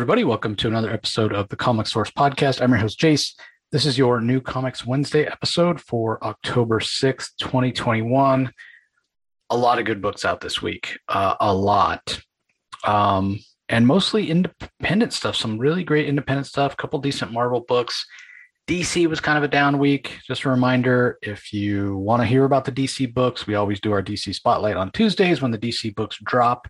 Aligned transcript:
Everybody. 0.00 0.24
Welcome 0.24 0.56
to 0.56 0.66
another 0.66 0.90
episode 0.90 1.34
of 1.34 1.50
the 1.50 1.56
Comic 1.56 1.86
Source 1.86 2.10
Podcast. 2.10 2.62
I'm 2.62 2.70
your 2.70 2.78
host, 2.78 2.98
Jace. 2.98 3.34
This 3.70 3.84
is 3.84 3.98
your 3.98 4.22
new 4.22 4.40
Comics 4.40 4.86
Wednesday 4.86 5.26
episode 5.26 5.78
for 5.78 6.24
October 6.24 6.80
6th, 6.80 7.32
2021. 7.38 8.50
A 9.50 9.56
lot 9.58 9.78
of 9.78 9.84
good 9.84 10.00
books 10.00 10.24
out 10.24 10.40
this 10.40 10.62
week. 10.62 10.98
Uh, 11.06 11.34
a 11.38 11.54
lot. 11.54 12.18
Um, 12.82 13.40
and 13.68 13.86
mostly 13.86 14.30
independent 14.30 15.12
stuff. 15.12 15.36
Some 15.36 15.58
really 15.58 15.84
great 15.84 16.08
independent 16.08 16.46
stuff. 16.46 16.72
A 16.72 16.76
couple 16.76 16.98
decent 17.00 17.30
Marvel 17.30 17.60
books. 17.60 18.06
DC 18.68 19.06
was 19.06 19.20
kind 19.20 19.36
of 19.36 19.44
a 19.44 19.48
down 19.48 19.78
week. 19.78 20.18
Just 20.26 20.44
a 20.44 20.48
reminder 20.48 21.18
if 21.20 21.52
you 21.52 21.98
want 21.98 22.22
to 22.22 22.26
hear 22.26 22.46
about 22.46 22.64
the 22.64 22.72
DC 22.72 23.12
books, 23.12 23.46
we 23.46 23.54
always 23.54 23.80
do 23.80 23.92
our 23.92 24.02
DC 24.02 24.34
Spotlight 24.34 24.78
on 24.78 24.92
Tuesdays 24.92 25.42
when 25.42 25.50
the 25.50 25.58
DC 25.58 25.94
books 25.94 26.18
drop. 26.24 26.68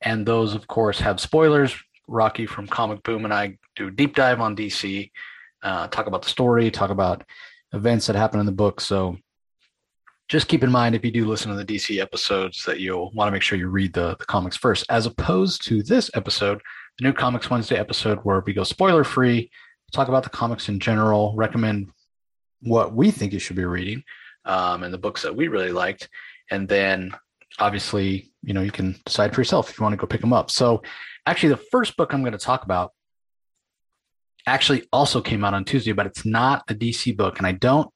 And 0.00 0.24
those, 0.24 0.54
of 0.54 0.66
course, 0.68 1.00
have 1.00 1.20
spoilers 1.20 1.76
Rocky 2.08 2.46
from 2.46 2.66
Comic 2.66 3.02
Boom 3.02 3.24
and 3.24 3.32
I 3.32 3.58
do 3.76 3.88
a 3.88 3.90
deep 3.90 4.14
dive 4.14 4.40
on 4.40 4.56
DC, 4.56 5.10
uh, 5.62 5.88
talk 5.88 6.06
about 6.06 6.22
the 6.22 6.28
story, 6.28 6.70
talk 6.70 6.90
about 6.90 7.24
events 7.72 8.06
that 8.06 8.16
happen 8.16 8.40
in 8.40 8.46
the 8.46 8.52
book. 8.52 8.80
So 8.80 9.16
just 10.28 10.48
keep 10.48 10.62
in 10.62 10.70
mind 10.70 10.94
if 10.94 11.04
you 11.04 11.10
do 11.10 11.26
listen 11.26 11.50
to 11.50 11.62
the 11.62 11.64
DC 11.64 12.00
episodes 12.00 12.64
that 12.64 12.80
you'll 12.80 13.10
want 13.12 13.28
to 13.28 13.32
make 13.32 13.42
sure 13.42 13.58
you 13.58 13.68
read 13.68 13.92
the, 13.92 14.16
the 14.18 14.24
comics 14.24 14.56
first, 14.56 14.84
as 14.88 15.06
opposed 15.06 15.64
to 15.66 15.82
this 15.82 16.10
episode, 16.14 16.60
the 16.98 17.04
new 17.04 17.12
Comics 17.12 17.50
Wednesday 17.50 17.76
episode, 17.76 18.18
where 18.22 18.40
we 18.40 18.52
go 18.52 18.64
spoiler 18.64 19.04
free, 19.04 19.50
talk 19.92 20.08
about 20.08 20.22
the 20.22 20.30
comics 20.30 20.68
in 20.68 20.80
general, 20.80 21.34
recommend 21.36 21.90
what 22.62 22.94
we 22.94 23.10
think 23.10 23.32
you 23.32 23.38
should 23.38 23.56
be 23.56 23.64
reading, 23.64 24.02
um, 24.44 24.82
and 24.82 24.92
the 24.92 24.98
books 24.98 25.22
that 25.22 25.34
we 25.34 25.48
really 25.48 25.72
liked, 25.72 26.08
and 26.50 26.68
then 26.68 27.14
obviously, 27.58 28.32
you 28.42 28.54
know, 28.54 28.62
you 28.62 28.70
can 28.70 28.98
decide 29.04 29.34
for 29.34 29.40
yourself 29.40 29.70
if 29.70 29.78
you 29.78 29.82
want 29.82 29.92
to 29.92 29.98
go 29.98 30.06
pick 30.06 30.20
them 30.20 30.32
up. 30.32 30.50
So 30.50 30.82
Actually, 31.26 31.50
the 31.50 31.62
first 31.70 31.96
book 31.96 32.12
I'm 32.12 32.22
going 32.22 32.32
to 32.32 32.38
talk 32.38 32.64
about 32.64 32.92
actually 34.46 34.88
also 34.92 35.20
came 35.20 35.44
out 35.44 35.54
on 35.54 35.64
Tuesday, 35.64 35.92
but 35.92 36.06
it's 36.06 36.24
not 36.24 36.64
a 36.68 36.74
DC 36.74 37.16
book. 37.16 37.38
And 37.38 37.46
I 37.46 37.52
don't 37.52 37.90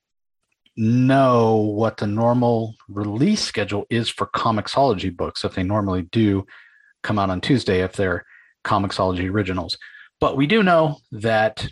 know 0.76 1.56
what 1.56 1.96
the 1.96 2.06
normal 2.06 2.74
release 2.88 3.42
schedule 3.42 3.86
is 3.90 4.08
for 4.08 4.26
Comixology 4.26 5.14
books, 5.14 5.44
if 5.44 5.54
they 5.54 5.62
normally 5.62 6.02
do 6.12 6.46
come 7.02 7.18
out 7.18 7.30
on 7.30 7.40
Tuesday, 7.40 7.82
if 7.82 7.92
they're 7.94 8.24
Comixology 8.64 9.30
originals. 9.30 9.78
But 10.20 10.36
we 10.36 10.46
do 10.46 10.62
know 10.62 10.98
that 11.12 11.66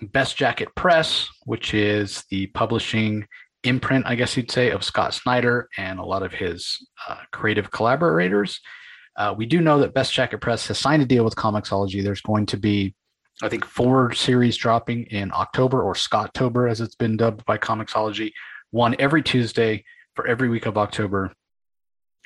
Best 0.00 0.36
Jacket 0.36 0.74
Press, 0.74 1.28
which 1.44 1.74
is 1.74 2.24
the 2.30 2.46
publishing 2.48 3.26
imprint, 3.64 4.06
I 4.06 4.16
guess 4.16 4.36
you'd 4.36 4.50
say, 4.50 4.70
of 4.70 4.84
Scott 4.84 5.14
Snyder 5.14 5.68
and 5.78 5.98
a 5.98 6.04
lot 6.04 6.22
of 6.22 6.32
his 6.32 6.84
uh, 7.08 7.18
creative 7.30 7.70
collaborators, 7.70 8.60
uh, 9.16 9.34
we 9.36 9.46
do 9.46 9.60
know 9.60 9.78
that 9.80 9.94
Best 9.94 10.12
Jacket 10.12 10.38
Press 10.38 10.66
has 10.68 10.78
signed 10.78 11.02
a 11.02 11.06
deal 11.06 11.24
with 11.24 11.36
Comixology. 11.36 12.02
There's 12.02 12.20
going 12.20 12.46
to 12.46 12.56
be, 12.56 12.94
I 13.42 13.48
think, 13.48 13.64
four 13.64 14.12
series 14.12 14.56
dropping 14.56 15.04
in 15.04 15.30
October 15.32 15.82
or 15.82 15.94
Scotttober, 15.94 16.70
as 16.70 16.80
it's 16.80 16.94
been 16.94 17.16
dubbed 17.16 17.44
by 17.44 17.58
Comixology, 17.58 18.32
one 18.70 18.96
every 18.98 19.22
Tuesday 19.22 19.84
for 20.14 20.26
every 20.26 20.48
week 20.48 20.66
of 20.66 20.78
October, 20.78 21.32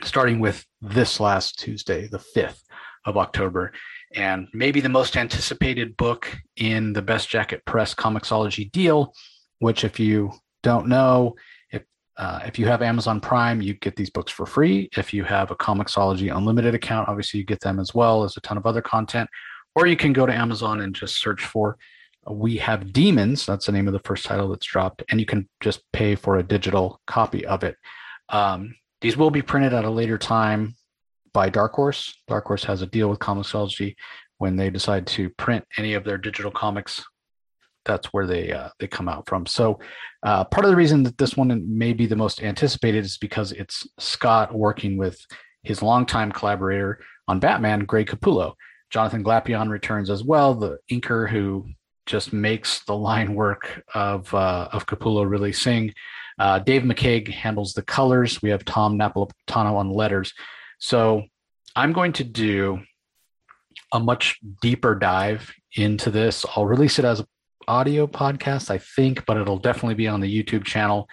starting 0.03 0.39
with 0.39 0.65
this 0.81 1.19
last 1.19 1.59
Tuesday, 1.59 2.07
the 2.07 2.23
5th 2.37 2.63
of 3.05 3.17
October. 3.17 3.73
And 4.15 4.49
maybe 4.53 4.81
the 4.81 4.89
most 4.89 5.17
anticipated 5.17 5.97
book 5.97 6.37
in 6.57 6.93
the 6.93 7.03
Best 7.03 7.29
Jacket 7.29 7.65
Press 7.65 7.95
Comixology 7.95 8.71
deal, 8.71 9.13
which, 9.59 9.83
if 9.83 9.99
you 9.99 10.33
don't 10.63 10.87
know, 10.87 11.35
uh, 12.19 12.41
if 12.47 12.59
you 12.59 12.67
have 12.67 12.83
Amazon 12.83 13.21
Prime, 13.21 13.61
you 13.61 13.75
get 13.75 13.97
these 13.97 14.11
books 14.11 14.33
for 14.33 14.47
free. 14.47 14.89
If 14.97 15.13
you 15.13 15.25
have 15.25 15.51
a 15.51 15.57
Comixology 15.57 16.35
Unlimited 16.35 16.75
account, 16.75 17.09
obviously 17.09 17.41
you 17.41 17.47
get 17.47 17.61
them 17.61 17.79
as 17.79 17.95
well 17.95 18.25
as 18.25 18.37
a 18.37 18.41
ton 18.41 18.57
of 18.57 18.67
other 18.67 18.81
content. 18.81 19.29
Or 19.75 19.87
you 19.87 19.97
can 19.97 20.15
go 20.15 20.25
to 20.25 20.33
Amazon 20.33 20.81
and 20.81 20.95
just 20.95 21.21
search 21.21 21.45
for 21.45 21.77
uh, 22.29 22.33
We 22.33 22.57
Have 22.57 22.93
Demons. 22.93 23.45
That's 23.45 23.67
the 23.67 23.73
name 23.73 23.87
of 23.87 23.93
the 23.93 24.01
first 24.01 24.25
title 24.25 24.49
that's 24.49 24.67
dropped. 24.67 25.03
And 25.11 25.21
you 25.21 25.27
can 25.27 25.47
just 25.61 25.83
pay 25.93 26.15
for 26.15 26.39
a 26.39 26.43
digital 26.43 27.01
copy 27.07 27.45
of 27.45 27.63
it. 27.63 27.77
Um, 28.31 28.75
these 29.03 29.19
will 29.19 29.31
be 29.31 29.43
printed 29.43 29.75
at 29.75 29.85
a 29.85 29.91
later 29.91 30.17
time 30.17 30.75
by 31.35 31.51
Dark 31.51 31.75
Horse. 31.75 32.15
Dark 32.29 32.47
Horse 32.47 32.65
has 32.65 32.81
a 32.81 32.87
deal 32.87 33.11
with 33.11 33.19
Comixology 33.19 33.95
when 34.39 34.57
they 34.57 34.71
decide 34.71 35.07
to 35.09 35.29
print 35.31 35.65
any 35.77 35.93
of 35.93 36.05
their 36.05 36.17
digital 36.17 36.51
comics 36.51 37.05
that's 37.87 38.09
where 38.09 38.27
they 38.27 38.53
uh, 38.53 38.69
they 38.79 38.87
come 38.87 39.09
out 39.09 39.29
from. 39.29 39.47
So 39.47 39.79
uh, 40.23 40.45
part 40.45 40.67
of 40.67 40.71
the 40.71 40.77
reason 40.77 41.03
that 41.05 41.19
this 41.19 41.37
one 41.37 41.65
may 41.67 41.93
be 41.93 42.07
the 42.07 42.17
most 42.17 42.43
anticipated 42.43 43.05
is 43.05 43.17
because 43.19 43.53
it's 43.53 43.87
Scott 43.99 44.55
working 44.55 44.97
with 44.97 45.19
his 45.63 45.83
longtime 45.83 46.33
collaborator 46.33 47.01
on 47.29 47.41
Batman, 47.41 47.85
Greg 47.85 48.07
Capullo. 48.07 48.55
Jonathan 48.91 49.25
Glapion 49.25 49.69
returns 49.69 50.11
as 50.11 50.23
well, 50.23 50.55
the 50.55 50.79
inker 50.91 51.29
who 51.29 51.67
just 52.07 52.33
makes 52.33 52.85
the 52.85 52.97
line 52.97 53.35
work 53.35 53.83
of 53.95 54.33
uh, 54.35 54.69
of 54.73 54.87
Capullo 54.87 55.29
really 55.29 55.53
sing. 55.53 55.93
Uh, 56.39 56.59
Dave 56.59 56.83
McCaig 56.83 57.29
handles 57.29 57.73
the 57.73 57.83
colors. 57.83 58.43
We 58.43 58.51
have 58.51 58.65
Tom 58.65 58.99
Napolitano 58.99 59.75
on 59.75 59.91
letters. 59.91 60.33
So 60.79 61.25
I'm 61.75 61.93
going 61.93 62.13
to 62.15 62.25
do 62.25 62.81
a 63.93 64.01
much 64.01 64.39
deeper 64.61 64.95
dive 64.95 65.53
into 65.75 66.11
this. 66.11 66.45
I'll 66.55 66.67
release 66.67 66.99
it 66.99 67.05
as 67.05 67.21
a 67.21 67.27
audio 67.69 68.07
podcast, 68.07 68.71
I 68.71 68.79
think, 68.79 69.25
but 69.27 69.37
it'll 69.37 69.59
definitely 69.59 69.95
be 69.95 70.09
on 70.09 70.21
the 70.21 70.43
YouTube 70.43 70.65
channel. 70.65 71.09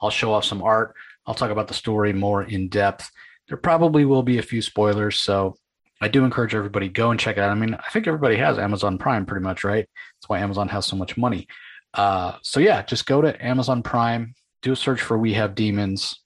I'll 0.00 0.10
show 0.10 0.32
off 0.32 0.44
some 0.44 0.62
art. 0.62 0.94
I'll 1.26 1.34
talk 1.34 1.50
about 1.50 1.68
the 1.68 1.74
story 1.74 2.12
more 2.12 2.42
in 2.42 2.68
depth. 2.68 3.10
There 3.48 3.56
probably 3.56 4.04
will 4.04 4.22
be 4.22 4.38
a 4.38 4.42
few 4.42 4.62
spoilers, 4.62 5.20
so 5.20 5.56
I 6.00 6.08
do 6.08 6.24
encourage 6.24 6.54
everybody 6.54 6.88
go 6.88 7.10
and 7.10 7.18
check 7.18 7.36
it 7.36 7.40
out. 7.40 7.50
I 7.50 7.54
mean, 7.54 7.74
I 7.74 7.90
think 7.90 8.06
everybody 8.06 8.36
has 8.36 8.58
Amazon 8.58 8.98
Prime 8.98 9.26
pretty 9.26 9.42
much, 9.42 9.64
right? 9.64 9.88
That's 10.14 10.28
why 10.28 10.40
Amazon 10.40 10.68
has 10.68 10.86
so 10.86 10.96
much 10.96 11.16
money. 11.16 11.46
Uh, 11.94 12.34
so 12.42 12.60
yeah, 12.60 12.82
just 12.82 13.06
go 13.06 13.22
to 13.22 13.44
Amazon 13.44 13.82
Prime, 13.82 14.34
do 14.62 14.72
a 14.72 14.76
search 14.76 15.00
for 15.00 15.16
We 15.16 15.32
Have 15.34 15.54
Demons, 15.54 16.20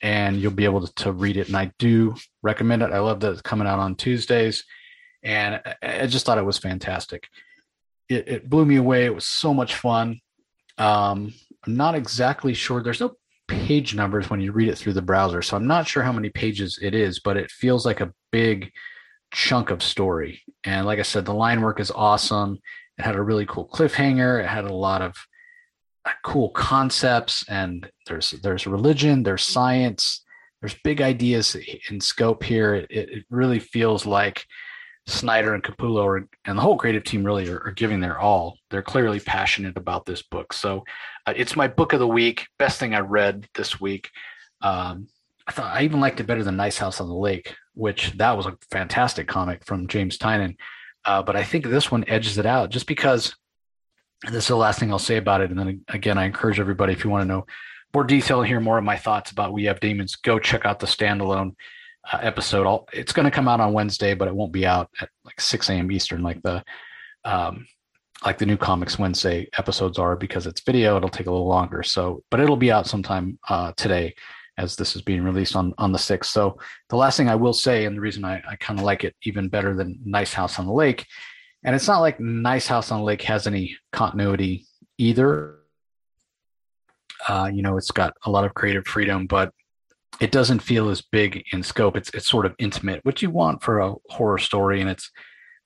and 0.00 0.36
you'll 0.36 0.52
be 0.52 0.64
able 0.64 0.86
to, 0.86 0.94
to 1.04 1.12
read 1.12 1.36
it. 1.36 1.48
And 1.48 1.56
I 1.56 1.72
do 1.78 2.14
recommend 2.42 2.82
it. 2.82 2.92
I 2.92 3.00
love 3.00 3.20
that 3.20 3.32
it's 3.32 3.42
coming 3.42 3.66
out 3.66 3.80
on 3.80 3.96
Tuesdays, 3.96 4.64
and 5.22 5.60
I 5.82 6.06
just 6.06 6.24
thought 6.24 6.38
it 6.38 6.44
was 6.44 6.58
fantastic 6.58 7.28
it, 8.08 8.28
it 8.28 8.50
blew 8.50 8.64
me 8.64 8.76
away. 8.76 9.04
It 9.04 9.14
was 9.14 9.26
so 9.26 9.52
much 9.52 9.74
fun. 9.74 10.20
Um, 10.78 11.32
I'm 11.66 11.76
not 11.76 11.94
exactly 11.94 12.54
sure. 12.54 12.82
There's 12.82 13.00
no 13.00 13.14
page 13.48 13.94
numbers 13.94 14.30
when 14.30 14.40
you 14.40 14.52
read 14.52 14.68
it 14.68 14.78
through 14.78 14.92
the 14.92 15.02
browser, 15.02 15.42
so 15.42 15.56
I'm 15.56 15.66
not 15.66 15.88
sure 15.88 16.02
how 16.02 16.12
many 16.12 16.30
pages 16.30 16.78
it 16.80 16.94
is, 16.94 17.20
but 17.20 17.36
it 17.36 17.50
feels 17.50 17.84
like 17.84 18.00
a 18.00 18.12
big 18.30 18.70
chunk 19.32 19.70
of 19.70 19.82
story. 19.82 20.42
And 20.64 20.86
like 20.86 20.98
I 20.98 21.02
said, 21.02 21.24
the 21.24 21.34
line 21.34 21.60
work 21.60 21.80
is 21.80 21.90
awesome. 21.90 22.58
It 22.98 23.04
had 23.04 23.16
a 23.16 23.22
really 23.22 23.46
cool 23.46 23.68
cliffhanger. 23.68 24.42
It 24.42 24.48
had 24.48 24.64
a 24.64 24.74
lot 24.74 25.02
of 25.02 25.16
uh, 26.04 26.12
cool 26.24 26.50
concepts, 26.50 27.44
and 27.48 27.90
there's 28.06 28.30
there's 28.42 28.66
religion, 28.66 29.22
there's 29.22 29.42
science, 29.42 30.24
there's 30.60 30.76
big 30.84 31.00
ideas 31.00 31.56
in 31.90 32.00
scope 32.00 32.42
here. 32.42 32.74
It, 32.74 32.88
it 32.90 33.24
really 33.30 33.58
feels 33.58 34.06
like 34.06 34.44
Snyder 35.08 35.54
and 35.54 35.62
Capullo 35.62 36.04
are, 36.04 36.28
and 36.44 36.58
the 36.58 36.62
whole 36.62 36.76
creative 36.76 37.02
team 37.02 37.24
really 37.24 37.48
are, 37.48 37.60
are, 37.64 37.72
giving 37.72 38.00
their 38.00 38.18
all. 38.18 38.58
They're 38.70 38.82
clearly 38.82 39.20
passionate 39.20 39.78
about 39.78 40.04
this 40.04 40.22
book. 40.22 40.52
So 40.52 40.84
uh, 41.26 41.32
it's 41.34 41.56
my 41.56 41.66
book 41.66 41.94
of 41.94 41.98
the 41.98 42.06
week. 42.06 42.46
Best 42.58 42.78
thing 42.78 42.94
I 42.94 43.00
read 43.00 43.48
this 43.54 43.80
week. 43.80 44.10
Um, 44.60 45.08
I 45.46 45.52
thought 45.52 45.74
I 45.74 45.84
even 45.84 46.00
liked 46.00 46.20
it 46.20 46.26
better 46.26 46.44
than 46.44 46.56
Nice 46.56 46.76
House 46.76 47.00
on 47.00 47.08
the 47.08 47.14
Lake, 47.14 47.54
which 47.72 48.12
that 48.18 48.36
was 48.36 48.44
a 48.44 48.58
fantastic 48.70 49.26
comic 49.26 49.64
from 49.64 49.88
James 49.88 50.18
Tynion. 50.18 50.56
Uh, 51.06 51.22
but 51.22 51.36
I 51.36 51.42
think 51.42 51.64
this 51.64 51.90
one 51.90 52.04
edges 52.06 52.36
it 52.36 52.44
out 52.44 52.68
just 52.68 52.86
because, 52.86 53.34
this 54.24 54.44
is 54.44 54.48
the 54.48 54.56
last 54.56 54.78
thing 54.78 54.90
I'll 54.90 54.98
say 54.98 55.16
about 55.16 55.40
it. 55.40 55.50
And 55.50 55.58
then 55.58 55.84
again, 55.88 56.18
I 56.18 56.24
encourage 56.24 56.60
everybody, 56.60 56.92
if 56.92 57.02
you 57.02 57.08
want 57.08 57.22
to 57.22 57.28
know 57.28 57.46
more 57.94 58.04
detail 58.04 58.40
and 58.40 58.48
hear 58.48 58.60
more 58.60 58.76
of 58.76 58.84
my 58.84 58.96
thoughts 58.96 59.30
about 59.30 59.54
We 59.54 59.64
Have 59.64 59.80
Demons, 59.80 60.16
go 60.16 60.38
check 60.38 60.66
out 60.66 60.80
the 60.80 60.86
standalone 60.86 61.54
uh, 62.12 62.18
episode. 62.22 62.66
I'll, 62.66 62.86
it's 62.92 63.12
going 63.12 63.24
to 63.24 63.30
come 63.30 63.48
out 63.48 63.60
on 63.60 63.72
Wednesday, 63.72 64.14
but 64.14 64.28
it 64.28 64.34
won't 64.34 64.52
be 64.52 64.66
out 64.66 64.90
at 65.00 65.10
like 65.24 65.40
6 65.40 65.68
a.m. 65.70 65.90
Eastern, 65.92 66.22
like 66.22 66.42
the 66.42 66.64
um, 67.24 67.66
like 68.24 68.38
the 68.38 68.46
new 68.46 68.56
Comics 68.56 68.98
Wednesday 68.98 69.48
episodes 69.58 69.98
are, 69.98 70.16
because 70.16 70.46
it's 70.46 70.60
video. 70.62 70.96
It'll 70.96 71.08
take 71.08 71.26
a 71.26 71.30
little 71.30 71.46
longer. 71.46 71.82
So, 71.82 72.22
but 72.30 72.40
it'll 72.40 72.56
be 72.56 72.72
out 72.72 72.86
sometime 72.86 73.38
uh, 73.48 73.72
today, 73.76 74.14
as 74.56 74.74
this 74.74 74.96
is 74.96 75.02
being 75.02 75.22
released 75.22 75.54
on 75.54 75.74
on 75.78 75.92
the 75.92 75.98
6th. 75.98 76.26
So, 76.26 76.58
the 76.88 76.96
last 76.96 77.16
thing 77.16 77.28
I 77.28 77.36
will 77.36 77.52
say, 77.52 77.84
and 77.84 77.96
the 77.96 78.00
reason 78.00 78.24
I, 78.24 78.42
I 78.48 78.56
kind 78.56 78.78
of 78.78 78.84
like 78.84 79.04
it 79.04 79.14
even 79.22 79.48
better 79.48 79.74
than 79.74 80.00
Nice 80.04 80.32
House 80.32 80.58
on 80.58 80.66
the 80.66 80.72
Lake, 80.72 81.06
and 81.64 81.76
it's 81.76 81.88
not 81.88 82.00
like 82.00 82.18
Nice 82.18 82.66
House 82.66 82.90
on 82.90 83.00
the 83.00 83.04
Lake 83.04 83.22
has 83.22 83.46
any 83.46 83.76
continuity 83.92 84.66
either. 84.96 85.56
Uh, 87.28 87.50
you 87.52 87.62
know, 87.62 87.76
it's 87.76 87.90
got 87.90 88.14
a 88.24 88.30
lot 88.30 88.44
of 88.44 88.54
creative 88.54 88.86
freedom, 88.86 89.26
but 89.26 89.52
it 90.20 90.32
doesn't 90.32 90.60
feel 90.60 90.88
as 90.88 91.02
big 91.02 91.44
in 91.52 91.62
scope. 91.62 91.96
It's 91.96 92.10
it's 92.10 92.28
sort 92.28 92.46
of 92.46 92.54
intimate, 92.58 93.04
which 93.04 93.22
you 93.22 93.30
want 93.30 93.62
for 93.62 93.78
a 93.80 93.94
horror 94.08 94.38
story, 94.38 94.80
and 94.80 94.90
it's 94.90 95.10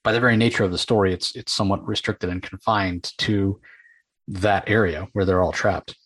by 0.05 0.13
the 0.13 0.21
very 0.21 0.37
nature 0.37 0.65
of 0.65 0.73
the 0.73 0.79
story, 0.79 1.13
it's 1.13 1.35
it's 1.37 1.53
somewhat 1.53 1.87
restricted 1.87 2.31
and 2.31 2.43
confined 2.43 3.13
to 3.19 3.61
that 4.29 4.69
area 4.69 5.09
where 5.13 5.25
they're 5.25 5.43
all 5.43 5.53
trapped, 5.53 5.97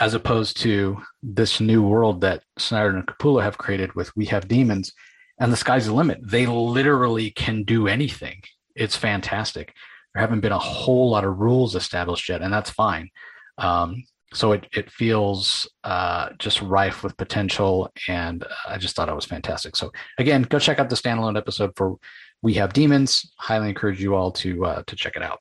as 0.00 0.14
opposed 0.14 0.58
to 0.58 0.98
this 1.22 1.60
new 1.60 1.82
world 1.82 2.20
that 2.20 2.42
Snyder 2.58 2.96
and 2.96 3.06
Capullo 3.06 3.42
have 3.42 3.58
created 3.58 3.94
with 3.94 4.14
We 4.16 4.26
Have 4.26 4.48
Demons, 4.48 4.92
and 5.40 5.52
the 5.52 5.56
sky's 5.56 5.86
the 5.86 5.94
limit. 5.94 6.18
They 6.22 6.46
literally 6.46 7.30
can 7.30 7.64
do 7.64 7.88
anything, 7.88 8.42
it's 8.74 8.96
fantastic. 8.96 9.72
There 10.14 10.20
haven't 10.20 10.40
been 10.40 10.52
a 10.52 10.58
whole 10.58 11.10
lot 11.10 11.24
of 11.24 11.38
rules 11.38 11.74
established 11.74 12.28
yet, 12.28 12.42
and 12.42 12.52
that's 12.52 12.70
fine. 12.70 13.10
Um, 13.58 14.04
so 14.36 14.52
it 14.52 14.66
it 14.72 14.90
feels 14.90 15.68
uh, 15.82 16.28
just 16.38 16.60
rife 16.60 17.02
with 17.02 17.16
potential, 17.16 17.90
and 18.06 18.44
I 18.68 18.76
just 18.76 18.94
thought 18.94 19.08
it 19.08 19.14
was 19.14 19.24
fantastic. 19.24 19.76
So 19.76 19.90
again, 20.18 20.42
go 20.42 20.58
check 20.58 20.78
out 20.78 20.90
the 20.90 20.96
standalone 20.96 21.38
episode 21.38 21.72
for 21.74 21.96
We 22.42 22.54
Have 22.54 22.74
Demons. 22.74 23.32
Highly 23.38 23.70
encourage 23.70 24.00
you 24.00 24.14
all 24.14 24.30
to 24.32 24.66
uh, 24.66 24.82
to 24.86 24.96
check 24.96 25.16
it 25.16 25.22
out. 25.22 25.40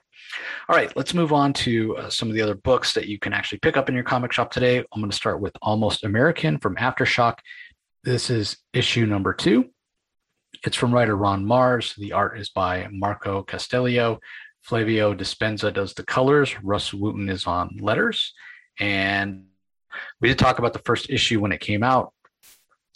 All 0.70 0.76
right, 0.76 0.96
let's 0.96 1.14
move 1.14 1.34
on 1.34 1.52
to 1.54 1.98
uh, 1.98 2.10
some 2.10 2.30
of 2.30 2.36
the 2.36 2.42
other 2.42 2.56
books 2.56 2.94
that 2.94 3.08
you 3.08 3.20
can 3.20 3.34
actually 3.34 3.60
pick 3.60 3.76
up 3.78 3.90
in 3.90 3.96
your 3.96 4.04
comic 4.04 4.32
shop 4.32 4.50
today. 4.50 4.78
I'm 4.78 5.02
going 5.02 5.12
to 5.12 5.16
start 5.16 5.42
with 5.42 5.54
Almost 5.62 6.04
American 6.04 6.58
from 6.58 6.76
Aftershock. 6.78 7.36
This 8.04 8.30
is 8.30 8.58
issue 8.74 9.06
number 9.06 9.34
two. 9.34 9.66
It's 10.64 10.78
from 10.78 10.94
writer 10.94 11.16
Ron 11.16 11.46
Marz. 11.46 11.96
The 11.96 12.14
art 12.14 12.40
is 12.40 12.50
by 12.50 12.88
Marco 12.92 13.44
Castiello. 13.44 14.20
Flavio 14.64 15.14
Dispenza 15.14 15.72
does 15.72 15.94
the 15.94 16.04
colors. 16.04 16.56
Russ 16.64 16.92
Wooton 16.92 17.30
is 17.30 17.46
on 17.46 17.78
letters. 17.80 18.34
And 18.80 19.46
we 20.20 20.28
did 20.28 20.40
talk 20.40 20.60
about 20.60 20.74
the 20.74 20.80
first 20.86 21.10
issue 21.10 21.40
when 21.40 21.52
it 21.52 21.60
came 21.60 21.84
out. 21.84 22.14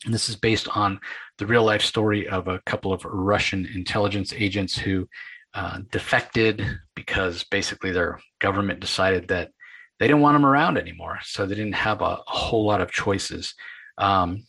And 0.06 0.14
this 0.14 0.30
is 0.30 0.36
based 0.36 0.68
on 0.76 1.00
the 1.38 1.46
real 1.46 1.64
life 1.64 1.82
story 1.82 2.28
of 2.28 2.48
a 2.48 2.62
couple 2.66 2.94
of 2.94 3.04
Russian 3.06 3.66
intelligence 3.74 4.34
agents 4.34 4.78
who 4.78 5.08
uh, 5.54 5.80
defected 5.92 6.64
because 6.96 7.44
basically 7.46 7.92
their 7.92 8.20
government 8.40 8.80
decided 8.80 9.28
that 9.30 9.52
they 10.00 10.08
didn't 10.08 10.22
want 10.22 10.36
them 10.36 10.46
around 10.46 10.78
anymore. 10.78 11.20
So 11.24 11.46
they 11.46 11.56
didn't 11.56 11.74
have 11.74 12.02
a, 12.02 12.06
a 12.06 12.24
whole 12.28 12.66
lot 12.66 12.82
of 12.82 12.92
choices. 12.92 13.54
Um, 13.98 14.46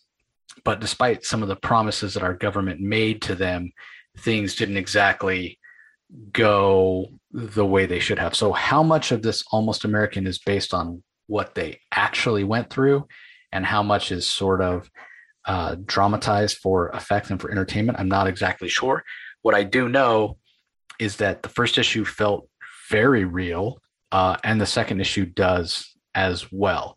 but 0.65 0.81
despite 0.81 1.25
some 1.25 1.43
of 1.43 1.49
the 1.49 1.57
promises 1.57 2.15
that 2.15 2.23
our 2.23 2.35
government 2.35 2.81
made 2.81 3.23
to 3.23 3.35
them, 3.35 3.73
things 4.19 4.55
didn't 4.55 4.77
exactly 4.77 5.59
go 6.33 7.09
the 7.33 7.67
way 7.67 7.87
they 7.87 7.99
should 7.99 8.19
have. 8.19 8.35
So, 8.35 8.53
how 8.53 8.83
much 8.83 9.13
of 9.13 9.23
this 9.23 9.45
almost 9.51 9.85
American 9.85 10.27
is 10.27 10.39
based 10.39 10.75
on 10.75 11.03
what 11.31 11.55
they 11.55 11.79
actually 11.93 12.43
went 12.43 12.69
through, 12.71 13.07
and 13.53 13.65
how 13.65 13.83
much 13.83 14.11
is 14.11 14.29
sort 14.29 14.61
of 14.61 14.91
uh, 15.47 15.77
dramatized 15.87 16.59
for 16.59 16.89
effect 16.89 17.31
and 17.31 17.41
for 17.41 17.51
entertainment? 17.51 17.99
I'm 18.01 18.09
not 18.09 18.27
exactly 18.27 18.69
sure. 18.69 19.05
What 19.43 19.55
I 19.55 19.63
do 19.63 19.89
know 19.89 20.39
is 20.99 21.17
that 21.17 21.43
the 21.43 21.49
first 21.49 21.79
issue 21.79 22.05
felt 22.05 22.49
very 22.91 23.25
real, 23.25 23.81
uh, 24.11 24.37
and 24.43 24.61
the 24.61 24.67
second 24.67 25.01
issue 25.01 25.25
does 25.25 25.95
as 26.15 26.51
well. 26.53 26.97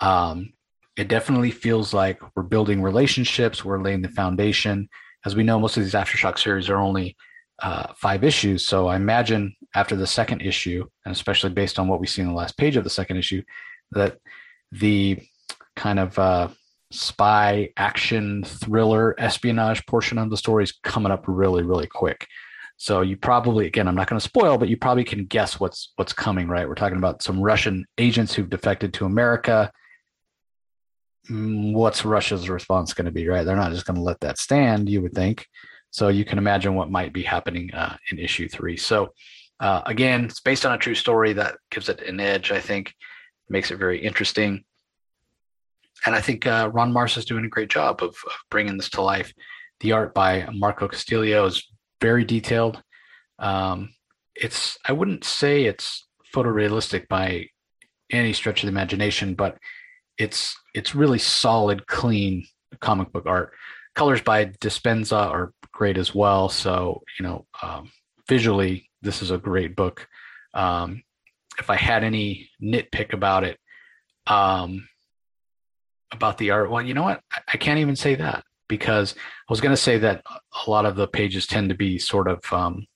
Um, 0.00 0.52
it 0.96 1.06
definitely 1.06 1.52
feels 1.52 1.94
like 1.94 2.20
we're 2.34 2.42
building 2.42 2.82
relationships, 2.82 3.64
we're 3.64 3.80
laying 3.80 4.02
the 4.02 4.08
foundation. 4.08 4.88
As 5.24 5.36
we 5.36 5.44
know, 5.44 5.60
most 5.60 5.76
of 5.76 5.84
these 5.84 5.94
Aftershock 5.94 6.38
series 6.38 6.68
are 6.68 6.80
only 6.80 7.16
uh, 7.62 7.92
five 7.96 8.24
issues. 8.24 8.66
So 8.66 8.88
I 8.88 8.96
imagine 8.96 9.54
after 9.74 9.94
the 9.94 10.06
second 10.06 10.42
issue, 10.42 10.84
and 11.04 11.12
especially 11.12 11.50
based 11.50 11.78
on 11.78 11.86
what 11.86 12.00
we 12.00 12.06
see 12.08 12.22
in 12.22 12.28
the 12.28 12.34
last 12.34 12.56
page 12.56 12.76
of 12.76 12.84
the 12.84 12.90
second 12.90 13.16
issue, 13.16 13.42
that 13.92 14.18
the 14.72 15.20
kind 15.76 15.98
of 15.98 16.18
uh, 16.18 16.48
spy 16.90 17.70
action 17.76 18.44
thriller 18.44 19.14
espionage 19.18 19.84
portion 19.86 20.18
of 20.18 20.30
the 20.30 20.36
story 20.36 20.64
is 20.64 20.72
coming 20.82 21.12
up 21.12 21.24
really, 21.26 21.62
really 21.62 21.86
quick. 21.86 22.26
So 22.76 23.00
you 23.00 23.16
probably, 23.16 23.66
again, 23.66 23.88
I'm 23.88 23.96
not 23.96 24.08
going 24.08 24.20
to 24.20 24.24
spoil, 24.24 24.56
but 24.56 24.68
you 24.68 24.76
probably 24.76 25.04
can 25.04 25.24
guess 25.24 25.58
what's 25.58 25.92
what's 25.96 26.12
coming, 26.12 26.46
right? 26.48 26.68
We're 26.68 26.76
talking 26.76 26.98
about 26.98 27.22
some 27.22 27.40
Russian 27.40 27.84
agents 27.98 28.32
who've 28.34 28.48
defected 28.48 28.94
to 28.94 29.04
America. 29.04 29.72
Mm, 31.28 31.72
what's 31.74 32.04
Russia's 32.04 32.48
response 32.48 32.94
going 32.94 33.06
to 33.06 33.10
be, 33.10 33.26
right? 33.26 33.44
They're 33.44 33.56
not 33.56 33.72
just 33.72 33.84
going 33.84 33.96
to 33.96 34.02
let 34.02 34.20
that 34.20 34.38
stand, 34.38 34.88
you 34.88 35.02
would 35.02 35.12
think. 35.12 35.46
So 35.90 36.08
you 36.08 36.24
can 36.24 36.38
imagine 36.38 36.74
what 36.74 36.90
might 36.90 37.12
be 37.12 37.22
happening 37.22 37.74
uh, 37.74 37.96
in 38.12 38.18
issue 38.18 38.48
three. 38.48 38.76
So 38.76 39.12
uh, 39.58 39.82
again, 39.86 40.26
it's 40.26 40.40
based 40.40 40.64
on 40.64 40.72
a 40.72 40.78
true 40.78 40.94
story 40.94 41.32
that 41.32 41.56
gives 41.70 41.88
it 41.88 42.00
an 42.02 42.20
edge. 42.20 42.52
I 42.52 42.60
think 42.60 42.94
makes 43.48 43.70
it 43.70 43.76
very 43.76 44.04
interesting, 44.04 44.64
and 46.06 46.14
I 46.14 46.20
think 46.20 46.46
uh, 46.46 46.70
Ron 46.72 46.92
Marz 46.92 47.16
is 47.16 47.24
doing 47.24 47.44
a 47.44 47.48
great 47.48 47.70
job 47.70 48.02
of, 48.02 48.10
of 48.10 48.32
bringing 48.50 48.76
this 48.76 48.90
to 48.90 49.02
life. 49.02 49.32
The 49.80 49.92
art 49.92 50.14
by 50.14 50.48
Marco 50.52 50.88
Castiello 50.88 51.46
is 51.46 51.66
very 52.00 52.24
detailed. 52.24 52.82
Um, 53.38 53.90
it's 54.34 54.78
I 54.84 54.92
wouldn't 54.92 55.24
say 55.24 55.64
it's 55.64 56.06
photorealistic 56.34 57.08
by 57.08 57.48
any 58.10 58.32
stretch 58.32 58.62
of 58.62 58.66
the 58.66 58.72
imagination, 58.72 59.34
but 59.34 59.58
it's 60.16 60.56
it's 60.74 60.94
really 60.94 61.18
solid, 61.18 61.86
clean 61.86 62.46
comic 62.80 63.12
book 63.12 63.26
art. 63.26 63.52
Colors 63.94 64.22
by 64.22 64.46
Dispenza 64.46 65.16
are 65.16 65.52
great 65.72 65.98
as 65.98 66.14
well. 66.14 66.48
So 66.48 67.02
you 67.18 67.24
know, 67.24 67.46
um, 67.62 67.90
visually, 68.28 68.88
this 69.02 69.22
is 69.22 69.30
a 69.30 69.38
great 69.38 69.76
book. 69.76 70.06
Um, 70.54 71.02
if 71.58 71.70
I 71.70 71.76
had 71.76 72.04
any 72.04 72.50
nitpick 72.62 73.12
about 73.12 73.44
it, 73.44 73.58
um, 74.26 74.88
about 76.12 76.38
the 76.38 76.50
art, 76.50 76.70
well, 76.70 76.82
you 76.82 76.94
know 76.94 77.02
what? 77.02 77.20
I, 77.52 77.56
can't 77.56 77.80
even 77.80 77.96
say 77.96 78.14
that 78.14 78.44
because 78.68 79.14
I 79.16 79.52
was 79.52 79.60
going 79.60 79.72
to 79.72 79.76
say 79.76 79.98
that 79.98 80.22
a 80.66 80.70
lot 80.70 80.86
of 80.86 80.96
the 80.96 81.08
pages 81.08 81.46
tend 81.46 81.68
to 81.68 81.74
be 81.74 81.98
sort 81.98 82.28
of 82.28 82.40
um, 82.52 82.86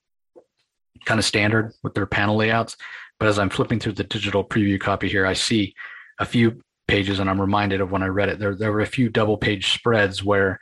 kind 1.05 1.19
of 1.19 1.25
standard 1.25 1.73
with 1.83 1.95
their 1.95 2.07
panel 2.07 2.37
layouts. 2.37 2.77
But 3.19 3.29
as 3.29 3.39
I'm 3.39 3.51
flipping 3.51 3.81
through 3.81 3.93
the 3.93 4.05
digital 4.05 4.45
preview 4.45 4.81
copy 4.81 5.09
here, 5.09 5.27
I 5.27 5.35
see 5.35 5.75
a 6.19 6.25
few 6.25 6.63
pages, 6.89 7.19
and 7.19 7.29
I'm 7.29 7.41
reminded 7.41 7.81
of 7.81 7.91
when 7.91 8.03
I 8.03 8.07
read 8.07 8.29
it. 8.29 8.39
There, 8.39 8.55
there 8.55 8.73
were 8.73 8.81
a 8.81 8.87
few 8.87 9.09
double 9.09 9.37
page 9.37 9.73
spreads 9.73 10.25
where 10.25 10.59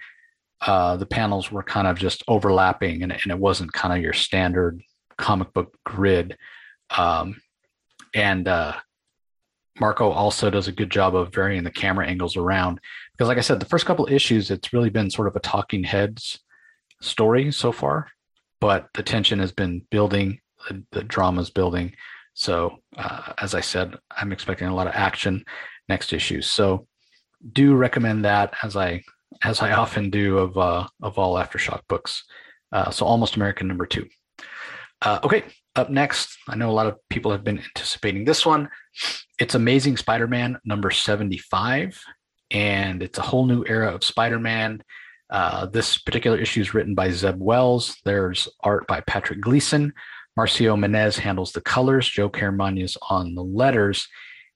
uh, 0.61 0.97
the 0.97 1.06
panels 1.06 1.50
were 1.50 1.62
kind 1.62 1.87
of 1.87 1.99
just 1.99 2.23
overlapping, 2.29 3.02
and, 3.02 3.12
and 3.12 3.26
it 3.31 3.38
wasn't 3.38 3.73
kind 3.73 3.94
of 3.94 4.02
your 4.02 4.12
standard 4.12 4.82
comic 5.17 5.52
book 5.52 5.76
grid. 5.85 6.37
Um, 6.91 7.41
and 8.15 8.49
uh, 8.49 8.75
Marco 9.81 10.11
also 10.11 10.51
does 10.51 10.69
a 10.69 10.73
good 10.73 10.91
job 10.91 11.15
of 11.15 11.33
varying 11.33 11.65
the 11.65 11.71
camera 11.71 12.07
angles 12.07 12.37
around. 12.37 12.81
Because 13.12 13.29
like 13.29 13.39
i 13.39 13.43
said 13.43 13.61
the 13.61 13.67
first 13.67 13.87
couple 13.87 14.07
issues 14.11 14.50
it's 14.50 14.73
really 14.73 14.90
been 14.90 15.11
sort 15.11 15.29
of 15.29 15.37
a 15.37 15.40
talking 15.40 15.85
heads 15.85 16.38
story 17.00 17.50
so 17.50 17.73
far 17.73 18.09
but 18.61 18.88
the 18.95 19.02
tension 19.02 19.38
has 19.38 19.52
been 19.52 19.83
building 19.90 20.38
the, 20.69 20.85
the 20.93 21.02
drama's 21.02 21.49
building. 21.50 21.95
So 22.35 22.79
uh, 22.97 23.33
as 23.38 23.55
i 23.55 23.61
said 23.61 23.97
i'm 24.17 24.33
expecting 24.33 24.69
a 24.69 24.75
lot 24.75 24.87
of 24.87 24.95
action 24.95 25.45
next 25.88 26.12
issue. 26.12 26.43
So 26.43 26.87
do 27.52 27.75
recommend 27.75 28.25
that 28.25 28.55
as 28.62 28.76
i 28.76 29.02
as 29.43 29.62
i 29.62 29.73
often 29.73 30.11
do 30.11 30.38
of 30.38 30.59
uh, 30.59 30.87
of 31.02 31.19
all 31.19 31.35
aftershock 31.37 31.81
books. 31.88 32.25
Uh, 32.73 32.90
so 32.90 33.07
almost 33.07 33.37
american 33.37 33.67
number 33.69 33.87
two. 33.87 34.07
Uh, 35.02 35.19
okay 35.25 35.45
up 35.77 35.91
next 35.91 36.37
i 36.49 36.57
know 36.57 36.71
a 36.71 36.73
lot 36.73 36.87
of 36.87 36.97
people 37.09 37.31
have 37.31 37.45
been 37.45 37.59
anticipating 37.59 38.25
this 38.25 38.45
one 38.45 38.69
it's 39.39 39.55
amazing 39.55 39.97
spider-man 39.97 40.59
number 40.65 40.91
75 40.91 42.00
and 42.50 43.03
it's 43.03 43.19
a 43.19 43.23
whole 43.23 43.47
new 43.47 43.65
era 43.67 43.95
of 43.95 44.05
Spider-Man. 44.05 44.83
Uh, 45.29 45.67
this 45.67 45.99
particular 45.99 46.37
issue 46.37 46.61
is 46.61 46.75
written 46.75 46.95
by 46.95 47.11
Zeb 47.11 47.37
Wells. 47.39 47.97
There's 48.05 48.49
art 48.62 48.87
by 48.87 49.00
Patrick 49.00 49.41
Gleason. 49.41 49.93
Marcio 50.39 50.77
Menyz 50.77 51.19
handles 51.19 51.53
the 51.53 51.61
colors. 51.61 52.09
Joe 52.09 52.29
Caramagna 52.29 52.97
on 53.09 53.35
the 53.35 53.45
letters. 53.45 54.09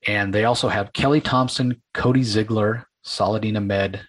And 0.07 0.35
they 0.35 0.45
also 0.45 0.69
have 0.69 0.93
Kelly 0.93 1.21
Thompson, 1.21 1.81
Cody 1.95 2.23
Ziegler, 2.23 2.87
Saladin 3.05 3.57
Ahmed, 3.57 4.03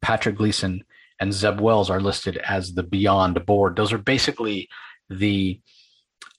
Patrick 0.00 0.36
Gleason, 0.36 0.84
and 1.20 1.32
Zeb 1.32 1.60
Wells 1.60 1.90
are 1.90 2.00
listed 2.00 2.36
as 2.38 2.74
the 2.74 2.82
Beyond 2.82 3.44
board. 3.44 3.76
Those 3.76 3.92
are 3.92 3.98
basically 3.98 4.68
the 5.10 5.60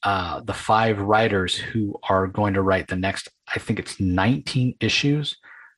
uh, 0.06 0.40
the 0.42 0.54
five 0.54 1.02
writers 1.02 1.56
who 1.56 1.96
are 2.08 2.28
going 2.28 2.54
to 2.54 2.62
write 2.62 2.88
the 2.88 2.96
next, 2.96 3.28
I 3.54 3.58
think 3.58 3.80
it's 3.80 4.00
19 4.00 4.76
issues 4.80 5.36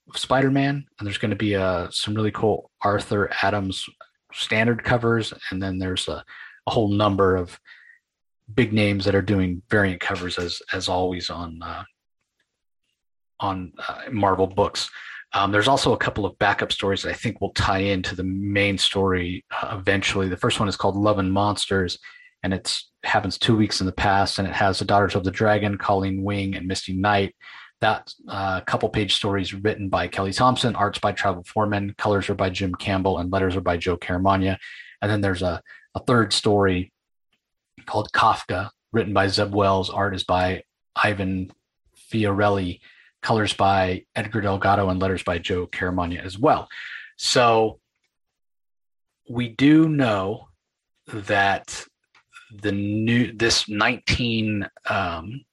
of 0.09 0.17
Spider-Man, 0.17 0.85
and 0.99 1.05
there's 1.05 1.17
going 1.17 1.31
to 1.31 1.37
be 1.37 1.55
uh, 1.55 1.87
some 1.91 2.13
really 2.13 2.31
cool 2.31 2.69
Arthur 2.81 3.31
Adams 3.41 3.85
standard 4.33 4.83
covers, 4.83 5.33
and 5.49 5.63
then 5.63 5.79
there's 5.79 6.09
a, 6.09 6.23
a 6.67 6.71
whole 6.71 6.89
number 6.89 7.37
of 7.37 7.57
big 8.53 8.73
names 8.73 9.05
that 9.05 9.15
are 9.15 9.21
doing 9.21 9.61
variant 9.69 10.01
covers 10.01 10.37
as 10.37 10.61
as 10.73 10.89
always 10.89 11.29
on 11.29 11.61
uh, 11.63 11.83
on 13.39 13.71
uh, 13.87 14.01
Marvel 14.11 14.47
books. 14.47 14.89
Um, 15.33 15.51
there's 15.51 15.67
also 15.67 15.93
a 15.93 15.97
couple 15.97 16.25
of 16.25 16.37
backup 16.37 16.71
stories 16.73 17.03
that 17.03 17.11
I 17.11 17.13
think 17.13 17.39
will 17.39 17.53
tie 17.53 17.79
into 17.79 18.15
the 18.15 18.23
main 18.23 18.77
story 18.77 19.45
uh, 19.51 19.77
eventually. 19.79 20.27
The 20.27 20.37
first 20.37 20.59
one 20.59 20.67
is 20.67 20.75
called 20.75 20.97
Love 20.97 21.19
and 21.19 21.31
Monsters, 21.31 21.97
and 22.43 22.53
it 22.53 22.81
happens 23.07 23.37
two 23.37 23.55
weeks 23.55 23.79
in 23.79 23.85
the 23.85 23.91
past, 23.91 24.39
and 24.39 24.47
it 24.47 24.53
has 24.53 24.79
the 24.79 24.85
Daughters 24.85 25.15
of 25.15 25.23
the 25.23 25.31
Dragon, 25.31 25.77
Colleen 25.77 26.23
Wing, 26.23 26.55
and 26.55 26.67
Misty 26.67 26.93
Knight. 26.93 27.35
That 27.79 28.11
uh, 28.27 28.61
couple 28.61 28.89
page 28.89 29.13
stories 29.15 29.53
written 29.53 29.89
by 29.89 30.07
Kelly 30.07 30.33
Thompson, 30.33 30.75
arts 30.75 30.99
by 30.99 31.11
Travel 31.11 31.43
Foreman, 31.43 31.93
colors 31.97 32.29
are 32.29 32.35
by 32.35 32.49
Jim 32.49 32.73
Campbell, 32.73 33.19
and 33.19 33.31
letters 33.31 33.55
are 33.55 33.61
by 33.61 33.77
Joe 33.77 33.97
Caramagna. 33.97 34.57
And 35.01 35.11
then 35.11 35.21
there's 35.21 35.43
a, 35.43 35.61
a 35.93 35.99
third 35.99 36.33
story 36.33 36.91
called 37.85 38.11
Kafka, 38.11 38.71
written 38.91 39.13
by 39.13 39.27
Zeb 39.27 39.53
Wells, 39.53 39.89
art 39.89 40.15
is 40.15 40.23
by 40.23 40.63
Ivan 40.95 41.51
Fiorelli, 42.11 42.79
colors 43.21 43.53
by 43.53 44.05
Edgar 44.15 44.41
Delgado, 44.41 44.89
and 44.89 44.99
letters 44.99 45.23
by 45.23 45.37
Joe 45.37 45.67
Caramagna 45.67 46.23
as 46.23 46.37
well. 46.37 46.67
So 47.17 47.79
we 49.29 49.49
do 49.49 49.87
know 49.87 50.49
that 51.07 51.85
the 52.51 52.71
new 52.71 53.31
this 53.33 53.67
19 53.69 54.67
um, 54.89 55.43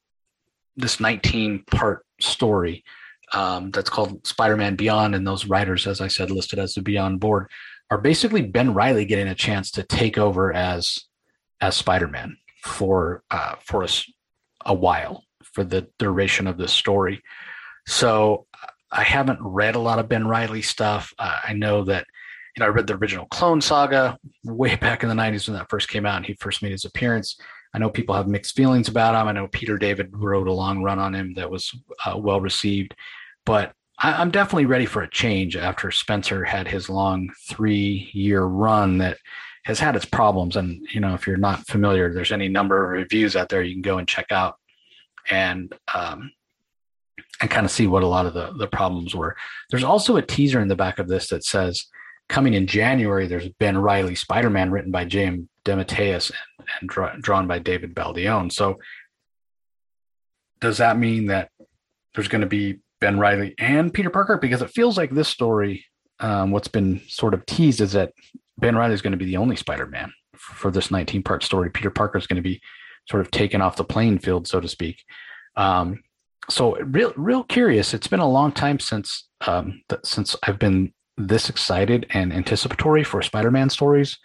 this 0.76 1.00
19 1.00 1.64
part 1.70 2.04
story 2.20 2.84
um, 3.32 3.70
that's 3.70 3.90
called 3.90 4.26
Spider-Man 4.26 4.76
Beyond, 4.76 5.14
and 5.14 5.26
those 5.26 5.46
writers, 5.46 5.86
as 5.86 6.00
I 6.00 6.08
said, 6.08 6.30
listed 6.30 6.58
as 6.58 6.74
the 6.74 6.82
Beyond 6.82 7.20
board, 7.20 7.50
are 7.90 7.98
basically 7.98 8.42
Ben 8.42 8.74
Reilly 8.74 9.04
getting 9.04 9.28
a 9.28 9.34
chance 9.34 9.70
to 9.72 9.82
take 9.82 10.18
over 10.18 10.52
as 10.52 11.04
as 11.60 11.76
Spider-Man 11.76 12.36
for 12.62 13.22
uh, 13.30 13.56
for 13.60 13.82
a, 13.84 13.88
a 14.66 14.74
while 14.74 15.24
for 15.42 15.64
the 15.64 15.88
duration 15.98 16.46
of 16.46 16.58
this 16.58 16.72
story. 16.72 17.22
So 17.86 18.46
I 18.90 19.02
haven't 19.02 19.40
read 19.40 19.74
a 19.74 19.80
lot 19.80 19.98
of 19.98 20.08
Ben 20.08 20.26
Reilly 20.26 20.62
stuff. 20.62 21.12
Uh, 21.18 21.40
I 21.44 21.52
know 21.52 21.84
that 21.84 22.06
you 22.56 22.60
know 22.60 22.66
I 22.66 22.68
read 22.68 22.86
the 22.86 22.94
original 22.94 23.26
Clone 23.26 23.60
Saga 23.60 24.18
way 24.44 24.76
back 24.76 25.02
in 25.02 25.08
the 25.08 25.14
'90s 25.14 25.48
when 25.48 25.56
that 25.56 25.70
first 25.70 25.88
came 25.88 26.06
out, 26.06 26.16
and 26.16 26.26
he 26.26 26.34
first 26.34 26.62
made 26.62 26.72
his 26.72 26.84
appearance. 26.84 27.36
I 27.74 27.78
know 27.78 27.90
people 27.90 28.14
have 28.14 28.28
mixed 28.28 28.54
feelings 28.54 28.88
about 28.88 29.20
him. 29.20 29.26
I 29.26 29.32
know 29.32 29.48
Peter 29.48 29.76
David 29.76 30.10
wrote 30.12 30.46
a 30.46 30.52
long 30.52 30.82
run 30.82 31.00
on 31.00 31.12
him 31.12 31.34
that 31.34 31.50
was 31.50 31.74
uh, 32.06 32.16
well 32.16 32.40
received, 32.40 32.94
but 33.44 33.72
I, 33.98 34.22
am 34.22 34.30
definitely 34.30 34.66
ready 34.66 34.86
for 34.86 35.02
a 35.02 35.10
change 35.10 35.56
after 35.56 35.90
Spencer 35.90 36.44
had 36.44 36.68
his 36.68 36.88
long 36.88 37.30
three 37.48 38.10
year 38.12 38.42
run 38.42 38.98
that 38.98 39.18
has 39.64 39.80
had 39.80 39.96
its 39.96 40.04
problems. 40.04 40.56
And, 40.56 40.86
you 40.92 41.00
know, 41.00 41.14
if 41.14 41.26
you're 41.26 41.36
not 41.36 41.66
familiar, 41.66 42.12
there's 42.12 42.32
any 42.32 42.48
number 42.48 42.84
of 42.84 42.90
reviews 42.90 43.34
out 43.34 43.48
there 43.48 43.62
you 43.62 43.74
can 43.74 43.82
go 43.82 43.98
and 43.98 44.06
check 44.06 44.30
out 44.30 44.56
and, 45.30 45.72
um, 45.94 46.30
and 47.40 47.50
kind 47.50 47.64
of 47.64 47.72
see 47.72 47.86
what 47.86 48.02
a 48.02 48.06
lot 48.06 48.26
of 48.26 48.34
the, 48.34 48.52
the 48.58 48.66
problems 48.66 49.14
were. 49.14 49.36
There's 49.70 49.84
also 49.84 50.16
a 50.16 50.22
teaser 50.22 50.60
in 50.60 50.68
the 50.68 50.76
back 50.76 50.98
of 50.98 51.08
this 51.08 51.28
that 51.28 51.44
says, 51.44 51.86
coming 52.28 52.54
in 52.54 52.66
January, 52.66 53.26
there's 53.26 53.48
Ben 53.48 53.78
Reilly 53.78 54.14
Spider 54.14 54.50
Man 54.50 54.70
written 54.70 54.90
by 54.90 55.04
James 55.04 55.48
DeMatteis 55.64 56.30
and, 56.30 56.68
and 56.80 56.88
draw, 56.88 57.14
drawn 57.20 57.46
by 57.46 57.58
David 57.58 57.94
Baldeón. 57.94 58.52
So, 58.52 58.78
does 60.60 60.78
that 60.78 60.98
mean 60.98 61.26
that 61.26 61.50
there's 62.14 62.28
going 62.28 62.40
to 62.40 62.46
be 62.46 62.78
Ben 63.00 63.18
Reilly 63.18 63.54
and 63.58 63.92
Peter 63.92 64.10
Parker? 64.10 64.38
Because 64.38 64.62
it 64.62 64.70
feels 64.70 64.96
like 64.96 65.10
this 65.10 65.28
story, 65.28 65.84
um, 66.20 66.50
what's 66.50 66.68
been 66.68 67.02
sort 67.08 67.34
of 67.34 67.44
teased 67.46 67.80
is 67.80 67.92
that 67.92 68.12
Ben 68.58 68.76
Reilly 68.76 68.94
is 68.94 69.02
going 69.02 69.12
to 69.12 69.18
be 69.18 69.26
the 69.26 69.36
only 69.36 69.56
Spider 69.56 69.86
Man 69.86 70.12
for 70.36 70.70
this 70.70 70.90
19 70.90 71.22
part 71.22 71.42
story. 71.42 71.70
Peter 71.70 71.90
Parker 71.90 72.18
is 72.18 72.26
going 72.26 72.36
to 72.36 72.42
be 72.42 72.60
sort 73.08 73.20
of 73.20 73.30
taken 73.30 73.60
off 73.60 73.76
the 73.76 73.84
playing 73.84 74.18
field, 74.18 74.46
so 74.46 74.60
to 74.60 74.68
speak. 74.68 75.02
Um, 75.56 76.02
so 76.48 76.76
real, 76.76 77.12
real 77.16 77.44
curious. 77.44 77.94
It's 77.94 78.06
been 78.06 78.20
a 78.20 78.28
long 78.28 78.52
time 78.52 78.78
since 78.78 79.28
um, 79.46 79.82
th- 79.88 80.00
since 80.04 80.36
I've 80.42 80.58
been 80.58 80.92
this 81.16 81.48
excited 81.48 82.06
and 82.10 82.32
anticipatory 82.32 83.04
for 83.04 83.22
Spider-Man 83.22 83.70
stories 83.70 84.18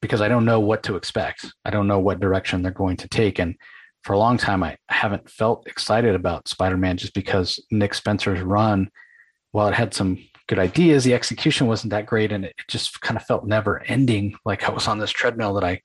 because 0.00 0.20
I 0.20 0.28
don't 0.28 0.44
know 0.44 0.60
what 0.60 0.82
to 0.84 0.96
expect. 0.96 1.52
I 1.64 1.70
don't 1.70 1.86
know 1.86 1.98
what 1.98 2.20
direction 2.20 2.62
they're 2.62 2.72
going 2.72 2.96
to 2.98 3.08
take, 3.08 3.38
and 3.38 3.54
for 4.02 4.12
a 4.12 4.18
long 4.18 4.36
time 4.36 4.62
I 4.62 4.76
haven't 4.88 5.30
felt 5.30 5.66
excited 5.66 6.14
about 6.14 6.48
Spider-Man 6.48 6.96
just 6.96 7.14
because 7.14 7.62
Nick 7.70 7.94
Spencer's 7.94 8.42
run, 8.42 8.90
while 9.52 9.68
it 9.68 9.74
had 9.74 9.94
some 9.94 10.18
good 10.46 10.58
ideas. 10.58 11.04
The 11.04 11.14
execution 11.14 11.66
wasn't 11.66 11.92
that 11.92 12.06
great, 12.06 12.32
and 12.32 12.44
it 12.44 12.54
just 12.68 13.00
kind 13.00 13.16
of 13.16 13.24
felt 13.24 13.46
never 13.46 13.82
ending. 13.84 14.36
Like 14.44 14.68
I 14.68 14.72
was 14.72 14.88
on 14.88 14.98
this 14.98 15.10
treadmill 15.10 15.54
that 15.54 15.64
I 15.64 15.80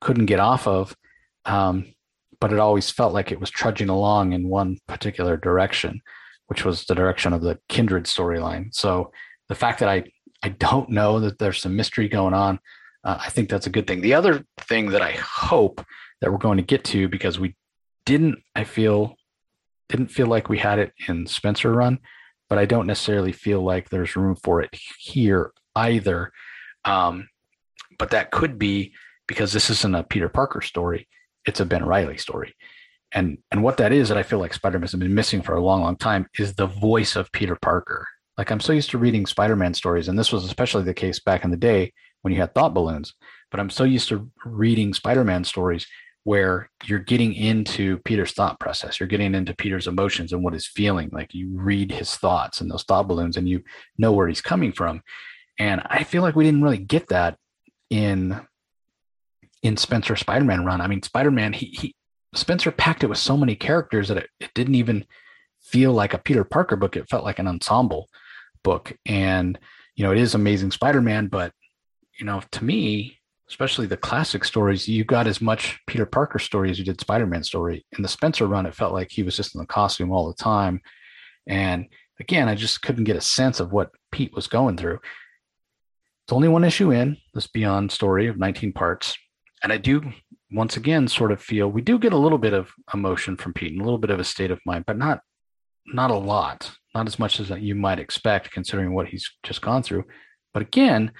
couldn't 0.00 0.26
get 0.26 0.40
off 0.40 0.66
of. 0.66 0.94
Um, 1.46 1.94
but 2.40 2.52
it 2.52 2.58
always 2.58 2.90
felt 2.90 3.14
like 3.14 3.32
it 3.32 3.40
was 3.40 3.50
trudging 3.50 3.88
along 3.88 4.32
in 4.32 4.48
one 4.48 4.78
particular 4.86 5.36
direction, 5.36 6.02
which 6.46 6.64
was 6.64 6.84
the 6.84 6.94
direction 6.94 7.32
of 7.32 7.40
the 7.40 7.58
kindred 7.68 8.04
storyline. 8.04 8.74
So 8.74 9.12
the 9.48 9.54
fact 9.54 9.80
that 9.80 9.88
I 9.88 10.04
I 10.42 10.50
don't 10.50 10.90
know 10.90 11.20
that 11.20 11.38
there's 11.38 11.60
some 11.60 11.76
mystery 11.76 12.08
going 12.08 12.34
on, 12.34 12.58
uh, 13.02 13.18
I 13.18 13.30
think 13.30 13.48
that's 13.48 13.66
a 13.66 13.70
good 13.70 13.86
thing. 13.86 14.00
The 14.00 14.14
other 14.14 14.44
thing 14.58 14.90
that 14.90 15.02
I 15.02 15.12
hope 15.12 15.84
that 16.20 16.30
we're 16.30 16.38
going 16.38 16.58
to 16.58 16.62
get 16.62 16.84
to 16.84 17.08
because 17.08 17.38
we 17.38 17.56
didn't, 18.04 18.38
I 18.54 18.64
feel, 18.64 19.16
didn't 19.88 20.08
feel 20.08 20.26
like 20.26 20.50
we 20.50 20.58
had 20.58 20.78
it 20.78 20.92
in 21.08 21.26
Spencer 21.26 21.72
Run 21.72 21.98
but 22.48 22.58
I 22.58 22.66
don't 22.66 22.86
necessarily 22.86 23.32
feel 23.32 23.62
like 23.62 23.88
there's 23.88 24.16
room 24.16 24.36
for 24.36 24.60
it 24.60 24.74
here 24.98 25.52
either. 25.74 26.32
Um, 26.84 27.28
but 27.98 28.10
that 28.10 28.30
could 28.30 28.58
be 28.58 28.92
because 29.26 29.52
this 29.52 29.70
isn't 29.70 29.94
a 29.94 30.04
Peter 30.04 30.28
Parker 30.28 30.60
story; 30.60 31.08
it's 31.46 31.60
a 31.60 31.64
Ben 31.64 31.84
Reilly 31.84 32.18
story. 32.18 32.54
And 33.12 33.38
and 33.50 33.62
what 33.62 33.78
that 33.78 33.92
is 33.92 34.08
that 34.08 34.18
I 34.18 34.22
feel 34.22 34.38
like 34.38 34.54
Spider-Man 34.54 34.82
has 34.82 34.94
been 34.94 35.14
missing 35.14 35.42
for 35.42 35.54
a 35.54 35.62
long, 35.62 35.82
long 35.82 35.96
time 35.96 36.26
is 36.38 36.54
the 36.54 36.66
voice 36.66 37.16
of 37.16 37.32
Peter 37.32 37.56
Parker. 37.56 38.06
Like 38.36 38.50
I'm 38.50 38.60
so 38.60 38.72
used 38.72 38.90
to 38.90 38.98
reading 38.98 39.26
Spider-Man 39.26 39.74
stories, 39.74 40.08
and 40.08 40.18
this 40.18 40.32
was 40.32 40.44
especially 40.44 40.82
the 40.82 40.94
case 40.94 41.20
back 41.20 41.44
in 41.44 41.50
the 41.50 41.56
day 41.56 41.92
when 42.22 42.32
you 42.32 42.40
had 42.40 42.54
thought 42.54 42.74
balloons. 42.74 43.14
But 43.50 43.60
I'm 43.60 43.70
so 43.70 43.84
used 43.84 44.08
to 44.08 44.30
reading 44.44 44.92
Spider-Man 44.94 45.44
stories 45.44 45.86
where 46.24 46.70
you're 46.86 46.98
getting 46.98 47.34
into 47.34 47.98
Peter's 47.98 48.32
thought 48.32 48.58
process. 48.58 48.98
You're 48.98 49.06
getting 49.06 49.34
into 49.34 49.54
Peter's 49.54 49.86
emotions 49.86 50.32
and 50.32 50.42
what 50.42 50.54
he's 50.54 50.66
feeling. 50.66 51.10
Like 51.12 51.34
you 51.34 51.50
read 51.52 51.92
his 51.92 52.16
thoughts 52.16 52.60
and 52.60 52.70
those 52.70 52.82
thought 52.82 53.06
balloons 53.06 53.36
and 53.36 53.48
you 53.48 53.62
know 53.98 54.12
where 54.12 54.26
he's 54.26 54.40
coming 54.40 54.72
from. 54.72 55.02
And 55.58 55.82
I 55.84 56.02
feel 56.02 56.22
like 56.22 56.34
we 56.34 56.44
didn't 56.44 56.62
really 56.62 56.78
get 56.78 57.08
that 57.08 57.36
in 57.90 58.40
in 59.62 59.76
Spencer 59.76 60.16
Spider-Man 60.16 60.64
run. 60.64 60.80
I 60.80 60.86
mean, 60.88 61.02
Spider-Man, 61.02 61.52
he, 61.52 61.66
he 61.66 61.94
Spencer 62.34 62.70
packed 62.70 63.04
it 63.04 63.08
with 63.08 63.18
so 63.18 63.36
many 63.36 63.54
characters 63.54 64.08
that 64.08 64.18
it, 64.18 64.30
it 64.40 64.50
didn't 64.54 64.74
even 64.74 65.06
feel 65.62 65.92
like 65.92 66.12
a 66.12 66.18
Peter 66.18 66.44
Parker 66.44 66.76
book. 66.76 66.96
It 66.96 67.08
felt 67.08 67.24
like 67.24 67.38
an 67.38 67.48
ensemble 67.48 68.08
book. 68.64 68.96
And, 69.06 69.56
you 69.94 70.04
know, 70.04 70.10
it 70.10 70.18
is 70.18 70.34
amazing 70.34 70.72
Spider-Man, 70.72 71.28
but 71.28 71.52
you 72.18 72.26
know, 72.26 72.42
to 72.52 72.64
me, 72.64 73.18
especially 73.48 73.86
the 73.86 73.96
classic 73.96 74.44
stories, 74.44 74.88
you 74.88 75.04
got 75.04 75.26
as 75.26 75.40
much 75.40 75.78
Peter 75.86 76.06
Parker 76.06 76.38
story 76.38 76.70
as 76.70 76.78
you 76.78 76.84
did 76.84 77.00
Spider-Man 77.00 77.44
story. 77.44 77.84
In 77.96 78.02
the 78.02 78.08
Spencer 78.08 78.46
run, 78.46 78.66
it 78.66 78.74
felt 78.74 78.92
like 78.92 79.10
he 79.10 79.22
was 79.22 79.36
just 79.36 79.54
in 79.54 79.60
the 79.60 79.66
costume 79.66 80.10
all 80.10 80.26
the 80.26 80.42
time. 80.42 80.80
And 81.46 81.86
again, 82.18 82.48
I 82.48 82.54
just 82.54 82.82
couldn't 82.82 83.04
get 83.04 83.16
a 83.16 83.20
sense 83.20 83.60
of 83.60 83.72
what 83.72 83.90
Pete 84.10 84.34
was 84.34 84.46
going 84.46 84.76
through. 84.76 85.00
It's 86.24 86.32
only 86.32 86.48
one 86.48 86.64
issue 86.64 86.90
in 86.90 87.18
this 87.34 87.46
Beyond 87.46 87.92
story 87.92 88.28
of 88.28 88.38
19 88.38 88.72
parts. 88.72 89.16
And 89.62 89.72
I 89.72 89.76
do 89.76 90.12
once 90.50 90.76
again 90.76 91.08
sort 91.08 91.32
of 91.32 91.42
feel 91.42 91.68
we 91.68 91.82
do 91.82 91.98
get 91.98 92.12
a 92.12 92.18
little 92.18 92.38
bit 92.38 92.54
of 92.54 92.70
emotion 92.92 93.36
from 93.36 93.52
Pete 93.52 93.72
and 93.72 93.80
a 93.80 93.84
little 93.84 93.98
bit 93.98 94.10
of 94.10 94.20
a 94.20 94.24
state 94.24 94.50
of 94.50 94.60
mind, 94.64 94.84
but 94.86 94.96
not 94.96 95.20
not 95.86 96.10
a 96.10 96.16
lot, 96.16 96.70
not 96.94 97.06
as 97.06 97.18
much 97.18 97.40
as 97.40 97.50
you 97.50 97.74
might 97.74 97.98
expect 97.98 98.52
considering 98.52 98.94
what 98.94 99.08
he's 99.08 99.30
just 99.42 99.60
gone 99.60 99.82
through. 99.82 100.04
But 100.52 100.62
again, 100.62 101.12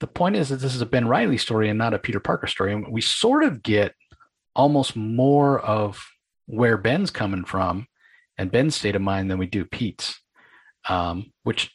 the 0.00 0.06
point 0.06 0.36
is 0.36 0.50
that 0.50 0.56
this 0.56 0.74
is 0.74 0.82
a 0.82 0.86
Ben 0.86 1.08
Reilly 1.08 1.38
story 1.38 1.68
and 1.68 1.78
not 1.78 1.94
a 1.94 1.98
Peter 1.98 2.20
Parker 2.20 2.46
story. 2.46 2.72
And 2.72 2.86
we 2.88 3.00
sort 3.00 3.44
of 3.44 3.62
get 3.62 3.94
almost 4.54 4.96
more 4.96 5.60
of 5.60 6.04
where 6.46 6.76
Ben's 6.76 7.10
coming 7.10 7.44
from 7.44 7.86
and 8.36 8.52
Ben's 8.52 8.74
state 8.74 8.96
of 8.96 9.02
mind 9.02 9.30
than 9.30 9.38
we 9.38 9.46
do 9.46 9.64
Pete's, 9.64 10.20
um, 10.88 11.32
which 11.44 11.70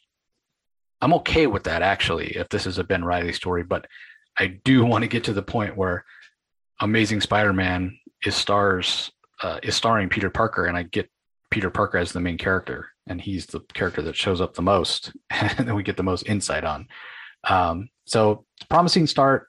I'm 1.00 1.14
okay 1.14 1.46
with 1.46 1.64
that 1.64 1.82
actually, 1.82 2.36
if 2.36 2.48
this 2.50 2.66
is 2.66 2.78
a 2.78 2.84
Ben 2.84 3.04
Reilly 3.04 3.32
story. 3.32 3.64
But 3.64 3.86
I 4.38 4.58
do 4.64 4.84
want 4.86 5.02
to 5.02 5.08
get 5.08 5.24
to 5.24 5.32
the 5.32 5.42
point 5.42 5.76
where 5.76 6.04
Amazing 6.80 7.20
Spider-Man 7.22 7.98
is 8.24 8.34
stars 8.34 9.10
uh, 9.42 9.58
is 9.62 9.74
starring 9.74 10.08
Peter 10.08 10.30
Parker, 10.30 10.66
and 10.66 10.76
I 10.76 10.82
get 10.84 11.10
Peter 11.50 11.70
Parker 11.70 11.98
as 11.98 12.12
the 12.12 12.20
main 12.20 12.38
character, 12.38 12.88
and 13.10 13.20
he's 13.20 13.46
the 13.46 13.60
character 13.74 14.00
that 14.02 14.16
shows 14.16 14.40
up 14.40 14.54
the 14.54 14.62
most, 14.62 15.12
and 15.30 15.66
then 15.68 15.74
we 15.74 15.82
get 15.82 15.96
the 15.96 16.02
most 16.02 16.26
insight 16.26 16.64
on. 16.64 16.88
Um, 17.44 17.88
so 18.06 18.46
promising 18.68 19.06
start, 19.06 19.48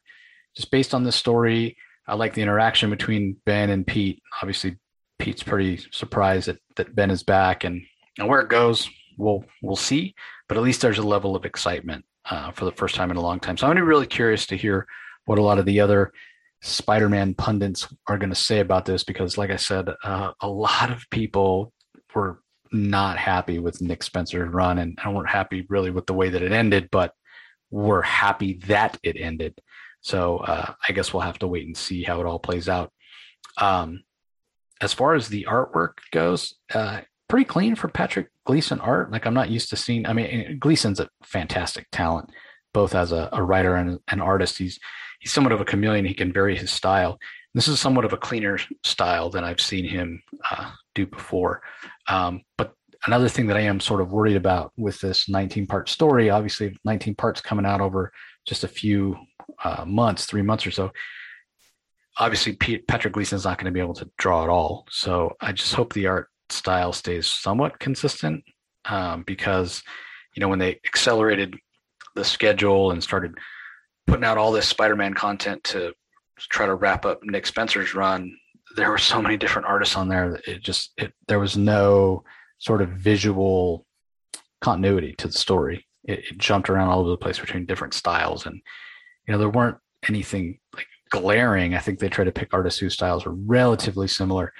just 0.55 0.71
based 0.71 0.93
on 0.93 1.03
this 1.03 1.15
story. 1.15 1.77
I 2.07 2.15
like 2.15 2.33
the 2.33 2.41
interaction 2.41 2.89
between 2.89 3.37
Ben 3.45 3.69
and 3.69 3.87
Pete. 3.87 4.21
Obviously, 4.41 4.77
Pete's 5.19 5.43
pretty 5.43 5.79
surprised 5.91 6.47
that, 6.47 6.57
that 6.75 6.95
Ben 6.95 7.11
is 7.11 7.23
back, 7.23 7.63
and, 7.63 7.83
and 8.17 8.27
where 8.27 8.41
it 8.41 8.49
goes, 8.49 8.89
we'll 9.17 9.45
we'll 9.61 9.75
see. 9.75 10.15
But 10.49 10.57
at 10.57 10.63
least 10.63 10.81
there's 10.81 10.97
a 10.97 11.03
level 11.03 11.35
of 11.35 11.45
excitement 11.45 12.03
uh, 12.29 12.51
for 12.51 12.65
the 12.65 12.71
first 12.71 12.95
time 12.95 13.11
in 13.11 13.17
a 13.17 13.21
long 13.21 13.39
time. 13.39 13.55
So 13.55 13.67
I'm 13.67 13.75
really, 13.75 13.87
really 13.87 14.07
curious 14.07 14.47
to 14.47 14.57
hear 14.57 14.87
what 15.25 15.37
a 15.37 15.43
lot 15.43 15.59
of 15.59 15.65
the 15.65 15.79
other 15.79 16.11
Spider-Man 16.61 17.35
pundits 17.35 17.87
are 18.07 18.17
going 18.17 18.29
to 18.29 18.35
say 18.35 18.59
about 18.59 18.85
this, 18.85 19.03
because, 19.03 19.37
like 19.37 19.51
I 19.51 19.55
said, 19.55 19.89
uh, 20.03 20.31
a 20.41 20.47
lot 20.47 20.91
of 20.91 21.05
people 21.11 21.71
were 22.13 22.40
not 22.71 23.17
happy 23.17 23.59
with 23.59 23.81
Nick 23.81 24.03
Spencer's 24.03 24.53
run, 24.53 24.77
and, 24.79 24.97
and 25.03 25.15
weren't 25.15 25.29
happy 25.29 25.65
really 25.69 25.91
with 25.91 26.05
the 26.05 26.13
way 26.13 26.29
that 26.29 26.41
it 26.41 26.51
ended. 26.51 26.89
But 26.91 27.13
we're 27.69 28.01
happy 28.01 28.59
that 28.67 28.99
it 29.03 29.17
ended. 29.17 29.59
So 30.01 30.37
uh, 30.37 30.73
I 30.87 30.93
guess 30.93 31.13
we'll 31.13 31.21
have 31.21 31.39
to 31.39 31.47
wait 31.47 31.67
and 31.67 31.77
see 31.77 32.03
how 32.03 32.19
it 32.19 32.25
all 32.25 32.39
plays 32.39 32.67
out. 32.67 32.91
Um, 33.57 34.03
as 34.81 34.93
far 34.93 35.13
as 35.13 35.27
the 35.27 35.45
artwork 35.49 35.93
goes, 36.11 36.55
uh, 36.73 37.01
pretty 37.29 37.45
clean 37.45 37.75
for 37.75 37.87
Patrick 37.87 38.29
Gleason 38.45 38.79
art. 38.79 39.11
Like 39.11 39.25
I'm 39.25 39.33
not 39.33 39.49
used 39.49 39.69
to 39.69 39.77
seeing. 39.77 40.05
I 40.05 40.13
mean, 40.13 40.57
Gleason's 40.59 40.99
a 40.99 41.09
fantastic 41.23 41.87
talent, 41.91 42.31
both 42.73 42.95
as 42.95 43.11
a, 43.11 43.29
a 43.31 43.43
writer 43.43 43.75
and 43.75 43.99
an 44.09 44.19
artist. 44.19 44.57
He's 44.57 44.79
he's 45.19 45.31
somewhat 45.31 45.53
of 45.53 45.61
a 45.61 45.65
chameleon. 45.65 46.05
He 46.05 46.13
can 46.13 46.33
vary 46.33 46.57
his 46.57 46.71
style. 46.71 47.19
This 47.53 47.67
is 47.67 47.79
somewhat 47.79 48.05
of 48.05 48.13
a 48.13 48.17
cleaner 48.17 48.59
style 48.83 49.29
than 49.29 49.43
I've 49.43 49.61
seen 49.61 49.85
him 49.85 50.23
uh, 50.49 50.71
do 50.95 51.05
before. 51.05 51.61
Um, 52.11 52.41
but 52.57 52.73
another 53.05 53.29
thing 53.29 53.47
that 53.47 53.57
I 53.57 53.61
am 53.61 53.79
sort 53.79 54.01
of 54.01 54.11
worried 54.11 54.35
about 54.35 54.73
with 54.77 54.99
this 54.99 55.29
19 55.29 55.65
part 55.65 55.87
story, 55.87 56.29
obviously 56.29 56.77
19 56.83 57.15
parts 57.15 57.39
coming 57.39 57.65
out 57.65 57.79
over 57.79 58.11
just 58.45 58.65
a 58.65 58.67
few 58.67 59.17
uh, 59.63 59.85
months, 59.85 60.25
three 60.25 60.41
months 60.41 60.67
or 60.67 60.71
so. 60.71 60.91
obviously 62.17 62.53
Patrick 62.55 63.13
Gleason 63.13 63.37
is 63.37 63.45
not 63.45 63.57
going 63.57 63.65
to 63.65 63.71
be 63.71 63.79
able 63.79 63.93
to 63.93 64.09
draw 64.17 64.43
at 64.43 64.49
all. 64.49 64.85
So 64.89 65.35
I 65.39 65.53
just 65.53 65.73
hope 65.73 65.93
the 65.93 66.07
art 66.07 66.27
style 66.49 66.91
stays 66.91 67.27
somewhat 67.27 67.79
consistent 67.79 68.43
um, 68.85 69.23
because 69.23 69.81
you 70.35 70.41
know 70.41 70.49
when 70.49 70.59
they 70.59 70.79
accelerated 70.85 71.55
the 72.15 72.25
schedule 72.25 72.91
and 72.91 73.01
started 73.01 73.37
putting 74.05 74.25
out 74.25 74.37
all 74.37 74.51
this 74.51 74.67
Spider-Man 74.67 75.13
content 75.13 75.63
to 75.63 75.93
try 76.37 76.65
to 76.65 76.75
wrap 76.75 77.05
up 77.05 77.23
Nick 77.23 77.45
Spencer's 77.45 77.95
run, 77.95 78.35
there 78.75 78.89
were 78.89 78.97
so 78.97 79.21
many 79.21 79.37
different 79.37 79.67
artists 79.67 79.95
on 79.95 80.07
there 80.07 80.31
that 80.31 80.47
it 80.47 80.61
just 80.61 80.91
it, 80.97 81.13
there 81.27 81.39
was 81.39 81.57
no 81.57 82.23
sort 82.59 82.81
of 82.81 82.89
visual 82.89 83.85
continuity 84.61 85.13
to 85.17 85.27
the 85.27 85.33
story. 85.33 85.87
It, 86.03 86.19
it, 86.19 86.37
jumped 86.37 86.69
around 86.69 86.89
all 86.89 87.01
over 87.01 87.09
the 87.09 87.17
place 87.17 87.39
between 87.39 87.65
different 87.65 87.93
styles, 87.93 88.45
and 88.45 88.61
you 89.27 89.31
know 89.31 89.37
there 89.37 89.49
weren't 89.49 89.77
anything 90.07 90.59
like 90.75 90.87
glaring. 91.09 91.75
I 91.75 91.79
think 91.79 91.99
they 91.99 92.09
tried 92.09 92.25
to 92.25 92.31
pick 92.31 92.53
artists 92.53 92.79
whose 92.79 92.93
styles 92.93 93.25
were 93.25 93.33
relatively 93.33 94.07
similar, 94.07 94.53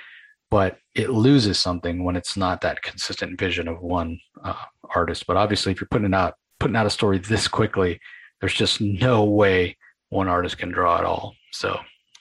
but 0.50 0.78
it 0.96 1.10
loses 1.10 1.60
something 1.60 2.04
when 2.04 2.16
it's 2.16 2.38
not 2.38 2.62
that 2.62 2.82
consistent 2.82 3.40
vision 3.40 3.68
of 3.68 3.82
one 3.82 4.20
uh, 4.44 4.54
artist. 4.94 5.26
But 5.26 5.38
obviously, 5.38 5.72
if 5.72 5.82
you're 5.82 5.88
putting 5.90 6.14
out 6.14 6.36
putting 6.60 6.76
out 6.76 6.86
a 6.86 6.92
story 6.92 7.18
this 7.18 7.48
quickly, 7.48 8.00
there's 8.40 8.54
just 8.54 8.82
no 8.82 9.24
way 9.24 9.78
one 10.10 10.28
artist 10.28 10.58
can 10.58 10.70
draw 10.70 11.00
it 11.00 11.06
all. 11.06 11.36
So, 11.52 11.80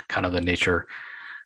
kind 0.08 0.24
of 0.24 0.32
the 0.32 0.40
nature 0.40 0.86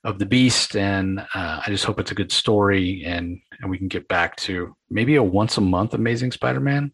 of 0.05 0.19
the 0.19 0.27
beast, 0.27 0.77
and 0.77 1.21
uh, 1.21 1.63
I 1.65 1.65
just 1.69 1.85
hope 1.85 1.99
it's 1.99 2.11
a 2.11 2.15
good 2.15 2.31
story, 2.31 3.03
and 3.07 3.41
and 3.61 3.71
we 3.71 3.79
can 3.79 3.89
get 3.89 4.07
back 4.07 4.37
to 4.37 4.77
maybe 4.91 5.17
a 5.17 5.23
once 5.23 5.57
a 5.57 5.63
month 5.63 5.95
Amazing 5.95 6.33
Spider-Man 6.33 6.93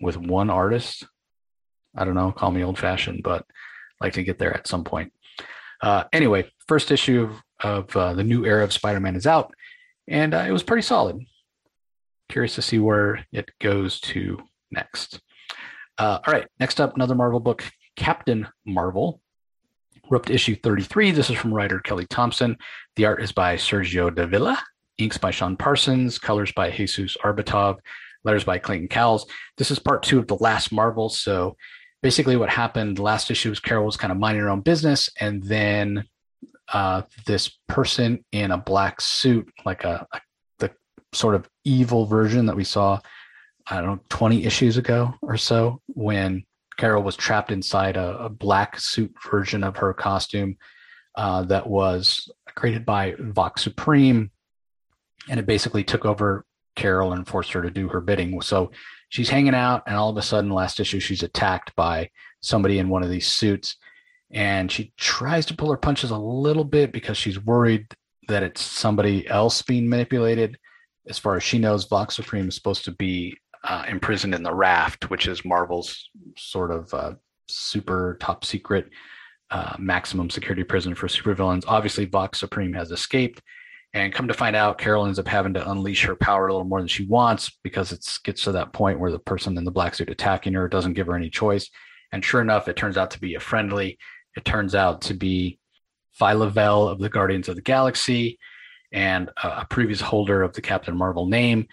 with 0.00 0.16
one 0.16 0.50
artist. 0.50 1.06
I 1.94 2.04
don't 2.04 2.14
know, 2.14 2.32
call 2.32 2.50
me 2.50 2.64
old 2.64 2.78
fashioned, 2.78 3.22
but 3.22 3.44
I'd 4.00 4.06
like 4.06 4.12
to 4.14 4.24
get 4.24 4.38
there 4.38 4.54
at 4.54 4.66
some 4.66 4.84
point. 4.84 5.12
Uh, 5.82 6.04
anyway, 6.12 6.50
first 6.66 6.90
issue 6.90 7.22
of, 7.22 7.42
of 7.62 7.96
uh, 7.96 8.14
the 8.14 8.24
new 8.24 8.44
era 8.44 8.64
of 8.64 8.72
Spider-Man 8.72 9.16
is 9.16 9.26
out, 9.26 9.52
and 10.08 10.34
uh, 10.34 10.44
it 10.46 10.52
was 10.52 10.62
pretty 10.62 10.82
solid. 10.82 11.18
Curious 12.28 12.54
to 12.54 12.62
see 12.62 12.78
where 12.78 13.24
it 13.32 13.50
goes 13.60 14.00
to 14.00 14.38
next. 14.70 15.20
Uh, 15.98 16.18
all 16.26 16.32
right, 16.32 16.46
next 16.58 16.80
up, 16.80 16.94
another 16.94 17.14
Marvel 17.14 17.40
book, 17.40 17.64
Captain 17.96 18.48
Marvel. 18.64 19.20
We're 20.08 20.18
up 20.18 20.26
to 20.26 20.34
issue 20.34 20.54
33. 20.54 21.10
This 21.10 21.30
is 21.30 21.36
from 21.36 21.52
writer 21.52 21.80
Kelly 21.80 22.06
Thompson. 22.08 22.56
The 22.94 23.06
art 23.06 23.20
is 23.20 23.32
by 23.32 23.56
Sergio 23.56 24.14
Davila, 24.14 24.62
inks 24.98 25.18
by 25.18 25.32
Sean 25.32 25.56
Parsons, 25.56 26.20
colors 26.20 26.52
by 26.52 26.70
Jesus 26.70 27.16
Aburtov, 27.24 27.78
letters 28.22 28.44
by 28.44 28.58
Clayton 28.58 28.86
Cowles. 28.86 29.26
This 29.56 29.72
is 29.72 29.80
part 29.80 30.04
two 30.04 30.20
of 30.20 30.28
the 30.28 30.36
last 30.36 30.70
Marvel. 30.70 31.08
So 31.08 31.56
basically, 32.04 32.36
what 32.36 32.50
happened 32.50 33.00
last 33.00 33.32
issue 33.32 33.50
was 33.50 33.58
Carol 33.58 33.84
was 33.84 33.96
kind 33.96 34.12
of 34.12 34.18
minding 34.18 34.44
her 34.44 34.48
own 34.48 34.60
business, 34.60 35.10
and 35.18 35.42
then 35.42 36.04
uh, 36.72 37.02
this 37.26 37.58
person 37.66 38.24
in 38.30 38.52
a 38.52 38.58
black 38.58 39.00
suit, 39.00 39.48
like 39.64 39.82
a, 39.82 40.06
a 40.12 40.20
the 40.60 40.70
sort 41.12 41.34
of 41.34 41.48
evil 41.64 42.06
version 42.06 42.46
that 42.46 42.56
we 42.56 42.64
saw, 42.64 43.00
I 43.66 43.80
don't 43.80 43.96
know, 43.96 44.00
20 44.10 44.44
issues 44.44 44.76
ago 44.76 45.14
or 45.20 45.36
so, 45.36 45.80
when 45.88 46.44
Carol 46.76 47.02
was 47.02 47.16
trapped 47.16 47.50
inside 47.50 47.96
a, 47.96 48.18
a 48.18 48.28
black 48.28 48.78
suit 48.78 49.14
version 49.30 49.64
of 49.64 49.76
her 49.78 49.94
costume 49.94 50.56
uh, 51.16 51.42
that 51.44 51.66
was 51.66 52.30
created 52.54 52.84
by 52.84 53.14
Vox 53.18 53.62
Supreme, 53.62 54.30
and 55.28 55.40
it 55.40 55.46
basically 55.46 55.84
took 55.84 56.04
over 56.04 56.44
Carol 56.74 57.12
and 57.12 57.26
forced 57.26 57.52
her 57.52 57.62
to 57.62 57.70
do 57.70 57.88
her 57.88 58.00
bidding. 58.00 58.40
So 58.42 58.70
she's 59.08 59.30
hanging 59.30 59.54
out, 59.54 59.82
and 59.86 59.96
all 59.96 60.10
of 60.10 60.16
a 60.16 60.22
sudden, 60.22 60.50
last 60.50 60.78
issue, 60.78 61.00
she's 61.00 61.22
attacked 61.22 61.74
by 61.74 62.10
somebody 62.40 62.78
in 62.78 62.88
one 62.88 63.02
of 63.02 63.10
these 63.10 63.26
suits, 63.26 63.76
and 64.30 64.70
she 64.70 64.92
tries 64.96 65.46
to 65.46 65.54
pull 65.54 65.70
her 65.70 65.76
punches 65.76 66.10
a 66.10 66.18
little 66.18 66.64
bit 66.64 66.92
because 66.92 67.16
she's 67.16 67.42
worried 67.42 67.86
that 68.28 68.42
it's 68.42 68.60
somebody 68.60 69.26
else 69.28 69.62
being 69.62 69.88
manipulated. 69.88 70.58
As 71.08 71.18
far 71.18 71.36
as 71.36 71.44
she 71.44 71.58
knows, 71.58 71.86
Vox 71.86 72.16
Supreme 72.16 72.48
is 72.48 72.56
supposed 72.56 72.84
to 72.84 72.92
be 72.92 73.36
uh, 73.66 73.84
imprisoned 73.88 74.34
in 74.34 74.42
the 74.42 74.54
Raft, 74.54 75.10
which 75.10 75.26
is 75.26 75.44
Marvel's 75.44 76.08
sort 76.36 76.70
of 76.70 76.92
uh, 76.94 77.14
super 77.48 78.16
top 78.20 78.44
secret 78.44 78.88
uh, 79.50 79.76
maximum 79.78 80.30
security 80.30 80.64
prison 80.64 80.94
for 80.94 81.08
supervillains. 81.08 81.64
Obviously, 81.66 82.04
Vox 82.04 82.38
Supreme 82.38 82.72
has 82.72 82.90
escaped, 82.90 83.42
and 83.92 84.12
come 84.12 84.28
to 84.28 84.34
find 84.34 84.56
out, 84.56 84.78
Carol 84.78 85.06
ends 85.06 85.18
up 85.18 85.28
having 85.28 85.54
to 85.54 85.70
unleash 85.70 86.04
her 86.04 86.16
power 86.16 86.48
a 86.48 86.52
little 86.52 86.68
more 86.68 86.80
than 86.80 86.88
she 86.88 87.06
wants 87.06 87.50
because 87.62 87.92
it 87.92 88.06
gets 88.24 88.42
to 88.44 88.52
that 88.52 88.72
point 88.72 89.00
where 89.00 89.12
the 89.12 89.18
person 89.18 89.56
in 89.56 89.64
the 89.64 89.70
black 89.70 89.94
suit 89.94 90.10
attacking 90.10 90.54
her 90.54 90.68
doesn't 90.68 90.94
give 90.94 91.06
her 91.06 91.16
any 91.16 91.30
choice. 91.30 91.70
And 92.12 92.24
sure 92.24 92.40
enough, 92.40 92.68
it 92.68 92.76
turns 92.76 92.96
out 92.96 93.10
to 93.12 93.20
be 93.20 93.34
a 93.34 93.40
friendly. 93.40 93.98
It 94.36 94.44
turns 94.44 94.74
out 94.74 95.02
to 95.02 95.14
be 95.14 95.58
Phyla-Vell 96.20 96.88
of 96.88 96.98
the 96.98 97.08
Guardians 97.08 97.48
of 97.48 97.56
the 97.56 97.62
Galaxy 97.62 98.38
and 98.92 99.30
a 99.42 99.66
previous 99.66 100.00
holder 100.00 100.42
of 100.42 100.52
the 100.52 100.62
Captain 100.62 100.96
Marvel 100.96 101.26
name. 101.26 101.66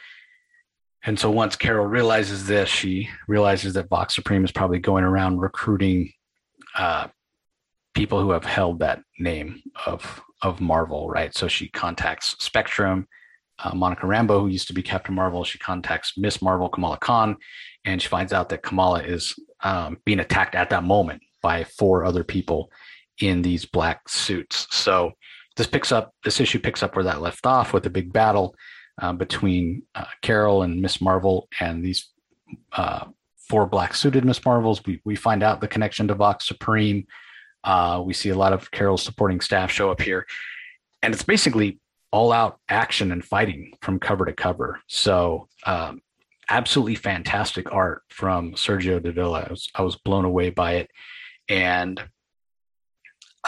And 1.05 1.19
so 1.19 1.29
once 1.29 1.55
Carol 1.55 1.85
realizes 1.85 2.47
this, 2.47 2.69
she 2.69 3.09
realizes 3.27 3.73
that 3.73 3.89
Vox 3.89 4.15
Supreme 4.15 4.45
is 4.45 4.51
probably 4.51 4.79
going 4.79 5.03
around 5.03 5.39
recruiting 5.39 6.11
uh, 6.77 7.07
people 7.93 8.21
who 8.21 8.31
have 8.31 8.45
held 8.45 8.79
that 8.79 9.01
name 9.19 9.61
of 9.85 10.21
of 10.41 10.59
Marvel, 10.59 11.09
right? 11.09 11.33
So 11.33 11.47
she 11.47 11.69
contacts 11.69 12.35
Spectrum, 12.39 13.07
uh, 13.59 13.73
Monica 13.73 14.05
Rambeau, 14.05 14.41
who 14.41 14.47
used 14.47 14.67
to 14.67 14.73
be 14.73 14.83
Captain 14.83 15.15
Marvel. 15.15 15.43
She 15.45 15.57
contacts 15.57 16.17
Miss 16.17 16.41
Marvel, 16.41 16.67
Kamala 16.67 16.97
Khan, 16.97 17.37
and 17.85 18.01
she 18.01 18.09
finds 18.09 18.33
out 18.33 18.49
that 18.49 18.61
Kamala 18.61 19.03
is 19.03 19.33
um, 19.63 19.97
being 20.05 20.19
attacked 20.19 20.55
at 20.55 20.69
that 20.71 20.83
moment 20.83 21.21
by 21.41 21.63
four 21.63 22.03
other 22.03 22.25
people 22.25 22.71
in 23.21 23.41
these 23.41 23.65
black 23.65 24.09
suits. 24.09 24.67
So 24.71 25.13
this 25.55 25.67
picks 25.67 25.91
up 25.91 26.13
this 26.23 26.39
issue 26.39 26.59
picks 26.59 26.83
up 26.83 26.95
where 26.95 27.05
that 27.05 27.21
left 27.21 27.45
off 27.45 27.73
with 27.73 27.85
a 27.85 27.89
big 27.91 28.11
battle 28.11 28.55
uh, 29.01 29.13
between 29.13 29.84
uh, 29.95 30.06
Carol 30.21 30.63
and 30.63 30.82
Miss 30.82 31.01
Marvel 31.01 31.47
and 31.60 31.84
these 31.84 32.10
uh, 32.73 33.06
four 33.38 33.65
black 33.65 33.93
suited 33.93 34.25
Miss 34.25 34.43
Marvels. 34.45 34.84
We 34.86 35.01
we 35.03 35.15
find 35.15 35.43
out 35.43 35.62
the 35.62 35.67
connection 35.67 36.08
to 36.08 36.15
Vox 36.15 36.47
Supreme. 36.47 37.08
Uh, 37.63 38.01
we 38.06 38.13
see 38.13 38.29
a 38.29 38.36
lot 38.36 38.53
of 38.53 38.71
Carol's 38.71 39.03
supporting 39.03 39.39
staff 39.41 39.71
show 39.71 39.89
up 39.89 40.01
here, 40.01 40.25
and 41.01 41.13
it's 41.13 41.23
basically 41.23 41.79
all 42.12 42.32
out 42.32 42.60
action 42.69 43.12
and 43.12 43.25
fighting 43.25 43.73
from 43.82 43.99
cover 43.99 44.25
to 44.25 44.34
cover. 44.34 44.79
So, 44.88 45.47
um, 45.65 46.01
absolutely 46.49 46.95
fantastic 46.95 47.71
art 47.71 48.03
from 48.10 48.53
Sergio 48.53 49.01
Davila. 49.01 49.45
I 49.47 49.49
was, 49.49 49.69
I 49.73 49.82
was 49.82 49.95
blown 49.95 50.25
away 50.25 50.49
by 50.49 50.73
it, 50.73 50.91
and 51.49 52.01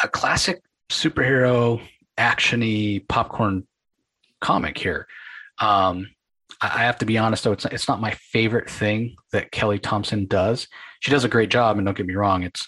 a 0.01 0.07
classic 0.07 0.63
superhero 0.89 1.81
actiony 2.17 3.07
popcorn 3.07 3.67
comic 4.39 4.77
here. 4.77 5.07
Um, 5.59 6.09
I 6.61 6.83
have 6.83 6.97
to 6.99 7.05
be 7.05 7.17
honest 7.17 7.43
though, 7.43 7.51
it's 7.51 7.65
it's 7.65 7.87
not 7.87 8.01
my 8.01 8.11
favorite 8.11 8.69
thing 8.69 9.15
that 9.31 9.51
Kelly 9.51 9.79
Thompson 9.79 10.25
does. 10.25 10.67
She 11.01 11.11
does 11.11 11.23
a 11.23 11.29
great 11.29 11.49
job, 11.49 11.77
and 11.77 11.85
don't 11.85 11.97
get 11.97 12.05
me 12.05 12.15
wrong, 12.15 12.43
it's 12.43 12.67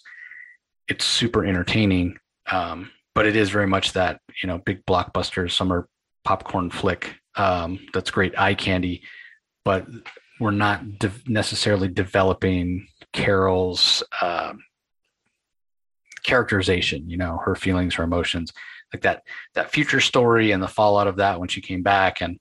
it's 0.88 1.06
super 1.06 1.46
entertaining. 1.46 2.18
Um, 2.52 2.92
but 3.16 3.26
it 3.26 3.36
is 3.36 3.50
very 3.50 3.68
much 3.68 3.94
that 3.94 4.20
you 4.42 4.48
know 4.48 4.60
big 4.60 4.86
blockbuster 4.86 5.50
summer 5.52 5.88
popcorn 6.24 6.70
flick 6.70 7.16
um, 7.36 7.80
that's 7.94 8.12
great 8.12 8.38
eye 8.38 8.56
candy, 8.56 9.04
but 9.64 9.88
we're 10.40 10.52
not 10.52 11.00
de- 11.00 11.12
necessarily 11.28 11.88
developing 11.88 12.88
Carol's 13.14 14.04
uh, 14.22 14.54
characterization. 16.24 17.10
You 17.10 17.18
know, 17.18 17.40
her 17.46 17.56
feelings, 17.56 17.96
her 17.96 18.04
emotions, 18.04 18.52
like 18.94 19.04
that 19.04 19.24
that 19.56 19.72
future 19.72 20.02
story 20.02 20.52
and 20.52 20.62
the 20.62 20.68
fallout 20.68 21.08
of 21.08 21.18
that 21.18 21.40
when 21.40 21.50
she 21.50 21.62
came 21.62 21.84
back 21.84 22.22
and 22.22 22.40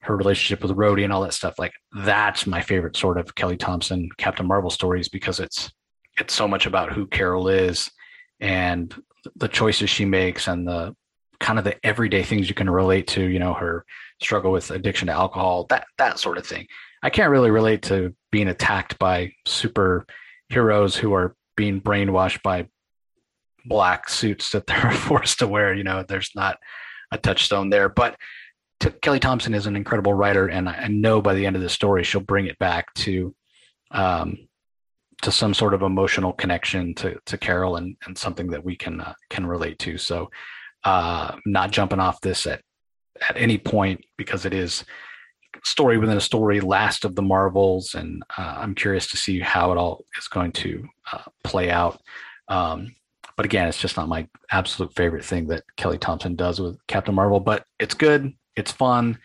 her 0.00 0.16
relationship 0.16 0.62
with 0.62 0.76
Rhodey 0.76 1.04
and 1.04 1.12
all 1.12 1.22
that 1.22 1.34
stuff. 1.34 1.58
Like 1.58 1.72
that's 1.92 2.46
my 2.46 2.60
favorite 2.60 2.96
sort 2.96 3.18
of 3.18 3.34
Kelly 3.34 3.56
Thompson 3.56 4.08
Captain 4.18 4.46
Marvel 4.46 4.70
stories 4.70 5.08
because 5.08 5.40
it's 5.40 5.72
it's 6.18 6.34
so 6.34 6.48
much 6.48 6.66
about 6.66 6.92
who 6.92 7.06
Carol 7.06 7.48
is 7.48 7.90
and 8.40 8.94
the 9.34 9.48
choices 9.48 9.90
she 9.90 10.04
makes 10.04 10.48
and 10.48 10.66
the 10.66 10.94
kind 11.40 11.58
of 11.58 11.64
the 11.64 11.76
everyday 11.84 12.22
things 12.22 12.48
you 12.48 12.54
can 12.54 12.70
relate 12.70 13.06
to, 13.08 13.22
you 13.22 13.38
know, 13.38 13.52
her 13.52 13.84
struggle 14.22 14.52
with 14.52 14.70
addiction 14.70 15.06
to 15.06 15.12
alcohol, 15.12 15.66
that 15.68 15.86
that 15.98 16.18
sort 16.18 16.38
of 16.38 16.46
thing. 16.46 16.66
I 17.02 17.10
can't 17.10 17.30
really 17.30 17.50
relate 17.50 17.82
to 17.82 18.14
being 18.32 18.48
attacked 18.48 18.98
by 18.98 19.32
super 19.46 20.06
heroes 20.48 20.96
who 20.96 21.12
are 21.12 21.34
being 21.56 21.80
brainwashed 21.80 22.42
by 22.42 22.68
black 23.64 24.08
suits 24.08 24.52
that 24.52 24.66
they're 24.66 24.90
forced 24.92 25.40
to 25.40 25.48
wear. 25.48 25.74
You 25.74 25.84
know, 25.84 26.04
there's 26.06 26.30
not 26.34 26.58
a 27.10 27.18
touchstone 27.18 27.70
there. 27.70 27.88
But 27.88 28.16
to, 28.80 28.90
Kelly 28.90 29.20
Thompson 29.20 29.54
is 29.54 29.66
an 29.66 29.76
incredible 29.76 30.14
writer, 30.14 30.48
and 30.48 30.68
I, 30.68 30.74
I 30.74 30.88
know 30.88 31.20
by 31.20 31.34
the 31.34 31.46
end 31.46 31.56
of 31.56 31.62
the 31.62 31.68
story 31.68 32.04
she'll 32.04 32.20
bring 32.20 32.46
it 32.46 32.58
back 32.58 32.92
to 32.94 33.34
um, 33.90 34.38
to 35.22 35.32
some 35.32 35.54
sort 35.54 35.74
of 35.74 35.82
emotional 35.82 36.32
connection 36.32 36.94
to 36.96 37.18
to 37.26 37.38
Carol 37.38 37.76
and 37.76 37.96
and 38.06 38.16
something 38.16 38.48
that 38.48 38.64
we 38.64 38.76
can 38.76 39.00
uh, 39.00 39.14
can 39.30 39.46
relate 39.46 39.78
to. 39.80 39.98
So, 39.98 40.30
uh, 40.84 41.36
not 41.46 41.70
jumping 41.70 42.00
off 42.00 42.20
this 42.20 42.46
at 42.46 42.60
at 43.28 43.36
any 43.36 43.58
point 43.58 44.04
because 44.18 44.44
it 44.44 44.52
is 44.52 44.84
story 45.64 45.96
within 45.98 46.18
a 46.18 46.20
story, 46.20 46.60
last 46.60 47.04
of 47.04 47.14
the 47.14 47.22
Marvels, 47.22 47.94
and 47.94 48.22
uh, 48.36 48.56
I'm 48.58 48.74
curious 48.74 49.06
to 49.10 49.16
see 49.16 49.40
how 49.40 49.72
it 49.72 49.78
all 49.78 50.04
is 50.18 50.28
going 50.28 50.52
to 50.52 50.86
uh, 51.12 51.22
play 51.44 51.70
out. 51.70 52.00
Um, 52.48 52.94
But 53.36 53.46
again, 53.46 53.68
it's 53.68 53.80
just 53.80 53.96
not 53.96 54.08
my 54.08 54.28
absolute 54.50 54.94
favorite 54.94 55.24
thing 55.24 55.48
that 55.48 55.64
Kelly 55.76 55.98
Thompson 55.98 56.36
does 56.36 56.58
with 56.60 56.78
Captain 56.86 57.14
Marvel. 57.14 57.40
But 57.40 57.64
it's 57.78 57.94
good, 57.94 58.32
it's 58.56 58.72
fun, 58.72 59.18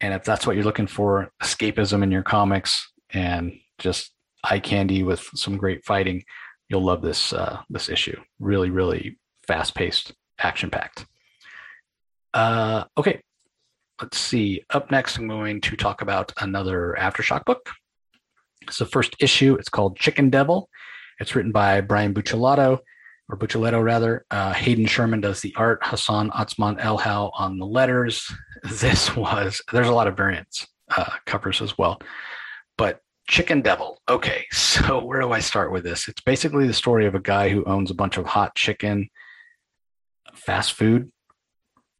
and 0.00 0.12
if 0.12 0.24
that's 0.24 0.46
what 0.46 0.56
you're 0.56 0.64
looking 0.64 0.86
for, 0.86 1.30
escapism 1.42 2.02
in 2.02 2.10
your 2.10 2.22
comics 2.22 2.90
and 3.10 3.52
just 3.78 4.12
eye 4.44 4.60
candy 4.60 5.02
with 5.02 5.20
some 5.34 5.56
great 5.56 5.84
fighting, 5.84 6.24
you'll 6.68 6.84
love 6.84 7.02
this 7.02 7.32
uh, 7.32 7.60
this 7.70 7.88
issue. 7.88 8.20
Really, 8.38 8.70
really 8.70 9.18
fast 9.46 9.74
paced, 9.74 10.12
action 10.38 10.70
packed. 10.70 11.06
Uh, 12.34 12.84
okay, 12.98 13.22
let's 14.00 14.18
see. 14.18 14.62
Up 14.70 14.90
next, 14.90 15.16
I'm 15.16 15.28
going 15.28 15.60
to 15.62 15.76
talk 15.76 16.02
about 16.02 16.32
another 16.40 16.96
Aftershock 16.98 17.44
book. 17.44 17.70
It's 18.62 18.78
the 18.78 18.86
first 18.86 19.16
issue. 19.20 19.54
It's 19.54 19.68
called 19.68 19.96
Chicken 19.96 20.28
Devil. 20.28 20.68
It's 21.18 21.34
written 21.34 21.52
by 21.52 21.80
Brian 21.80 22.12
Buccellato, 22.12 22.80
or 23.28 23.36
Buccellato 23.36 23.82
rather. 23.82 24.24
Uh, 24.30 24.52
Hayden 24.52 24.86
Sherman 24.86 25.20
does 25.20 25.40
the 25.40 25.54
art. 25.56 25.80
Hassan 25.82 26.30
Otsmane-Elhaou 26.30 27.32
on 27.34 27.58
the 27.58 27.66
letters. 27.66 28.30
This 28.80 29.14
was 29.14 29.60
there's 29.70 29.86
a 29.86 29.92
lot 29.92 30.08
of 30.08 30.16
variants 30.16 30.66
uh, 30.96 31.10
covers 31.24 31.60
as 31.62 31.78
well, 31.78 32.00
but 32.76 33.00
Chicken 33.28 33.60
Devil. 33.60 34.00
Okay, 34.08 34.46
so 34.52 35.04
where 35.04 35.20
do 35.20 35.30
I 35.30 35.38
start 35.38 35.70
with 35.70 35.84
this? 35.84 36.08
It's 36.08 36.22
basically 36.22 36.66
the 36.66 36.72
story 36.72 37.06
of 37.06 37.14
a 37.14 37.20
guy 37.20 37.48
who 37.48 37.64
owns 37.64 37.90
a 37.92 37.94
bunch 37.94 38.16
of 38.16 38.26
hot 38.26 38.56
chicken 38.56 39.08
fast 40.34 40.72
food 40.72 41.12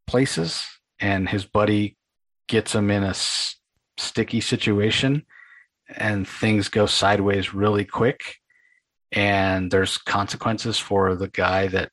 places, 0.06 0.64
and 0.98 1.28
his 1.28 1.44
buddy 1.44 1.96
gets 2.48 2.74
him 2.74 2.90
in 2.90 3.04
a 3.04 3.10
s- 3.10 3.56
sticky 3.98 4.40
situation, 4.40 5.24
and 5.96 6.26
things 6.26 6.68
go 6.68 6.86
sideways 6.86 7.54
really 7.54 7.84
quick. 7.84 8.36
And 9.16 9.70
there's 9.70 9.96
consequences 9.96 10.78
for 10.78 11.16
the 11.16 11.28
guy 11.28 11.68
that 11.68 11.90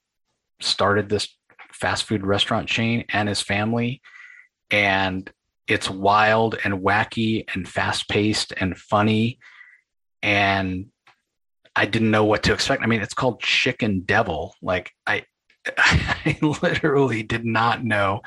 started 0.59 1.09
this 1.09 1.29
fast 1.71 2.03
food 2.03 2.25
restaurant 2.25 2.67
chain 2.67 3.05
and 3.09 3.29
his 3.29 3.41
family. 3.41 4.01
And 4.69 5.31
it's 5.67 5.89
wild 5.89 6.57
and 6.63 6.81
wacky 6.81 7.45
and 7.53 7.67
fast 7.67 8.09
paced 8.09 8.53
and 8.57 8.77
funny. 8.77 9.39
And 10.21 10.87
I 11.75 11.85
didn't 11.85 12.11
know 12.11 12.25
what 12.25 12.43
to 12.43 12.53
expect. 12.53 12.83
I 12.83 12.87
mean, 12.87 13.01
it's 13.01 13.13
called 13.13 13.41
Chicken 13.41 14.01
Devil. 14.01 14.55
Like 14.61 14.91
I, 15.07 15.23
I 15.77 16.37
literally 16.41 17.23
did 17.23 17.45
not 17.45 17.83
know 17.83 18.21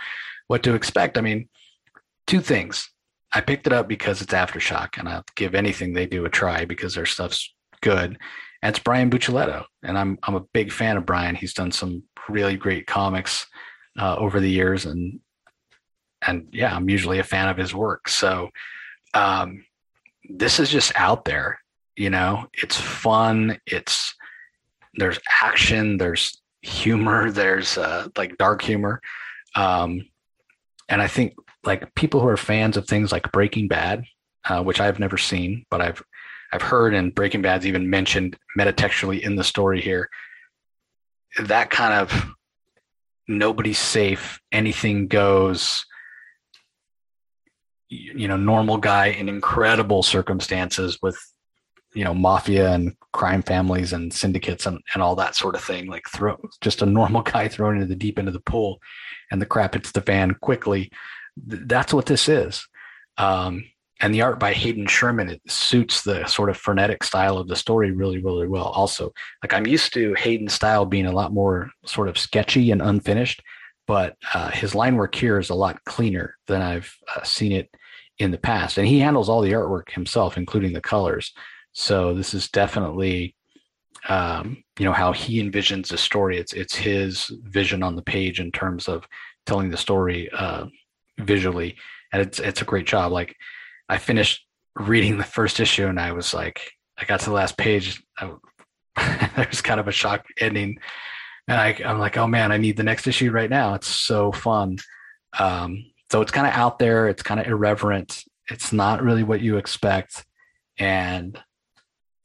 what 0.49 0.63
to 0.63 0.75
expect. 0.75 1.19
I 1.19 1.21
mean, 1.21 1.49
two 2.27 2.41
things. 2.41 2.91
I 3.33 3.41
picked 3.43 3.67
it 3.67 3.73
up 3.73 3.89
because 3.89 4.23
it's 4.23 4.33
Aftershock, 4.33 4.99
and 4.99 5.09
I'll 5.09 5.25
give 5.35 5.55
anything 5.55 5.93
they 5.93 6.07
do 6.07 6.25
a 6.25 6.31
try 6.31 6.65
because 6.65 6.95
their 6.95 7.07
stuff's 7.07 7.55
good. 7.83 8.19
And 8.63 8.75
it's 8.75 8.83
Brian 8.83 9.11
Buccellato, 9.11 9.65
and 9.83 9.99
I'm 9.99 10.19
I'm 10.23 10.35
a 10.35 10.45
big 10.53 10.73
fan 10.73 10.97
of 10.97 11.07
Brian. 11.07 11.35
He's 11.35 11.55
done 11.55 11.73
some 11.73 12.03
really 12.29 12.57
great 12.57 12.87
comics 12.87 13.47
uh, 13.99 14.17
over 14.17 14.41
the 14.41 14.51
years, 14.51 14.87
and 14.87 15.21
and 16.27 16.49
yeah, 16.53 16.75
I'm 16.75 16.89
usually 16.89 17.19
a 17.19 17.25
fan 17.25 17.49
of 17.49 17.57
his 17.57 17.75
work. 17.75 18.09
So 18.09 18.51
um, 19.15 19.65
this 20.29 20.59
is 20.59 20.71
just 20.71 20.93
out 20.97 21.25
there. 21.25 21.61
You 21.97 22.11
know, 22.11 22.47
it's 22.53 22.77
fun. 22.77 23.59
It's 23.67 24.15
there's 24.95 25.19
action. 25.43 25.99
There's 25.99 26.41
humor. 26.63 27.31
There's 27.31 27.79
uh, 27.79 28.09
like 28.17 28.39
dark 28.39 28.63
humor. 28.63 29.01
Um, 29.55 30.07
and 30.89 31.01
I 31.01 31.09
think 31.09 31.35
like 31.65 31.95
people 31.95 32.21
who 32.21 32.29
are 32.29 32.37
fans 32.37 32.77
of 32.77 32.87
things 32.87 33.13
like 33.13 33.33
Breaking 33.33 33.69
Bad, 33.69 34.05
uh, 34.45 34.63
which 34.63 34.81
I've 34.81 34.99
never 34.99 35.19
seen, 35.19 35.65
but 35.71 35.81
I've 35.81 36.03
I've 36.57 36.63
heard 36.63 36.95
and 36.95 37.15
Breaking 37.15 37.43
Bad's 37.43 37.67
even 37.67 37.91
mentioned 37.91 38.39
metatextually 38.59 39.21
in 39.21 39.37
the 39.37 39.45
story 39.45 39.83
here. 39.83 40.09
That 41.39 41.69
kind 41.69 41.93
of 41.93 42.31
nobody's 43.29 43.79
safe, 43.79 44.41
anything 44.51 45.07
goes, 45.07 45.85
you 47.91 48.27
know, 48.27 48.39
normal 48.39 48.79
guy 48.79 49.09
in 49.09 49.29
incredible 49.29 50.03
circumstances 50.03 50.99
with, 51.03 51.19
you 51.93 52.05
know, 52.05 52.15
mafia 52.15 52.73
and 52.73 52.97
crime 53.13 53.43
families 53.43 53.93
and 53.93 54.11
syndicates 54.11 54.65
and, 54.65 54.81
and 54.95 55.03
all 55.03 55.17
that 55.17 55.37
sort 55.37 55.57
of 55.57 55.63
thing. 55.63 55.89
Like 55.89 56.09
throw 56.09 56.39
just 56.63 56.81
a 56.81 56.87
normal 56.87 57.21
guy 57.35 57.49
thrown 57.49 57.75
into 57.75 57.87
the 57.87 57.97
deep 57.97 58.19
end 58.19 58.29
of 58.29 58.35
the 58.35 58.41
pool 58.41 58.79
and 59.31 59.43
the 59.43 59.47
crap 59.47 59.75
hits 59.75 59.93
the 59.93 60.01
fan 60.01 60.35
quickly. 60.41 60.91
That's 61.37 61.93
what 61.93 62.07
this 62.07 62.31
is. 62.31 62.67
Um, 63.19 63.65
and 64.01 64.15
the 64.15 64.23
art 64.23 64.39
by 64.39 64.53
Hayden 64.53 64.87
Sherman 64.87 65.31
it 65.31 65.41
suits 65.47 66.03
the 66.03 66.27
sort 66.27 66.51
of 66.51 66.57
frenetic 66.57 67.03
style 67.03 67.39
of 67.39 67.49
the 67.49 67.57
story 67.57 67.93
really, 67.93 68.23
really 68.23 68.47
well. 68.47 68.67
Also, 68.67 69.13
like 69.43 69.55
I'm 69.55 69.67
used 69.67 69.95
to 69.95 70.15
Hayden's 70.15 70.55
style 70.55 70.85
being 70.85 71.07
a 71.07 71.13
lot 71.13 71.33
more 71.33 71.71
sort 71.85 72.09
of 72.09 72.19
sketchy 72.19 72.71
and 72.71 72.83
unfinished, 72.83 73.43
but 73.87 74.17
uh, 74.35 74.51
his 74.51 74.75
line 74.75 74.97
work 74.97 75.15
here 75.15 75.39
is 75.39 75.51
a 75.51 75.55
lot 75.55 75.83
cleaner 75.85 76.37
than 76.47 76.61
I've 76.61 76.95
uh, 77.15 77.23
seen 77.23 77.53
it 77.53 77.71
in 78.19 78.31
the 78.31 78.39
past. 78.39 78.79
And 78.79 78.87
he 78.87 78.99
handles 78.99 79.29
all 79.29 79.41
the 79.41 79.53
artwork 79.53 79.91
himself, 79.91 80.37
including 80.37 80.73
the 80.73 80.81
colors. 80.81 81.33
So 81.73 82.15
this 82.15 82.35
is 82.35 82.49
definitely, 82.49 83.35
um, 84.09 84.63
you 84.79 84.85
know, 84.85 84.93
how 84.93 85.13
he 85.13 85.43
envisions 85.43 85.89
the 85.89 85.99
story. 85.99 86.39
It's 86.39 86.53
it's 86.53 86.75
his 86.75 87.31
vision 87.45 87.83
on 87.83 87.97
the 87.97 88.03
page 88.03 88.41
in 88.41 88.51
terms 88.53 88.89
of 88.89 89.07
telling 89.47 89.71
the 89.71 89.77
story 89.77 90.29
uh, 90.33 90.67
visually, 91.19 91.77
and 92.13 92.23
it's 92.23 92.39
it's 92.39 92.63
a 92.63 92.67
great 92.67 92.87
job. 92.87 93.13
Like 93.13 93.37
I 93.89 93.99
finished 93.99 94.47
reading 94.75 95.19
the 95.19 95.25
first 95.25 95.61
issue 95.61 95.87
and 95.87 95.99
I 95.99 96.13
was 96.13 96.35
like, 96.35 96.73
I 96.99 97.05
got 97.05 97.21
to 97.21 97.27
the 97.27 97.33
last 97.33 97.57
page. 97.57 98.03
there's 99.37 99.63
kind 99.63 99.81
of 99.81 99.89
a 99.89 99.93
shock 99.93 100.27
ending. 100.39 100.79
And 101.49 101.61
I, 101.61 101.79
I'm 101.85 101.99
like, 101.99 102.17
oh 102.17 102.27
man, 102.27 102.53
I 102.53 102.57
need 102.57 102.77
the 102.77 102.83
next 102.83 103.07
issue 103.07 103.31
right 103.31 103.51
now. 103.51 103.75
It's 103.75 103.87
so 103.87 104.33
fun. 104.33 104.79
Um, 105.39 105.87
so 106.11 106.21
it's 106.21 106.33
kind 106.33 106.47
of 106.47 106.55
out 106.55 106.79
there. 106.79 107.09
It's 107.09 107.23
kind 107.23 107.41
of 107.41 107.47
irreverent. 107.47 108.25
It's 108.51 108.73
not 108.73 109.03
really 109.03 109.23
what 109.23 109.41
you 109.41 109.57
expect. 109.57 110.25
And 110.79 111.39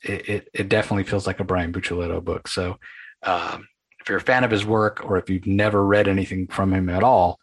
it, 0.03 0.29
it, 0.29 0.49
it 0.53 0.69
definitely 0.69 1.03
feels 1.03 1.27
like 1.27 1.39
a 1.39 1.43
Brian 1.43 1.73
Buccellato 1.73 2.23
book. 2.23 2.47
So 2.47 2.77
um, 3.23 3.67
if 3.99 4.09
you're 4.09 4.17
a 4.17 4.21
fan 4.21 4.43
of 4.43 4.51
his 4.51 4.65
work 4.65 5.01
or 5.03 5.17
if 5.17 5.29
you've 5.29 5.45
never 5.45 5.85
read 5.85 6.07
anything 6.07 6.47
from 6.47 6.73
him 6.73 6.89
at 6.89 7.03
all, 7.03 7.39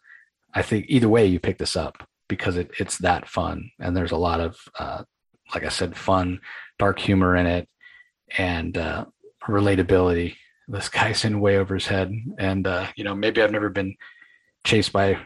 I 0.53 0.61
think 0.61 0.85
either 0.89 1.07
way 1.07 1.25
you 1.25 1.39
pick 1.39 1.57
this 1.57 1.75
up 1.75 2.08
because 2.29 2.55
it, 2.55 2.71
it's 2.79 2.97
that 2.99 3.27
fun. 3.27 3.69
And 3.79 3.95
there's 3.95 4.13
a 4.13 4.17
lot 4.17 4.39
of 4.39 4.57
uh, 4.79 5.03
like 5.53 5.65
i 5.65 5.69
said 5.69 5.97
fun 5.97 6.39
dark 6.77 6.99
humor 6.99 7.35
in 7.35 7.45
it 7.45 7.67
and 8.37 8.77
uh, 8.77 9.05
relatability. 9.47 10.35
This 10.67 10.87
guy's 10.87 11.25
in 11.25 11.41
way 11.41 11.57
over 11.57 11.73
his 11.73 11.87
head. 11.87 12.13
And 12.37 12.65
uh, 12.65 12.87
you 12.95 13.03
know 13.03 13.15
maybe 13.15 13.41
i've 13.41 13.51
never 13.51 13.69
been 13.69 13.95
chased 14.65 14.93
by 14.93 15.17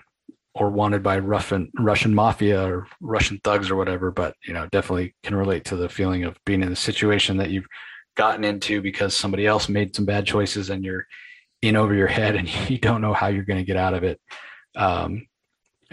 or 0.55 0.69
wanted 0.69 1.01
by 1.01 1.17
russian 1.17 1.71
russian 1.79 2.13
mafia 2.13 2.63
or 2.63 2.87
russian 3.01 3.39
thugs 3.43 3.71
or 3.71 3.75
whatever 3.75 4.11
but 4.11 4.35
you 4.45 4.53
know 4.53 4.67
definitely 4.71 5.15
can 5.23 5.35
relate 5.35 5.65
to 5.65 5.75
the 5.75 5.89
feeling 5.89 6.23
of 6.23 6.37
being 6.45 6.61
in 6.61 6.71
a 6.71 6.75
situation 6.75 7.37
that 7.37 7.49
you've 7.49 7.65
gotten 8.15 8.43
into 8.43 8.81
because 8.81 9.15
somebody 9.15 9.45
else 9.45 9.67
made 9.69 9.95
some 9.95 10.05
bad 10.05 10.25
choices 10.25 10.69
and 10.69 10.83
you're 10.83 11.07
in 11.61 11.75
over 11.75 11.93
your 11.95 12.07
head 12.07 12.35
and 12.35 12.49
you 12.69 12.77
don't 12.77 13.01
know 13.01 13.13
how 13.13 13.27
you're 13.27 13.43
going 13.43 13.59
to 13.59 13.65
get 13.65 13.77
out 13.77 13.93
of 13.93 14.03
it. 14.03 14.19
Um, 14.75 15.27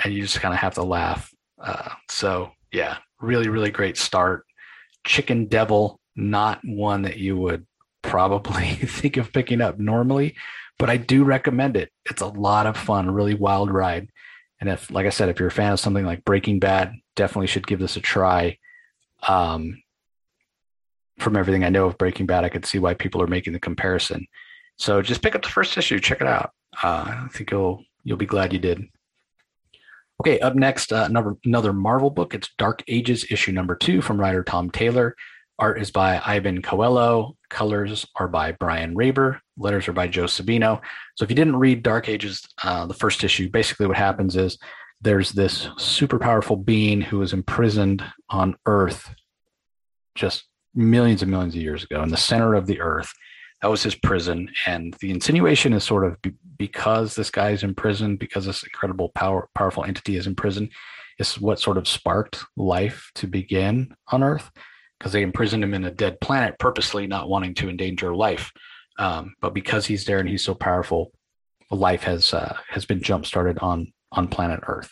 and 0.03 0.13
you 0.13 0.23
just 0.23 0.41
kind 0.41 0.55
of 0.55 0.61
have 0.61 0.75
to 0.75 0.83
laugh. 0.83 1.33
Uh, 1.63 1.91
so 2.09 2.53
yeah, 2.73 2.99
really, 3.21 3.49
really 3.49 3.71
great 3.71 3.97
start. 3.97 4.45
Chicken 5.07 5.47
Devil, 5.47 6.01
not 6.17 6.61
one 6.65 7.03
that 7.03 7.19
you 7.19 7.37
would 7.37 7.67
probably 8.03 8.75
think 8.75 9.17
of 9.17 9.33
picking 9.33 9.61
up 9.61 9.79
normally, 9.79 10.35
but 10.79 10.91
I 10.91 10.97
do 10.97 11.25
recommend 11.25 11.77
it. 11.77 11.91
It's 12.09 12.23
a 12.23 12.27
lot 12.27 12.67
of 12.67 12.77
fun, 12.77 13.11
really 13.11 13.35
wild 13.35 13.71
ride. 13.71 14.09
And 14.61 14.69
if, 14.69 14.91
like 14.91 15.07
I 15.07 15.11
said, 15.11 15.29
if 15.29 15.39
you're 15.39 15.49
a 15.49 15.53
fan 15.53 15.73
of 15.73 15.81
something 15.81 16.05
like 16.05 16.25
Breaking 16.25 16.59
Bad, 16.59 16.95
definitely 17.17 17.47
should 17.47 17.67
give 17.67 17.79
this 17.79 17.97
a 17.97 18.01
try. 18.01 18.59
Um, 19.27 19.83
from 21.19 21.37
everything 21.37 21.65
I 21.65 21.71
know 21.71 21.87
of 21.87 21.99
Breaking 21.99 22.27
Bad, 22.27 22.45
I 22.45 22.49
could 22.49 22.67
see 22.67 22.79
why 22.79 22.95
people 22.95 23.23
are 23.23 23.27
making 23.27 23.53
the 23.53 23.61
comparison. 23.61 24.27
So 24.79 25.03
just 25.03 25.23
pick 25.23 25.35
up 25.35 25.43
the 25.43 25.49
first 25.49 25.77
issue, 25.77 25.99
check 25.99 26.21
it 26.21 26.27
out. 26.27 26.53
Uh, 26.83 27.25
I 27.25 27.29
think 27.33 27.51
you'll 27.51 27.85
you'll 28.05 28.17
be 28.17 28.27
glad 28.27 28.53
you 28.53 28.59
did. 28.59 28.83
Okay, 30.21 30.39
up 30.41 30.55
next, 30.55 30.93
uh, 30.93 31.07
another, 31.09 31.35
another 31.47 31.73
Marvel 31.73 32.11
book. 32.11 32.35
It's 32.35 32.51
Dark 32.59 32.85
Ages, 32.89 33.25
issue 33.31 33.53
number 33.53 33.75
two 33.75 34.03
from 34.03 34.21
writer 34.21 34.45
Tom 34.45 34.71
Taylor. 34.71 35.17
Art 35.59 35.81
is 35.81 35.91
by 35.91 36.19
Iban 36.19 36.61
Coello. 36.61 37.37
Colors 37.49 38.07
are 38.17 38.29
by 38.29 38.53
Brian 38.53 38.95
Reber. 38.95 39.41
Letters 39.57 39.89
are 39.89 39.95
by 39.95 40.09
Joe 40.09 40.25
Sabino. 40.25 40.83
So 41.15 41.25
if 41.25 41.31
you 41.31 41.37
didn't 41.37 41.57
read 41.57 41.83
Dark 41.83 42.11
Ages, 42.11 42.47
uh, 42.63 42.85
the 42.85 42.93
first 42.93 43.25
issue, 43.25 43.49
basically 43.49 43.87
what 43.87 43.97
happens 43.97 44.37
is 44.37 44.59
there's 45.01 45.33
this 45.33 45.71
super 45.79 46.19
powerful 46.19 46.57
being 46.57 47.01
who 47.01 47.23
is 47.23 47.33
imprisoned 47.33 48.05
on 48.29 48.57
Earth 48.67 49.15
just 50.15 50.45
millions 50.75 51.23
and 51.23 51.31
millions 51.31 51.55
of 51.55 51.63
years 51.63 51.85
ago 51.85 52.03
in 52.03 52.11
the 52.11 52.19
center 52.19 52.53
of 52.53 52.67
the 52.67 52.83
Earth 52.83 53.11
that 53.63 53.71
was 53.71 53.83
his 53.83 53.95
prison 53.95 54.51
and 54.67 54.95
the 55.01 55.11
insinuation 55.11 55.73
is 55.73 55.85
sort 55.85 56.05
of 56.05 56.21
be, 56.23 56.33
because 56.59 57.15
this 57.15 57.31
guy 57.31 57.51
is 57.51 57.63
in 57.63 57.75
prison 57.75 58.17
because 58.17 58.47
this 58.47 58.63
incredible 58.63 59.11
power 59.15 59.49
powerful 59.55 59.85
entity 59.85 60.17
is 60.17 60.27
in 60.27 60.35
prison 60.35 60.71
is 61.19 61.39
what 61.41 61.61
sort 61.61 61.77
of 61.79 61.87
sparked 61.89 62.45
life 62.57 63.11
to 63.15 63.27
begin 63.27 63.95
on 64.09 64.23
earth 64.23 64.51
because 64.99 65.13
they 65.13 65.23
imprisoned 65.23 65.63
him 65.65 65.75
in 65.75 65.85
a 65.85 65.91
dead 65.91 66.21
planet 66.21 66.59
purposely 66.59 67.07
not 67.07 67.29
wanting 67.29 67.55
to 67.55 67.69
endanger 67.69 68.15
life 68.15 68.53
Um, 68.99 69.35
but 69.41 69.55
because 69.55 69.87
he's 69.87 70.05
there 70.05 70.19
and 70.21 70.29
he's 70.29 70.45
so 70.45 70.55
powerful, 70.55 71.11
life 71.71 72.03
has 72.03 72.35
uh, 72.35 72.57
has 72.69 72.85
been 72.85 73.01
jump 73.03 73.25
started 73.25 73.59
on 73.61 73.93
on 74.13 74.29
planet 74.29 74.61
Earth. 74.67 74.91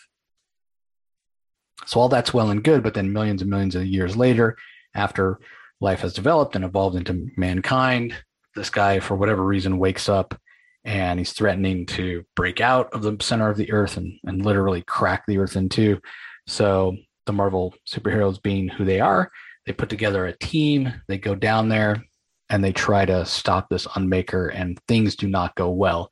So 1.85 1.99
all 1.99 2.09
that's 2.09 2.33
well 2.33 2.49
and 2.49 2.63
good, 2.63 2.81
but 2.81 2.93
then 2.93 3.13
millions 3.13 3.41
and 3.41 3.51
millions 3.51 3.75
of 3.75 3.85
years 3.85 4.15
later, 4.15 4.57
after 4.95 5.39
life 5.79 6.01
has 6.01 6.13
developed 6.13 6.55
and 6.55 6.65
evolved 6.65 6.95
into 6.95 7.27
mankind, 7.37 8.15
this 8.55 8.69
guy, 8.69 8.99
for 8.99 9.15
whatever 9.15 9.43
reason, 9.43 9.77
wakes 9.77 10.09
up 10.09 10.39
and 10.83 11.19
he's 11.19 11.33
threatening 11.33 11.85
to 11.85 12.23
break 12.35 12.61
out 12.61 12.93
of 12.93 13.01
the 13.01 13.17
center 13.21 13.49
of 13.49 13.57
the 13.57 13.71
earth 13.71 13.97
and, 13.97 14.13
and 14.23 14.45
literally 14.45 14.81
crack 14.81 15.23
the 15.27 15.37
earth 15.37 15.55
in 15.55 15.69
two. 15.69 15.99
So 16.47 16.97
the 17.25 17.33
Marvel 17.33 17.73
superheroes 17.87 18.41
being 18.41 18.69
who 18.69 18.85
they 18.85 18.99
are, 18.99 19.29
they 19.65 19.73
put 19.73 19.89
together 19.89 20.25
a 20.25 20.37
team, 20.37 20.93
they 21.07 21.17
go 21.17 21.35
down 21.35 21.69
there 21.69 22.03
and 22.49 22.63
they 22.63 22.71
try 22.71 23.05
to 23.05 23.25
stop 23.25 23.69
this 23.69 23.85
unmaker 23.87 24.51
and 24.53 24.79
things 24.87 25.15
do 25.15 25.27
not 25.27 25.55
go 25.55 25.69
well 25.69 26.09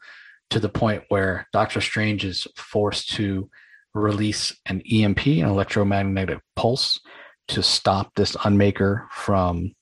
to 0.49 0.59
the 0.59 0.69
point 0.69 1.03
where 1.09 1.47
Doctor 1.51 1.81
Strange 1.81 2.23
is 2.23 2.47
forced 2.55 3.09
to 3.11 3.49
release 3.93 4.55
an 4.65 4.81
EMP, 4.81 5.25
an 5.25 5.45
electromagnetic 5.45 6.39
pulse, 6.55 6.99
to 7.49 7.63
stop 7.63 8.11
this 8.15 8.35
unmaker 8.35 9.07
from 9.11 9.73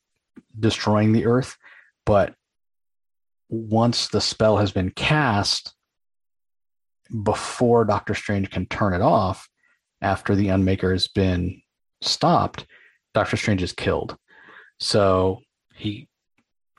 destroying 0.60 1.12
the 1.12 1.26
earth. 1.26 1.58
But 2.06 2.36
once 3.50 4.08
the 4.08 4.22
spell 4.22 4.58
has 4.58 4.72
been 4.72 4.92
cast, 4.92 5.74
before 7.24 7.86
Doctor 7.86 8.16
Strange 8.16 8.50
can 8.50 8.66
turn 8.66 8.94
it 8.94 9.02
off, 9.02 9.48
after 10.02 10.36
the 10.36 10.48
Unmaker 10.48 10.92
has 10.92 11.08
been 11.08 11.62
stopped, 12.02 12.66
Doctor 13.14 13.38
Strange 13.38 13.64
is 13.64 13.74
killed. 13.74 14.18
So 14.80 15.42
he 15.74 16.08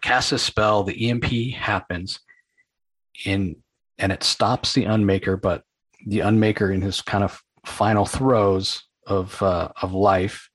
casts 0.02 0.32
a 0.32 0.38
spell, 0.38 0.82
the 0.82 1.10
EMP 1.10 1.54
happens, 1.54 2.20
in 3.24 3.56
and 3.98 4.12
it 4.12 4.22
stops 4.22 4.74
the 4.74 4.84
Unmaker, 4.84 5.40
but 5.40 5.62
the 6.06 6.18
Unmaker 6.18 6.74
in 6.74 6.82
his 6.82 7.00
kind 7.00 7.24
of 7.24 7.40
final 7.64 8.04
throes 8.04 8.84
of 9.06 9.40
uh, 9.42 9.68
of 9.80 9.94
life 9.94 10.50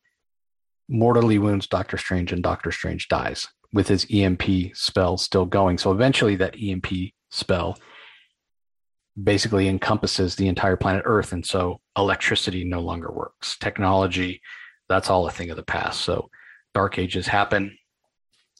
mortally 0.87 1.39
wounds 1.39 1.67
Doctor 1.67 1.97
Strange, 1.97 2.31
and 2.31 2.43
Doctor 2.43 2.71
Strange 2.71 3.07
dies 3.07 3.47
with 3.73 3.87
his 3.87 4.05
EMP 4.11 4.75
spell 4.75 5.17
still 5.17 5.45
going. 5.45 5.77
So 5.77 5.91
eventually, 5.91 6.35
that 6.37 6.55
EMP 6.61 6.87
spell 7.29 7.77
basically 9.21 9.67
encompasses 9.67 10.35
the 10.35 10.47
entire 10.47 10.77
planet 10.77 11.03
Earth. 11.05 11.33
And 11.33 11.45
so 11.45 11.79
electricity 11.97 12.63
no 12.63 12.79
longer 12.79 13.11
works. 13.11 13.57
Technology, 13.57 14.41
that's 14.89 15.09
all 15.09 15.27
a 15.27 15.31
thing 15.31 15.49
of 15.49 15.57
the 15.57 15.63
past. 15.63 16.01
So 16.01 16.29
dark 16.73 16.97
ages 16.97 17.27
happen. 17.27 17.77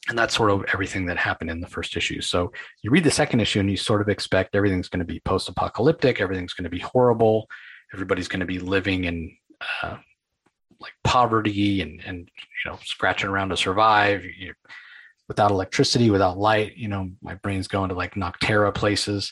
And 0.10 0.18
that's 0.18 0.36
sort 0.36 0.52
of 0.52 0.66
everything 0.74 1.06
that 1.06 1.18
happened 1.18 1.52
in 1.52 1.62
the 1.62 1.68
first 1.68 1.96
issue. 1.96 2.22
So 2.22 2.52
you 2.82 2.90
read 2.90 3.04
the 3.04 3.12
second 3.12 3.40
issue 3.40 3.60
and 3.60 3.70
you 3.70 3.78
sort 3.78 4.02
of 4.02 4.10
expect 4.10 4.56
everything's 4.56 4.90
going 4.90 5.00
to 5.00 5.06
be 5.06 5.20
post 5.22 5.48
apocalyptic, 5.48 6.20
everything's 6.20 6.54
going 6.54 6.64
to 6.64 6.72
be 6.72 6.80
horrible, 6.80 7.48
everybody's 7.94 8.28
going 8.28 8.40
to 8.40 8.46
be 8.48 8.60
living 8.60 9.04
in 9.04 9.38
uh, 9.84 9.98
like 10.80 10.94
poverty 11.04 11.82
and, 11.82 12.02
and, 12.04 12.18
you 12.18 12.72
know, 12.72 12.80
scratching 12.84 13.30
around 13.30 13.50
to 13.50 13.58
survive. 13.58 14.26
You, 14.26 14.54
without 15.32 15.50
electricity, 15.50 16.10
without 16.10 16.38
light, 16.38 16.76
you 16.76 16.90
know, 16.90 17.10
my 17.22 17.36
brain's 17.36 17.70
going 17.70 17.88
to 17.88 17.96
like 17.96 18.16
Nocterra 18.16 18.76
places, 18.76 19.32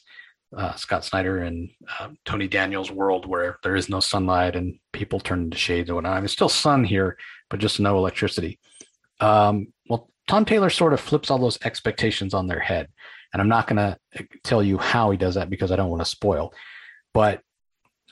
uh, 0.55 0.73
Scott 0.75 1.03
Snyder 1.03 1.39
and 1.39 1.69
uh, 1.99 2.07
Tony 2.23 2.47
Daniels 2.47 2.89
world 2.89 3.25
where 3.25 3.57
there 3.63 3.75
is 3.75 3.89
no 3.89 3.99
sunlight 3.99 4.55
and 4.55 4.79
people 4.93 5.19
turn 5.19 5.41
into 5.41 5.57
shades 5.57 5.89
and 5.89 5.97
whatnot. 5.97 6.15
I 6.15 6.21
mean, 6.21 6.29
still 6.29 6.47
sun 6.47 6.85
here, 6.85 7.17
but 7.49 7.59
just 7.59 7.81
no 7.81 7.97
electricity. 7.97 8.59
Um, 9.19 9.73
well, 9.89 10.09
Tom 10.25 10.45
Taylor 10.45 10.69
sort 10.69 10.93
of 10.93 11.01
flips 11.01 11.29
all 11.29 11.37
those 11.37 11.59
expectations 11.65 12.33
on 12.33 12.47
their 12.47 12.61
head. 12.61 12.87
And 13.33 13.41
I'm 13.41 13.49
not 13.49 13.67
going 13.67 13.75
to 13.75 13.97
uh, 14.17 14.23
tell 14.45 14.63
you 14.63 14.77
how 14.77 15.11
he 15.11 15.17
does 15.17 15.35
that 15.35 15.49
because 15.49 15.69
I 15.69 15.75
don't 15.75 15.89
want 15.89 16.01
to 16.01 16.09
spoil. 16.09 16.53
But 17.13 17.41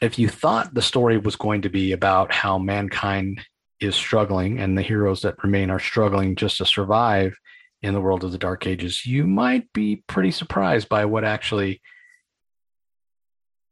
if 0.02 0.20
you 0.20 0.28
thought 0.28 0.74
the 0.74 0.82
story 0.82 1.18
was 1.20 1.38
going 1.38 1.62
to 1.62 1.70
be 1.70 1.94
about 1.94 2.34
how 2.34 2.58
mankind 2.58 3.40
is 3.80 3.96
struggling 3.96 4.60
and 4.60 4.78
the 4.78 4.82
heroes 4.82 5.22
that 5.22 5.42
remain 5.42 5.70
are 5.70 5.80
struggling 5.80 6.36
just 6.36 6.58
to 6.58 6.66
survive 6.66 7.34
in 7.82 7.94
the 7.94 8.02
world 8.02 8.24
of 8.24 8.32
the 8.32 8.38
Dark 8.38 8.66
Ages, 8.66 9.06
you 9.06 9.26
might 9.28 9.72
be 9.74 10.04
pretty 10.08 10.32
surprised 10.32 10.90
by 10.90 11.06
what 11.06 11.24
actually 11.24 11.82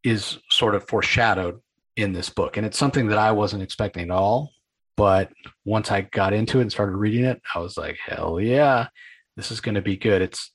is 0.03 0.37
sort 0.51 0.75
of 0.75 0.87
foreshadowed 0.87 1.59
in 1.95 2.13
this 2.13 2.29
book. 2.29 2.57
And 2.57 2.65
it's 2.65 2.77
something 2.77 3.07
that 3.07 3.17
I 3.17 3.31
wasn't 3.31 3.63
expecting 3.63 4.03
at 4.03 4.11
all. 4.11 4.51
But 4.97 5.31
once 5.65 5.91
I 5.91 6.01
got 6.01 6.33
into 6.33 6.59
it 6.59 6.63
and 6.63 6.71
started 6.71 6.95
reading 6.95 7.25
it, 7.25 7.41
I 7.53 7.59
was 7.59 7.77
like, 7.77 7.97
hell 7.97 8.39
yeah, 8.39 8.87
this 9.35 9.51
is 9.51 9.59
going 9.59 9.75
to 9.75 9.81
be 9.81 9.97
good. 9.97 10.21
It's 10.21 10.51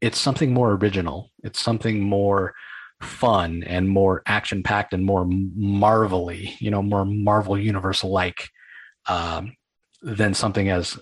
it's 0.00 0.18
something 0.18 0.52
more 0.52 0.72
original. 0.72 1.30
It's 1.44 1.60
something 1.60 2.00
more 2.00 2.54
fun 3.00 3.62
and 3.62 3.88
more 3.88 4.22
action 4.26 4.62
packed 4.62 4.92
and 4.92 5.04
more 5.04 5.24
marvelly, 5.26 6.54
you 6.58 6.70
know, 6.70 6.82
more 6.82 7.04
Marvel 7.04 7.56
Universe 7.56 8.02
like 8.02 8.48
um, 9.06 9.56
than 10.02 10.34
something 10.34 10.68
as 10.68 10.98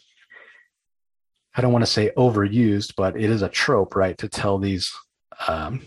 I 1.54 1.60
don't 1.60 1.72
want 1.72 1.84
to 1.84 1.90
say 1.90 2.10
overused, 2.16 2.94
but 2.96 3.16
it 3.16 3.30
is 3.30 3.42
a 3.42 3.48
trope, 3.48 3.96
right, 3.96 4.16
to 4.18 4.28
tell 4.28 4.58
these 4.58 4.92
um, 5.48 5.82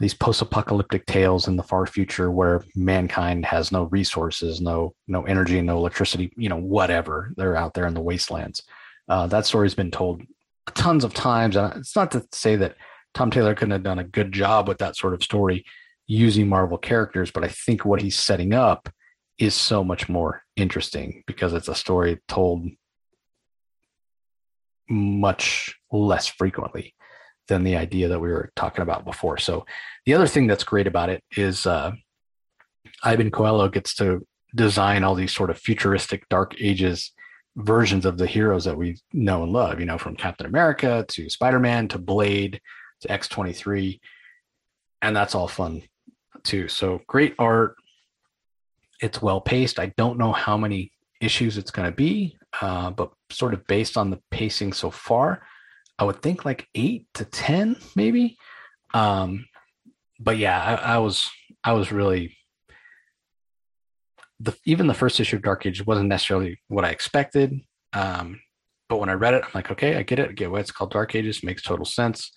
these 0.00 0.14
post-apocalyptic 0.14 1.06
tales 1.06 1.46
in 1.48 1.56
the 1.56 1.62
far 1.62 1.86
future 1.86 2.30
where 2.30 2.64
mankind 2.74 3.44
has 3.44 3.70
no 3.70 3.84
resources, 3.84 4.60
no 4.60 4.94
no 5.06 5.22
energy, 5.24 5.60
no 5.60 5.76
electricity, 5.76 6.32
you 6.36 6.48
know, 6.48 6.56
whatever. 6.56 7.32
They're 7.36 7.56
out 7.56 7.74
there 7.74 7.86
in 7.86 7.94
the 7.94 8.00
wastelands. 8.00 8.62
Uh, 9.08 9.26
that 9.28 9.46
story's 9.46 9.74
been 9.74 9.90
told 9.90 10.22
tons 10.74 11.04
of 11.04 11.12
times, 11.12 11.56
and 11.56 11.74
it's 11.74 11.96
not 11.96 12.10
to 12.12 12.26
say 12.32 12.56
that 12.56 12.76
Tom 13.14 13.30
Taylor 13.30 13.54
couldn't 13.54 13.72
have 13.72 13.82
done 13.82 13.98
a 13.98 14.04
good 14.04 14.32
job 14.32 14.68
with 14.68 14.78
that 14.78 14.96
sort 14.96 15.14
of 15.14 15.22
story 15.22 15.64
using 16.06 16.48
Marvel 16.48 16.78
characters, 16.78 17.30
but 17.30 17.44
I 17.44 17.48
think 17.48 17.84
what 17.84 18.00
he's 18.00 18.18
setting 18.18 18.54
up 18.54 18.88
is 19.38 19.54
so 19.54 19.82
much 19.82 20.08
more 20.08 20.42
interesting 20.56 21.22
because 21.26 21.52
it's 21.52 21.68
a 21.68 21.74
story 21.74 22.20
told 22.28 22.66
much 24.92 25.74
less 25.90 26.26
frequently 26.26 26.94
than 27.48 27.64
the 27.64 27.76
idea 27.76 28.08
that 28.08 28.20
we 28.20 28.30
were 28.30 28.52
talking 28.54 28.82
about 28.82 29.04
before. 29.04 29.38
So 29.38 29.64
the 30.06 30.14
other 30.14 30.26
thing 30.26 30.46
that's 30.46 30.64
great 30.64 30.86
about 30.86 31.08
it 31.08 31.24
is 31.36 31.66
uh, 31.66 31.92
Iban 33.04 33.30
Coello 33.30 33.72
gets 33.72 33.94
to 33.96 34.26
design 34.54 35.02
all 35.02 35.14
these 35.14 35.34
sort 35.34 35.50
of 35.50 35.58
futuristic 35.58 36.28
dark 36.28 36.54
ages 36.60 37.12
versions 37.56 38.06
of 38.06 38.18
the 38.18 38.26
heroes 38.26 38.64
that 38.64 38.76
we 38.76 38.98
know 39.12 39.42
and 39.42 39.52
love, 39.52 39.80
you 39.80 39.86
know, 39.86 39.98
from 39.98 40.16
Captain 40.16 40.46
America 40.46 41.04
to 41.08 41.28
Spider-Man 41.28 41.88
to 41.88 41.98
Blade 41.98 42.60
to 43.00 43.08
X23. 43.08 43.98
And 45.00 45.16
that's 45.16 45.34
all 45.34 45.48
fun 45.48 45.82
too. 46.44 46.68
So 46.68 47.00
great 47.06 47.34
art. 47.38 47.76
It's 49.00 49.20
well 49.20 49.40
paced. 49.40 49.78
I 49.78 49.92
don't 49.96 50.18
know 50.18 50.32
how 50.32 50.56
many 50.56 50.92
issues 51.20 51.58
it's 51.58 51.70
going 51.70 51.90
to 51.90 51.94
be, 51.94 52.36
uh, 52.60 52.90
but 52.90 53.12
sort 53.30 53.54
of 53.54 53.66
based 53.66 53.96
on 53.96 54.10
the 54.10 54.20
pacing 54.30 54.72
so 54.72 54.90
far, 54.90 55.42
I 55.98 56.04
would 56.04 56.22
think 56.22 56.44
like 56.44 56.68
eight 56.74 57.06
to 57.14 57.24
ten, 57.24 57.76
maybe. 57.96 58.36
Um, 58.94 59.46
but 60.18 60.36
yeah, 60.36 60.62
I, 60.62 60.94
I 60.94 60.98
was 60.98 61.30
I 61.64 61.72
was 61.72 61.92
really 61.92 62.36
the 64.40 64.56
even 64.64 64.86
the 64.86 64.94
first 64.94 65.20
issue 65.20 65.36
of 65.36 65.42
Dark 65.42 65.64
Age 65.66 65.86
wasn't 65.86 66.08
necessarily 66.08 66.60
what 66.68 66.84
I 66.84 66.90
expected. 66.90 67.60
Um, 67.92 68.40
but 68.88 68.98
when 68.98 69.08
I 69.08 69.14
read 69.14 69.34
it, 69.34 69.44
I'm 69.44 69.50
like, 69.54 69.70
okay, 69.70 69.96
I 69.96 70.02
get 70.02 70.18
it. 70.18 70.30
I 70.30 70.32
get 70.32 70.50
why 70.50 70.60
it's 70.60 70.72
called 70.72 70.90
Dark 70.90 71.14
Ages. 71.14 71.42
Makes 71.42 71.62
total 71.62 71.84
sense. 71.84 72.32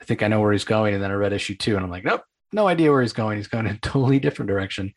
I 0.00 0.04
think 0.04 0.22
I 0.22 0.28
know 0.28 0.40
where 0.40 0.52
he's 0.52 0.64
going. 0.64 0.94
And 0.94 1.02
then 1.02 1.10
I 1.10 1.14
read 1.14 1.32
issue 1.32 1.56
two, 1.56 1.76
and 1.76 1.84
I'm 1.84 1.90
like, 1.90 2.04
nope, 2.04 2.22
no 2.52 2.68
idea 2.68 2.90
where 2.90 3.02
he's 3.02 3.12
going. 3.12 3.36
He's 3.36 3.48
going 3.48 3.66
in 3.66 3.74
a 3.74 3.78
totally 3.82 4.20
different 4.20 4.48
direction. 4.48 4.92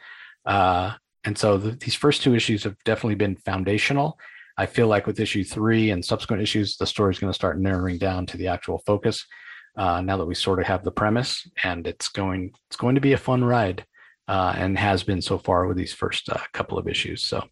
Uh, 0.46 0.94
and 1.24 1.38
so 1.38 1.58
the, 1.58 1.72
these 1.72 1.96
first 1.96 2.22
two 2.22 2.36
issues 2.36 2.64
have 2.64 2.76
definitely 2.86 3.16
been 3.16 3.36
foundational. 3.36 4.18
I 4.62 4.67
feel 4.67 4.86
like 4.86 5.08
with 5.08 5.19
issue 5.19 5.43
three 5.43 5.89
and 5.89 6.06
subsequent 6.06 6.43
issues, 6.43 6.78
the 6.78 6.86
story 6.86 7.12
is 7.12 7.17
going 7.17 7.32
to 7.32 7.36
start 7.36 7.60
narrowing 7.60 7.97
down 7.97 8.28
to 8.28 8.38
the 8.38 8.45
actual 8.45 8.78
focus. 8.86 9.26
Uh, 9.76 10.02
now 10.02 10.17
that 10.17 10.28
we 10.28 10.36
sort 10.36 10.60
of 10.60 10.67
have 10.67 10.84
the 10.84 10.91
premise, 10.91 11.50
and 11.63 11.88
it's 11.88 12.10
going 12.10 12.52
it's 12.67 12.76
going 12.76 12.93
to 12.93 13.02
be 13.02 13.13
a 13.13 13.17
fun 13.17 13.43
ride, 13.43 13.84
uh, 14.28 14.54
and 14.56 14.78
has 14.78 15.02
been 15.02 15.19
so 15.19 15.39
far 15.39 15.65
with 15.65 15.78
these 15.78 15.93
first 15.93 16.30
uh, 16.30 16.38
couple 16.54 16.78
of 16.78 16.88
issues. 16.88 17.24
So, 17.24 17.43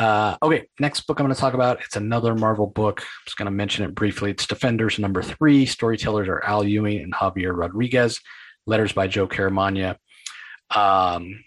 uh, 0.00 0.36
okay, 0.42 0.66
next 0.80 1.02
book 1.02 1.20
I'm 1.20 1.26
going 1.26 1.36
to 1.36 1.40
talk 1.40 1.54
about. 1.54 1.82
It's 1.82 1.94
another 1.94 2.34
Marvel 2.34 2.66
book. 2.66 3.00
I'm 3.00 3.24
just 3.24 3.36
going 3.36 3.46
to 3.46 3.52
mention 3.52 3.84
it 3.84 3.94
briefly. 3.94 4.32
It's 4.32 4.44
Defenders 4.44 4.98
number 4.98 5.22
three. 5.22 5.66
Storytellers 5.66 6.26
are 6.26 6.44
Al 6.44 6.64
Ewing 6.64 6.98
and 6.98 7.14
Javier 7.14 7.56
Rodriguez. 7.56 8.20
Letters 8.66 8.92
by 8.92 9.06
Joe 9.06 9.28
Caramagna. 9.28 9.94
Um, 10.74 11.44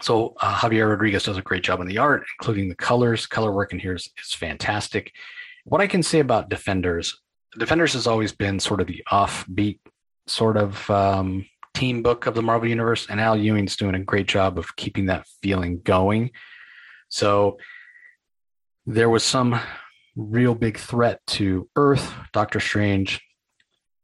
so 0.00 0.34
uh, 0.40 0.54
Javier 0.54 0.88
Rodriguez 0.88 1.24
does 1.24 1.38
a 1.38 1.42
great 1.42 1.62
job 1.62 1.80
on 1.80 1.86
the 1.86 1.98
art, 1.98 2.24
including 2.38 2.68
the 2.68 2.74
colors. 2.74 3.26
Color 3.26 3.52
work 3.52 3.72
in 3.72 3.78
here 3.78 3.94
is, 3.94 4.10
is 4.22 4.34
fantastic. 4.34 5.12
What 5.64 5.80
I 5.80 5.86
can 5.86 6.02
say 6.02 6.20
about 6.20 6.48
Defenders, 6.48 7.20
Defenders 7.58 7.94
has 7.94 8.06
always 8.06 8.32
been 8.32 8.60
sort 8.60 8.80
of 8.80 8.86
the 8.86 9.02
offbeat 9.10 9.80
sort 10.26 10.56
of 10.56 10.88
um, 10.90 11.46
team 11.74 12.02
book 12.02 12.26
of 12.26 12.34
the 12.34 12.42
Marvel 12.42 12.68
Universe, 12.68 13.06
and 13.08 13.20
Al 13.20 13.36
Ewing's 13.36 13.76
doing 13.76 13.94
a 13.94 14.04
great 14.04 14.28
job 14.28 14.58
of 14.58 14.76
keeping 14.76 15.06
that 15.06 15.26
feeling 15.42 15.80
going. 15.80 16.30
So 17.08 17.58
there 18.84 19.08
was 19.08 19.24
some 19.24 19.58
real 20.14 20.54
big 20.54 20.78
threat 20.78 21.20
to 21.26 21.68
Earth. 21.76 22.12
Doctor 22.32 22.60
Strange 22.60 23.20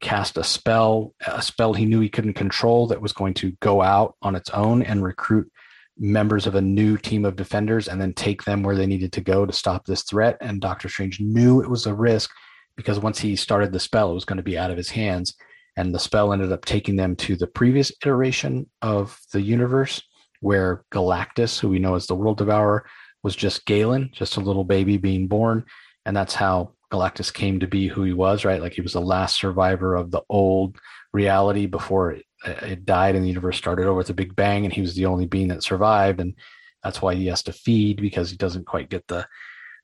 cast 0.01 0.37
a 0.37 0.45
spell, 0.45 1.15
a 1.27 1.41
spell 1.41 1.75
he 1.75 1.87
knew 1.87 2.01
he 2.01 2.09
couldn't 2.09 2.35
control 2.35 2.89
that 2.89 3.01
was 3.01 3.13
going 3.13 3.35
to 3.35 3.53
go 3.61 3.81
out 3.81 4.17
on 4.21 4.35
its 4.35 4.51
own 4.51 4.83
and 4.83 5.03
recruit 5.03 5.51
members 5.99 6.47
of 6.47 6.55
a 6.55 6.61
new 6.61 6.97
team 6.97 7.25
of 7.25 7.37
defenders 7.37 7.89
and 7.89 8.01
then 8.01 8.13
take 8.13 8.45
them 8.45 8.63
where 8.63 8.77
they 8.77 8.87
needed 8.87 9.13
to 9.13 9.21
go 9.21 9.45
to 9.45 9.53
stop 9.53 9.85
this 9.85 10.03
threat. 10.03 10.37
And 10.41 10.61
Doctor 10.61 10.89
Strange 10.89 11.21
knew 11.21 11.61
it 11.61 11.71
was 11.71 11.87
a 11.87 11.95
risk 11.95 12.31
because 12.77 12.99
once 12.99 13.19
he 13.19 13.37
started 13.37 13.73
the 13.73 13.81
spell, 13.81 14.11
it 14.11 14.15
was 14.15 14.25
going 14.25 14.39
to 14.39 14.43
be 14.43 14.59
out 14.59 14.71
of 14.71 14.77
his 14.77 14.91
hands. 14.91 15.35
And 15.77 15.95
the 15.95 15.99
spell 15.99 16.33
ended 16.33 16.53
up 16.53 16.65
taking 16.65 16.97
them 16.97 17.17
to 17.17 17.37
the 17.37 17.47
previous 17.47 17.93
iteration 18.03 18.69
of 18.83 19.19
the 19.33 19.41
universe 19.41 20.03
where 20.41 20.85
Galactus, 20.93 21.59
who 21.59 21.69
we 21.69 21.79
know 21.79 21.95
as 21.95 22.07
the 22.07 22.15
World 22.15 22.39
Devourer, 22.39 22.85
was 23.23 23.37
just 23.37 23.65
Galan, 23.67 24.11
just 24.13 24.37
a 24.37 24.41
little 24.41 24.65
baby 24.65 24.97
being 24.97 25.29
born. 25.29 25.65
And 26.05 26.17
that's 26.17 26.35
how 26.35 26.75
Galactus 26.93 27.33
came 27.33 27.61
to 27.61 27.67
be 27.67 27.87
who 27.87 28.03
he 28.03 28.13
was, 28.13 28.45
right? 28.45 28.61
Like 28.61 28.73
he 28.73 28.81
was 28.81 28.93
the 28.93 29.01
last 29.01 29.39
survivor 29.39 29.95
of 29.95 30.11
the 30.11 30.23
old 30.29 30.79
reality 31.13 31.67
before 31.67 32.13
it, 32.13 32.27
it 32.45 32.85
died 32.85 33.15
and 33.15 33.25
the 33.25 33.29
universe 33.29 33.57
started 33.57 33.87
over 33.87 33.95
with 33.95 34.11
a 34.11 34.15
big 34.15 34.35
bang. 34.35 34.65
And 34.65 34.73
he 34.73 34.81
was 34.81 34.95
the 34.95 35.07
only 35.07 35.27
being 35.27 35.49
that 35.49 35.63
survived. 35.63 36.21
And 36.21 36.35
that's 36.83 37.01
why 37.01 37.15
he 37.15 37.27
has 37.27 37.43
to 37.45 37.53
feed 37.53 38.01
because 38.01 38.31
he 38.31 38.37
doesn't 38.37 38.67
quite 38.67 38.91
get 38.91 39.07
the 39.07 39.27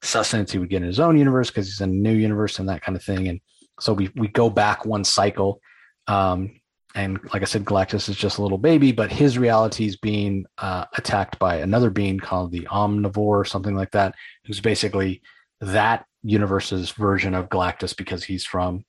sustenance 0.02 0.52
he 0.52 0.58
would 0.58 0.70
get 0.70 0.82
in 0.82 0.88
his 0.88 1.00
own 1.00 1.18
universe 1.18 1.50
because 1.50 1.66
he's 1.66 1.80
in 1.80 1.90
a 1.90 1.92
new 1.92 2.14
universe 2.14 2.58
and 2.58 2.68
that 2.68 2.82
kind 2.82 2.96
of 2.96 3.02
thing. 3.02 3.28
And 3.28 3.40
so 3.80 3.92
we, 3.92 4.10
we 4.16 4.28
go 4.28 4.50
back 4.50 4.84
one 4.84 5.04
cycle. 5.04 5.60
Um, 6.06 6.60
and 6.94 7.20
like 7.32 7.42
I 7.42 7.44
said, 7.44 7.64
Galactus 7.64 8.08
is 8.08 8.16
just 8.16 8.38
a 8.38 8.42
little 8.42 8.58
baby, 8.58 8.92
but 8.92 9.12
his 9.12 9.38
reality 9.38 9.86
is 9.86 9.96
being 9.96 10.46
uh, 10.56 10.86
attacked 10.96 11.38
by 11.38 11.56
another 11.56 11.90
being 11.90 12.18
called 12.18 12.50
the 12.50 12.66
Omnivore 12.70 13.16
or 13.16 13.44
something 13.44 13.76
like 13.76 13.90
that, 13.92 14.14
who's 14.44 14.60
basically 14.60 15.22
that 15.60 16.06
universe's 16.22 16.90
version 16.90 17.34
of 17.34 17.48
Galactus 17.50 17.96
because 17.96 18.24
he's 18.24 18.44
from, 18.44 18.84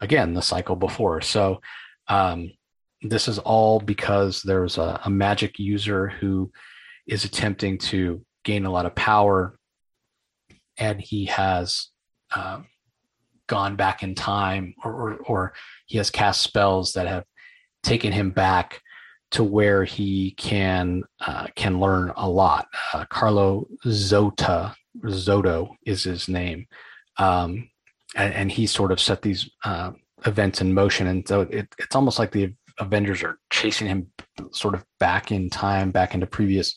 again, 0.00 0.32
the 0.32 0.42
cycle 0.42 0.76
before. 0.76 1.20
So 1.20 1.60
um, 2.08 2.52
this 3.02 3.28
is 3.28 3.38
all 3.38 3.80
because 3.80 4.42
there's 4.42 4.78
a, 4.78 5.00
a 5.04 5.10
magic 5.10 5.58
user 5.58 6.08
who 6.08 6.50
is 7.06 7.24
attempting 7.24 7.78
to 7.78 8.24
gain 8.44 8.66
a 8.66 8.70
lot 8.70 8.86
of 8.86 8.94
power, 8.94 9.58
and 10.76 11.00
he 11.00 11.26
has 11.26 11.88
uh, 12.34 12.60
gone 13.46 13.76
back 13.76 14.02
in 14.02 14.14
time, 14.14 14.74
or, 14.84 14.92
or, 14.92 15.16
or 15.26 15.52
he 15.86 15.98
has 15.98 16.10
cast 16.10 16.42
spells 16.42 16.92
that 16.92 17.06
have 17.06 17.24
taken 17.82 18.12
him 18.12 18.30
back 18.30 18.80
to 19.32 19.44
where 19.44 19.84
he 19.84 20.32
can 20.32 21.02
uh, 21.20 21.46
can 21.54 21.80
learn 21.80 22.12
a 22.16 22.28
lot. 22.28 22.66
Uh, 22.92 23.04
Carlo 23.08 23.66
Zota 23.86 24.74
Zoto 25.04 25.70
is 25.86 26.02
his 26.02 26.28
name, 26.28 26.66
um, 27.18 27.68
and, 28.16 28.34
and, 28.34 28.52
he 28.52 28.66
sort 28.66 28.90
of 28.90 29.00
set 29.00 29.22
these 29.22 29.48
uh, 29.64 29.92
events 30.26 30.60
in 30.60 30.74
motion. 30.74 31.06
And 31.06 31.26
so 31.26 31.42
it, 31.42 31.72
it's 31.78 31.94
almost 31.94 32.18
like 32.18 32.32
the 32.32 32.52
Avengers 32.80 33.22
are 33.22 33.38
chasing 33.50 33.86
him 33.86 34.06
sort 34.52 34.74
of 34.74 34.84
back 34.98 35.30
in 35.30 35.50
time, 35.50 35.90
back 35.90 36.14
into 36.14 36.26
previous 36.26 36.74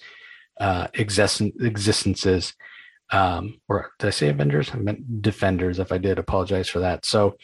uh, 0.60 0.88
existen- 0.94 1.54
existences. 1.62 2.54
Um, 3.12 3.60
or 3.68 3.92
did 4.00 4.08
I 4.08 4.12
say 4.12 4.30
Avengers? 4.30 4.72
I 4.74 4.78
meant 4.78 5.22
Defenders. 5.22 5.80
If 5.80 5.92
I 5.92 5.98
did, 5.98 6.20
apologize 6.20 6.70
for 6.70 6.80
that. 6.80 7.06
So 7.06 7.38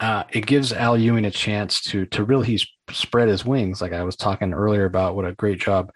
uh, 0.00 0.24
it 0.30 0.46
gives 0.46 0.72
Al 0.72 0.98
Ewing 0.98 1.24
a 1.24 1.30
chance 1.30 1.80
to 1.82 2.06
to 2.06 2.24
really 2.24 2.58
spread 2.90 3.28
his 3.28 3.44
wings. 3.44 3.80
Like 3.80 3.92
I 3.92 4.02
was 4.02 4.16
talking 4.16 4.52
earlier 4.52 4.84
about 4.84 5.14
what 5.14 5.24
a 5.24 5.32
great 5.32 5.60
job 5.60 5.92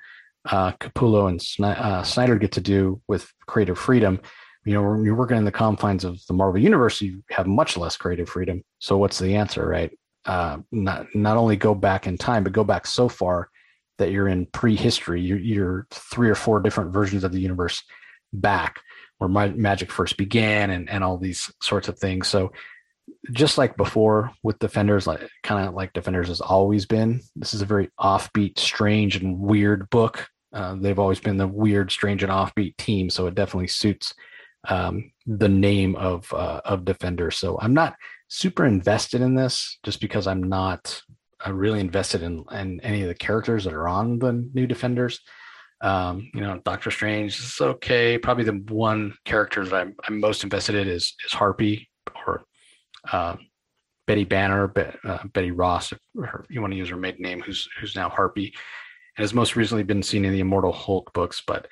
uh, 0.50 0.72
Capullo 0.72 1.28
and 1.28 1.40
uh, 1.64 2.02
Snyder 2.02 2.36
get 2.36 2.52
to 2.52 2.60
do 2.60 3.00
with 3.08 3.30
creative 3.46 3.78
freedom. 3.78 4.20
You 4.64 4.74
know, 4.74 4.82
when 4.82 5.04
you're 5.04 5.14
working 5.14 5.36
in 5.36 5.44
the 5.44 5.52
confines 5.52 6.04
of 6.04 6.24
the 6.26 6.34
Marvel 6.34 6.60
universe, 6.60 7.00
you 7.00 7.22
have 7.30 7.46
much 7.46 7.76
less 7.76 7.96
creative 7.96 8.28
freedom. 8.28 8.62
So 8.78 8.96
what's 8.96 9.18
the 9.18 9.36
answer, 9.36 9.66
right? 9.66 9.96
Uh, 10.26 10.58
not 10.72 11.06
not 11.14 11.36
only 11.36 11.56
go 11.56 11.74
back 11.74 12.06
in 12.06 12.18
time, 12.18 12.44
but 12.44 12.52
go 12.52 12.64
back 12.64 12.86
so 12.86 13.08
far 13.08 13.48
that 13.98 14.10
you're 14.10 14.28
in 14.28 14.46
prehistory. 14.46 15.20
You're, 15.20 15.38
you're 15.38 15.86
three 15.90 16.28
or 16.28 16.34
four 16.34 16.60
different 16.60 16.92
versions 16.92 17.24
of 17.24 17.32
the 17.32 17.40
universe 17.40 17.82
back 18.32 18.80
where 19.18 19.28
my, 19.28 19.48
magic 19.48 19.90
first 19.90 20.16
began, 20.16 20.70
and 20.70 20.90
and 20.90 21.04
all 21.04 21.16
these 21.16 21.52
sorts 21.60 21.88
of 21.88 21.98
things. 21.98 22.28
So 22.28 22.52
just 23.32 23.58
like 23.58 23.76
before 23.76 24.32
with 24.42 24.58
defenders 24.58 25.06
like 25.06 25.28
kind 25.42 25.66
of 25.66 25.74
like 25.74 25.92
defenders 25.92 26.28
has 26.28 26.40
always 26.40 26.86
been 26.86 27.20
this 27.34 27.54
is 27.54 27.62
a 27.62 27.66
very 27.66 27.88
offbeat 28.00 28.58
strange 28.58 29.16
and 29.16 29.38
weird 29.38 29.88
book 29.90 30.28
uh, 30.52 30.74
they've 30.80 30.98
always 30.98 31.20
been 31.20 31.36
the 31.36 31.46
weird 31.46 31.90
strange 31.90 32.22
and 32.22 32.32
offbeat 32.32 32.76
team 32.76 33.10
so 33.10 33.26
it 33.26 33.34
definitely 33.34 33.68
suits 33.68 34.14
um, 34.68 35.12
the 35.26 35.48
name 35.48 35.94
of 35.96 36.32
uh, 36.32 36.60
of 36.64 36.84
defender 36.84 37.30
so 37.30 37.58
i'm 37.60 37.74
not 37.74 37.96
super 38.28 38.64
invested 38.64 39.20
in 39.20 39.34
this 39.34 39.78
just 39.82 40.00
because 40.00 40.26
i'm 40.26 40.42
not 40.42 41.00
uh, 41.46 41.52
really 41.52 41.80
invested 41.80 42.22
in, 42.22 42.44
in 42.52 42.80
any 42.80 43.02
of 43.02 43.08
the 43.08 43.14
characters 43.14 43.64
that 43.64 43.74
are 43.74 43.88
on 43.88 44.18
the 44.18 44.32
new 44.54 44.66
defenders 44.66 45.20
um, 45.82 46.30
you 46.34 46.40
know 46.40 46.60
doctor 46.64 46.90
strange 46.90 47.38
is 47.38 47.58
okay 47.60 48.18
probably 48.18 48.44
the 48.44 48.62
one 48.72 49.14
character 49.24 49.64
that 49.64 49.74
i'm, 49.74 49.94
I'm 50.06 50.20
most 50.20 50.44
invested 50.44 50.74
in 50.74 50.88
is 50.88 51.14
is 51.24 51.32
harpy 51.32 51.88
or 52.26 52.44
uh, 53.12 53.36
Betty 54.06 54.24
Banner, 54.24 54.72
uh, 55.04 55.26
Betty 55.32 55.50
Ross, 55.50 55.92
if 55.92 55.98
you 56.48 56.60
want 56.60 56.72
to 56.72 56.76
use 56.76 56.88
her 56.90 56.96
maiden 56.96 57.22
name, 57.22 57.40
who's 57.40 57.68
who's 57.78 57.96
now 57.96 58.08
Harpy, 58.08 58.54
and 59.16 59.24
has 59.24 59.34
most 59.34 59.56
recently 59.56 59.82
been 59.82 60.02
seen 60.02 60.24
in 60.24 60.32
the 60.32 60.40
Immortal 60.40 60.72
Hulk 60.72 61.12
books. 61.12 61.42
But 61.46 61.66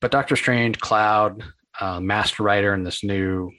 but 0.00 0.10
Doctor 0.10 0.36
Strange, 0.36 0.78
Cloud, 0.80 1.44
uh, 1.80 2.00
Masked 2.00 2.40
Raider, 2.40 2.72
and 2.72 2.84
this 2.84 3.04
new 3.04 3.50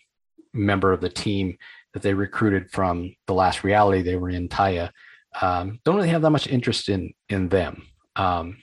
member 0.53 0.91
of 0.91 1.01
the 1.01 1.10
team 1.10 1.57
that 1.97 2.03
they 2.03 2.13
recruited 2.13 2.69
from 2.69 3.15
the 3.25 3.33
last 3.33 3.63
reality 3.63 4.03
they 4.03 4.15
were 4.15 4.29
in, 4.29 4.47
Taya, 4.47 4.91
um, 5.41 5.79
don't 5.83 5.95
really 5.95 6.10
have 6.10 6.21
that 6.21 6.29
much 6.29 6.45
interest 6.47 6.89
in 6.89 7.13
in 7.27 7.49
them. 7.49 7.88
Um, 8.15 8.57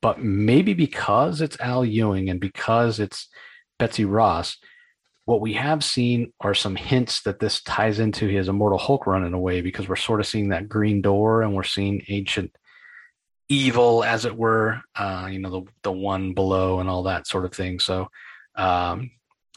but 0.00 0.18
maybe 0.22 0.72
because 0.72 1.42
it's 1.42 1.60
Al 1.60 1.84
Ewing 1.84 2.30
and 2.30 2.40
because 2.40 2.98
it's 3.00 3.28
Betsy 3.78 4.06
Ross, 4.06 4.56
what 5.26 5.42
we 5.42 5.52
have 5.52 5.84
seen 5.84 6.32
are 6.40 6.54
some 6.54 6.74
hints 6.74 7.20
that 7.22 7.38
this 7.38 7.62
ties 7.62 7.98
into 7.98 8.26
his 8.26 8.48
Immortal 8.48 8.78
Hulk 8.78 9.06
run 9.06 9.26
in 9.26 9.34
a 9.34 9.38
way, 9.38 9.60
because 9.60 9.88
we're 9.88 9.96
sort 9.96 10.20
of 10.20 10.26
seeing 10.26 10.48
that 10.48 10.68
green 10.68 11.02
door 11.02 11.42
and 11.42 11.54
we're 11.54 11.62
seeing 11.62 12.02
ancient 12.08 12.50
evil, 13.48 14.02
as 14.04 14.24
it 14.24 14.36
were, 14.36 14.80
uh, 14.96 15.28
you 15.30 15.38
know, 15.38 15.50
the, 15.50 15.62
the 15.82 15.92
one 15.92 16.32
below 16.32 16.80
and 16.80 16.88
all 16.88 17.02
that 17.02 17.26
sort 17.26 17.44
of 17.44 17.52
thing. 17.52 17.78
So, 17.78 18.08
um, 18.56 19.10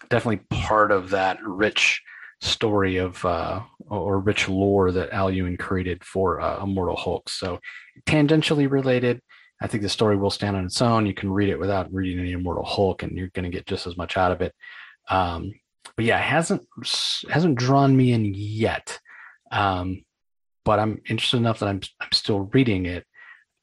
definitely 0.09 0.45
part 0.49 0.91
of 0.91 1.11
that 1.11 1.37
rich 1.41 2.01
story 2.43 2.97
of 2.97 3.23
uh, 3.25 3.61
or 3.89 4.19
rich 4.19 4.49
lore 4.49 4.91
that 4.91 5.11
Al 5.11 5.31
Ewing 5.31 5.57
created 5.57 6.03
for 6.03 6.41
uh, 6.41 6.63
Immortal 6.63 6.95
Hulk. 6.95 7.29
So, 7.29 7.59
tangentially 8.05 8.69
related. 8.69 9.21
I 9.61 9.67
think 9.67 9.83
the 9.83 9.89
story 9.89 10.17
will 10.17 10.29
stand 10.29 10.57
on 10.57 10.65
its 10.65 10.81
own. 10.81 11.05
You 11.05 11.13
can 11.13 11.31
read 11.31 11.49
it 11.49 11.59
without 11.59 11.93
reading 11.93 12.19
any 12.19 12.33
Immortal 12.33 12.65
Hulk, 12.65 13.03
and 13.03 13.17
you're 13.17 13.29
going 13.29 13.49
to 13.49 13.55
get 13.55 13.65
just 13.65 13.87
as 13.87 13.95
much 13.95 14.17
out 14.17 14.31
of 14.31 14.41
it. 14.41 14.53
Um, 15.09 15.53
but 15.95 16.05
yeah, 16.05 16.17
hasn't 16.17 16.67
hasn't 17.29 17.57
drawn 17.57 17.95
me 17.95 18.11
in 18.11 18.33
yet. 18.33 18.99
Um, 19.51 20.03
but 20.65 20.79
I'm 20.79 21.01
interested 21.07 21.37
enough 21.37 21.59
that 21.59 21.69
I'm 21.69 21.81
I'm 21.99 22.11
still 22.11 22.49
reading 22.53 22.85
it. 22.85 23.05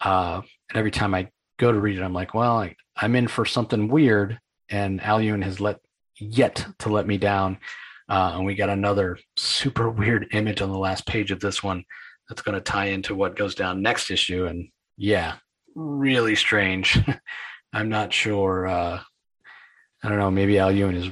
Uh, 0.00 0.42
and 0.70 0.78
every 0.78 0.90
time 0.90 1.14
I 1.14 1.28
go 1.58 1.72
to 1.72 1.78
read 1.78 1.98
it, 1.98 2.02
I'm 2.02 2.14
like, 2.14 2.32
well, 2.32 2.58
I, 2.58 2.76
I'm 2.96 3.16
in 3.16 3.28
for 3.28 3.44
something 3.44 3.88
weird, 3.88 4.38
and 4.68 5.02
Al 5.02 5.20
Ewing 5.20 5.42
has 5.42 5.60
let 5.60 5.80
yet 6.16 6.66
to 6.80 6.88
let 6.88 7.06
me 7.06 7.18
down. 7.18 7.58
Uh, 8.10 8.32
and 8.34 8.44
we 8.44 8.56
got 8.56 8.68
another 8.68 9.16
super 9.36 9.88
weird 9.88 10.26
image 10.32 10.60
on 10.60 10.70
the 10.70 10.78
last 10.78 11.06
page 11.06 11.30
of 11.30 11.40
this 11.40 11.62
one 11.62 11.84
that's 12.28 12.42
going 12.42 12.56
to 12.56 12.60
tie 12.60 12.86
into 12.86 13.14
what 13.14 13.36
goes 13.36 13.54
down 13.54 13.82
next 13.82 14.10
issue. 14.10 14.46
And 14.46 14.68
yeah, 14.96 15.34
really 15.76 16.34
strange. 16.34 16.98
I'm 17.72 17.88
not 17.88 18.12
sure. 18.12 18.66
Uh, 18.66 19.00
I 20.02 20.08
don't 20.08 20.18
know. 20.18 20.30
Maybe 20.30 20.58
Al 20.58 20.72
Ewing 20.72 20.96
is 20.96 21.10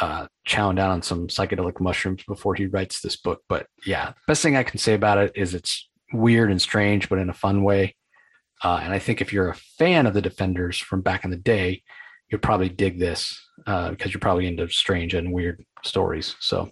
uh, 0.00 0.28
chowing 0.46 0.76
down 0.76 0.90
on 0.90 1.02
some 1.02 1.26
psychedelic 1.26 1.80
mushrooms 1.80 2.22
before 2.28 2.54
he 2.54 2.66
writes 2.66 3.00
this 3.00 3.16
book. 3.16 3.42
But 3.48 3.66
yeah, 3.84 4.12
best 4.28 4.42
thing 4.42 4.56
I 4.56 4.62
can 4.62 4.78
say 4.78 4.94
about 4.94 5.18
it 5.18 5.32
is 5.34 5.52
it's 5.52 5.88
weird 6.12 6.50
and 6.50 6.62
strange, 6.62 7.08
but 7.08 7.18
in 7.18 7.28
a 7.28 7.34
fun 7.34 7.64
way. 7.64 7.96
Uh, 8.62 8.80
and 8.82 8.92
I 8.92 9.00
think 9.00 9.20
if 9.20 9.32
you're 9.32 9.48
a 9.48 9.56
fan 9.78 10.06
of 10.06 10.14
the 10.14 10.22
Defenders 10.22 10.78
from 10.78 11.02
back 11.02 11.24
in 11.24 11.30
the 11.30 11.36
day, 11.36 11.82
you'll 12.30 12.40
probably 12.40 12.68
dig 12.68 12.98
this 12.98 13.38
uh, 13.66 13.90
because 13.90 14.12
you're 14.12 14.20
probably 14.20 14.46
into 14.46 14.68
strange 14.68 15.14
and 15.14 15.32
weird 15.32 15.64
stories. 15.84 16.36
So, 16.40 16.70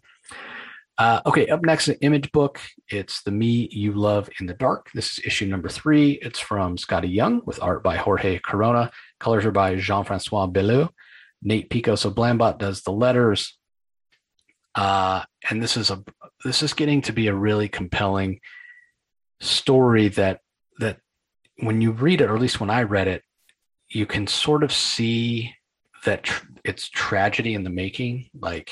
uh, 0.99 1.21
okay, 1.27 1.49
up 1.49 1.65
next, 1.65 1.89
an 1.89 1.97
image 2.01 2.31
book. 2.33 2.61
It's 2.89 3.23
The 3.23 3.31
Me 3.31 3.69
You 3.71 3.93
Love 3.93 4.29
in 4.41 4.47
the 4.47 4.55
Dark. 4.55 4.89
This 4.95 5.19
is 5.19 5.25
issue 5.25 5.47
number 5.47 5.69
three. 5.69 6.13
It's 6.23 6.39
from 6.39 6.77
Skottie 6.77 7.13
Young 7.13 7.43
with 7.45 7.63
art 7.63 7.83
by 7.83 7.97
Jorge 7.97 8.39
Corona. 8.39 8.91
Colors 9.19 9.45
are 9.45 9.53
by 9.53 9.77
Jean 9.77 10.05
Francois 10.05 10.47
Beaulieu. 10.47 10.89
Nate 11.43 11.71
Pico. 11.71 11.95
So 11.95 12.11
Blambot 12.11 12.59
does 12.59 12.83
the 12.83 12.93
letters. 12.93 13.59
Uh, 14.75 15.23
and 15.51 15.63
this 15.63 15.77
is 15.77 15.91
a 15.91 16.03
this 16.45 16.63
is 16.63 16.73
getting 16.73 17.03
to 17.03 17.13
be 17.13 17.27
a 17.27 17.35
really 17.35 17.69
compelling 17.69 18.41
story 19.41 20.09
that 20.09 20.41
that 20.79 20.99
when 21.59 21.81
you 21.81 21.93
read 21.93 22.21
it, 22.21 22.31
or 22.31 22.35
at 22.35 22.41
least 22.41 22.61
when 22.61 22.71
I 22.71 22.83
read 22.83 23.09
it, 23.09 23.23
you 23.89 24.07
can 24.07 24.27
sort 24.27 24.63
of 24.63 24.73
see 24.73 25.55
that 26.05 26.23
tr- 26.23 26.47
it's 26.65 26.89
tragedy 26.89 27.55
in 27.55 27.65
the 27.65 27.71
making. 27.71 28.31
Like 28.39 28.71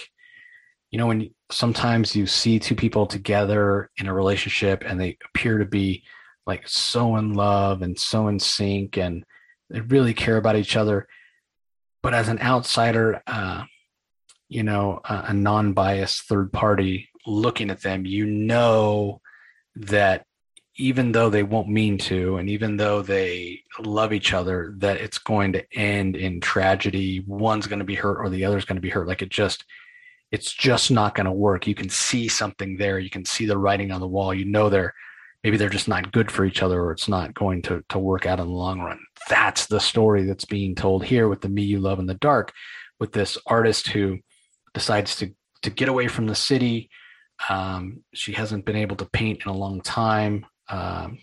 you 0.90 0.98
know, 0.98 1.06
when 1.06 1.30
sometimes 1.50 2.16
you 2.16 2.26
see 2.26 2.58
two 2.58 2.74
people 2.74 3.06
together 3.06 3.90
in 3.96 4.06
a 4.06 4.14
relationship 4.14 4.82
and 4.84 5.00
they 5.00 5.16
appear 5.28 5.58
to 5.58 5.64
be 5.64 6.02
like 6.46 6.66
so 6.66 7.16
in 7.16 7.34
love 7.34 7.82
and 7.82 7.98
so 7.98 8.28
in 8.28 8.38
sync 8.38 8.96
and 8.96 9.24
they 9.68 9.80
really 9.80 10.14
care 10.14 10.36
about 10.36 10.56
each 10.56 10.76
other. 10.76 11.06
But 12.02 12.14
as 12.14 12.28
an 12.28 12.40
outsider, 12.40 13.22
uh, 13.26 13.64
you 14.48 14.62
know, 14.62 15.00
a, 15.04 15.26
a 15.28 15.34
non 15.34 15.74
biased 15.74 16.22
third 16.22 16.52
party 16.52 17.08
looking 17.26 17.70
at 17.70 17.82
them, 17.82 18.04
you 18.04 18.26
know 18.26 19.20
that 19.76 20.24
even 20.76 21.12
though 21.12 21.30
they 21.30 21.42
won't 21.42 21.68
mean 21.68 21.98
to, 21.98 22.36
and 22.38 22.48
even 22.48 22.76
though 22.76 23.02
they 23.02 23.60
love 23.78 24.12
each 24.12 24.32
other, 24.32 24.74
that 24.78 24.96
it's 24.96 25.18
going 25.18 25.52
to 25.52 25.64
end 25.74 26.16
in 26.16 26.40
tragedy. 26.40 27.22
One's 27.26 27.66
going 27.66 27.80
to 27.80 27.84
be 27.84 27.94
hurt 27.94 28.18
or 28.18 28.30
the 28.30 28.44
other's 28.44 28.64
going 28.64 28.76
to 28.76 28.82
be 28.82 28.88
hurt. 28.88 29.06
Like 29.06 29.20
it 29.22 29.28
just, 29.28 29.64
it's 30.32 30.52
just 30.52 30.90
not 30.90 31.14
going 31.14 31.26
to 31.26 31.32
work. 31.32 31.66
You 31.66 31.74
can 31.74 31.88
see 31.88 32.28
something 32.28 32.76
there. 32.76 32.98
You 32.98 33.10
can 33.10 33.24
see 33.24 33.46
the 33.46 33.58
writing 33.58 33.90
on 33.90 34.00
the 34.00 34.08
wall. 34.08 34.32
You 34.32 34.44
know 34.44 34.68
they're 34.68 34.94
maybe 35.42 35.56
they're 35.56 35.68
just 35.68 35.88
not 35.88 36.12
good 36.12 36.30
for 36.30 36.44
each 36.44 36.62
other 36.62 36.82
or 36.82 36.92
it's 36.92 37.08
not 37.08 37.34
going 37.34 37.62
to 37.62 37.82
to 37.88 37.98
work 37.98 38.26
out 38.26 38.40
in 38.40 38.46
the 38.46 38.52
long 38.52 38.80
run. 38.80 39.00
That's 39.28 39.66
the 39.66 39.80
story 39.80 40.24
that's 40.24 40.44
being 40.44 40.74
told 40.74 41.04
here 41.04 41.28
with 41.28 41.40
the 41.40 41.48
Me 41.48 41.62
You 41.62 41.80
Love 41.80 41.98
in 41.98 42.06
the 42.06 42.14
Dark, 42.14 42.52
with 42.98 43.12
this 43.12 43.36
artist 43.46 43.88
who 43.88 44.18
decides 44.74 45.16
to 45.16 45.34
to 45.62 45.70
get 45.70 45.88
away 45.88 46.08
from 46.08 46.26
the 46.26 46.34
city. 46.34 46.90
Um, 47.48 48.02
she 48.14 48.32
hasn't 48.32 48.66
been 48.66 48.76
able 48.76 48.96
to 48.96 49.06
paint 49.06 49.42
in 49.44 49.50
a 49.50 49.56
long 49.56 49.80
time. 49.80 50.46
Um, 50.68 51.18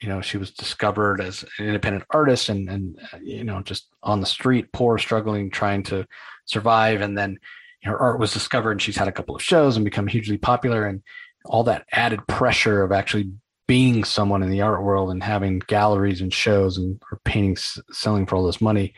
you 0.00 0.08
know, 0.08 0.20
she 0.20 0.38
was 0.38 0.50
discovered 0.50 1.20
as 1.20 1.44
an 1.58 1.66
independent 1.66 2.04
artist 2.10 2.48
and 2.48 2.68
and 2.68 2.98
you 3.22 3.44
know 3.44 3.62
just 3.62 3.88
on 4.02 4.20
the 4.20 4.26
street, 4.26 4.72
poor, 4.72 4.98
struggling, 4.98 5.50
trying 5.50 5.82
to 5.84 6.06
survive, 6.44 7.00
and 7.00 7.16
then 7.16 7.38
her 7.84 7.98
art 7.98 8.20
was 8.20 8.32
discovered 8.32 8.72
and 8.72 8.82
she's 8.82 8.96
had 8.96 9.08
a 9.08 9.12
couple 9.12 9.34
of 9.34 9.42
shows 9.42 9.76
and 9.76 9.84
become 9.84 10.06
hugely 10.06 10.36
popular 10.36 10.86
and 10.86 11.02
all 11.46 11.64
that 11.64 11.86
added 11.92 12.26
pressure 12.26 12.82
of 12.82 12.92
actually 12.92 13.30
being 13.66 14.04
someone 14.04 14.42
in 14.42 14.50
the 14.50 14.60
art 14.60 14.82
world 14.82 15.10
and 15.10 15.22
having 15.22 15.60
galleries 15.60 16.20
and 16.20 16.34
shows 16.34 16.76
and 16.76 17.00
her 17.08 17.18
paintings 17.24 17.78
selling 17.92 18.26
for 18.26 18.36
all 18.36 18.44
this 18.44 18.60
money 18.60 18.92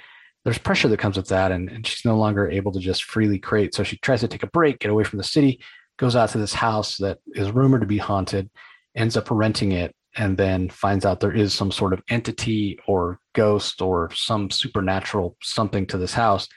there's 0.45 0.59
pressure 0.59 0.89
that 0.89 0.99
comes 0.99 1.17
with 1.17 1.29
that 1.29 1.53
and, 1.53 1.71
and 1.71 1.87
she's 1.87 2.05
no 2.05 2.17
longer 2.17 2.51
able 2.51 2.73
to 2.73 2.81
just 2.81 3.05
freely 3.05 3.39
create. 3.39 3.75
So 3.75 3.85
she 3.85 3.97
tries 3.99 4.21
to 4.21 4.29
take 4.29 4.43
a 4.43 4.49
break 4.49 4.81
get 4.81 4.91
away 4.91 5.05
from 5.05 5.19
the 5.19 5.25
city 5.25 5.61
goes 5.99 6.17
out 6.17 6.31
to 6.31 6.39
this 6.39 6.55
house 6.55 6.97
that 6.97 7.19
is 7.35 7.51
rumored 7.51 7.83
to 7.83 7.87
be 7.87 7.99
haunted 7.99 8.51
ends 8.97 9.17
up 9.17 9.31
renting 9.31 9.73
it 9.73 9.95
and 10.17 10.37
then 10.37 10.69
finds 10.69 11.07
out 11.07 11.21
there 11.21 11.33
is 11.33 11.55
some 11.55 11.71
sort 11.71 11.93
of 11.93 12.03
entity 12.09 12.79
or 12.87 13.19
ghost 13.35 13.81
or 13.81 14.11
some 14.13 14.51
supernatural 14.51 15.37
something 15.43 15.87
to 15.87 15.97
this 15.97 16.13
house 16.13 16.49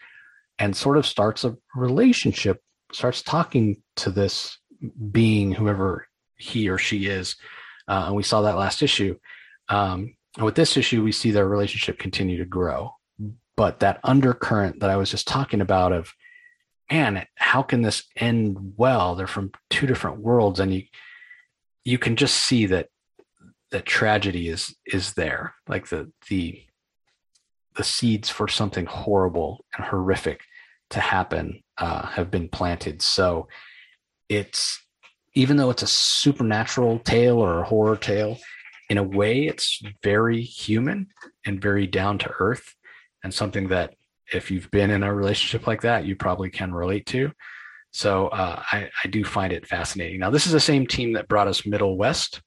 and 0.60 0.76
sort 0.76 0.98
of 0.98 1.06
starts 1.06 1.44
a 1.44 1.56
relationship, 1.76 2.62
starts 2.92 3.22
talking 3.22 3.82
to 3.98 4.10
this 4.10 4.58
being, 5.12 5.52
whoever 5.52 6.08
he 6.38 6.70
or 6.70 6.78
she 6.78 7.08
is. 7.08 7.36
Uh, 7.88 8.06
and 8.08 8.16
we 8.16 8.24
saw 8.24 8.42
that 8.42 8.58
last 8.58 8.82
issue. 8.82 9.18
Um, 9.70 10.16
and 10.36 10.46
with 10.46 10.56
this 10.56 10.78
issue, 10.78 11.04
we 11.04 11.12
see 11.12 11.32
their 11.32 11.48
relationship 11.48 11.98
continue 11.98 12.38
to 12.38 12.46
grow. 12.46 12.92
But 13.56 13.80
that 13.80 14.00
undercurrent 14.04 14.82
that 14.82 14.90
I 14.90 14.98
was 14.98 15.10
just 15.10 15.28
talking 15.28 15.62
about 15.62 15.94
of, 15.94 16.14
man, 16.92 17.26
how 17.36 17.62
can 17.62 17.82
this 17.82 18.04
end 18.16 18.74
well? 18.76 19.16
They're 19.16 19.28
from 19.28 19.52
two 19.70 19.88
different 19.88 20.20
worlds, 20.20 20.60
and 20.60 20.74
you 20.74 20.84
you 21.86 21.98
can 21.98 22.16
just 22.16 22.36
see 22.36 22.66
that 22.66 22.90
that 23.72 23.86
tragedy 23.86 24.50
is 24.50 24.76
is 24.86 25.14
there. 25.14 25.56
Like 25.70 25.88
the 25.88 26.12
the 26.30 26.64
the 27.76 27.84
seeds 27.84 28.30
for 28.30 28.48
something 28.48 28.86
horrible 28.86 29.66
and 29.76 29.86
horrific 29.86 30.42
to 30.92 31.00
happen 31.00 31.62
uh, 31.78 32.06
have 32.08 32.32
been 32.32 32.50
planted. 32.50 33.02
So 33.02 33.48
it's 34.30 34.82
even 35.34 35.58
though 35.58 35.70
it's 35.70 35.84
a 35.84 35.88
supernatural 35.88 37.00
tale 37.00 37.38
or 37.38 37.60
a 37.60 37.66
horror 37.66 37.98
tale, 37.98 38.38
in 38.90 38.98
a 38.98 39.04
way, 39.04 39.48
it's 39.48 39.82
very 40.04 40.42
human 40.42 41.08
and 41.46 41.62
very 41.62 41.88
down 41.88 42.18
to 42.20 42.32
earth, 42.40 42.76
and 43.24 43.34
something 43.34 43.68
that 43.70 43.96
if 44.32 44.50
you've 44.50 44.72
been 44.72 44.92
in 44.92 45.04
a 45.04 45.14
relationship 45.14 45.68
like 45.68 45.82
that, 45.82 46.06
you 46.06 46.16
probably 46.16 46.50
can 46.50 46.74
relate 46.74 47.06
to. 47.08 47.32
So 47.92 48.28
uh, 48.28 48.62
I, 48.72 48.90
I 49.04 49.08
do 49.08 49.24
find 49.24 49.52
it 49.52 49.68
fascinating. 49.68 50.20
Now, 50.20 50.30
this 50.30 50.46
is 50.46 50.52
the 50.52 50.60
same 50.60 50.86
team 50.86 51.14
that 51.14 51.28
brought 51.28 51.48
us 51.48 51.66
Middle 51.66 51.98
West, 51.98 52.42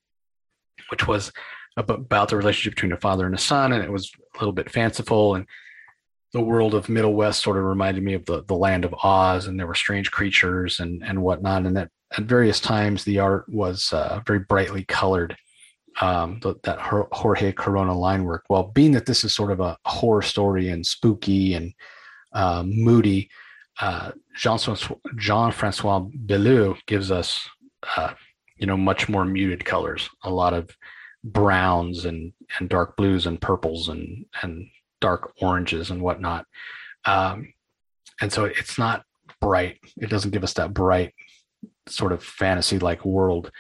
which 0.91 1.07
was 1.07 1.33
about 1.79 2.29
the 2.29 2.37
relationship 2.37 2.75
between 2.75 2.93
a 2.93 3.01
father 3.01 3.25
and 3.25 3.35
a 3.35 3.39
son, 3.39 3.73
and 3.73 3.83
it 3.83 3.93
was 3.93 4.11
a 4.35 4.39
little 4.39 4.53
bit 4.53 4.71
fanciful. 4.71 5.37
And 5.37 5.47
the 6.33 6.41
world 6.41 6.75
of 6.75 6.89
Middle 6.89 7.15
West 7.15 7.43
sort 7.43 7.57
of 7.57 7.65
reminded 7.65 8.03
me 8.03 8.15
of 8.15 8.27
the 8.27 8.45
the 8.45 8.55
land 8.55 8.85
of 8.85 8.95
Oz, 9.03 9.47
and 9.47 9.59
there 9.59 9.67
were 9.67 9.75
strange 9.75 10.11
creatures 10.11 10.81
and 10.81 11.03
and 11.03 11.23
whatnot. 11.23 11.65
And 11.67 11.77
that 11.77 11.91
at 12.17 12.25
various 12.25 12.61
times, 12.61 13.05
the 13.05 13.19
art 13.21 13.49
was 13.49 13.93
uh, 13.93 14.21
very 14.27 14.41
brightly 14.41 14.85
colored. 14.85 15.37
Um, 16.01 16.39
that 16.63 16.79
Jorge 16.79 17.51
Corona 17.51 17.99
line 17.99 18.23
work. 18.23 18.45
Well, 18.49 18.71
being 18.73 18.93
that 18.93 19.07
this 19.07 19.25
is 19.25 19.35
sort 19.35 19.51
of 19.51 19.59
a 19.59 19.77
horror 19.85 20.23
story 20.23 20.69
and 20.69 20.87
spooky 20.87 21.55
and 21.55 21.75
uh, 22.33 22.63
moody, 22.65 23.31
uh, 23.81 24.13
Jean 24.37 25.51
Francois 25.51 25.99
Beaulieu 25.99 26.77
gives 26.87 27.11
us, 27.11 27.49
uh, 27.97 28.13
you 28.57 28.67
know, 28.67 28.77
much 28.77 29.09
more 29.09 29.25
muted 29.25 29.65
colors. 29.65 30.09
A 30.23 30.31
lot 30.31 30.55
of 30.55 30.71
browns 31.33 32.05
and 32.05 32.33
and 32.59 32.69
dark 32.69 32.97
blues 32.97 33.27
and 33.27 33.41
purples 33.41 33.89
and 33.89 34.27
and 34.43 34.69
dark 35.01 35.33
oranges 35.41 35.91
and 35.91 36.03
whatnot. 36.03 36.47
Um, 37.05 37.53
and 38.21 38.33
so 38.33 38.45
it's 38.45 38.79
not 38.79 39.05
bright. 39.41 39.79
It 39.97 40.11
doesn't 40.11 40.33
give 40.33 40.45
us 40.45 40.55
that 40.55 40.75
bright 40.75 41.15
sort 41.87 42.13
of 42.13 42.23
fantasy 42.23 42.79
like 42.79 43.05
world 43.05 43.51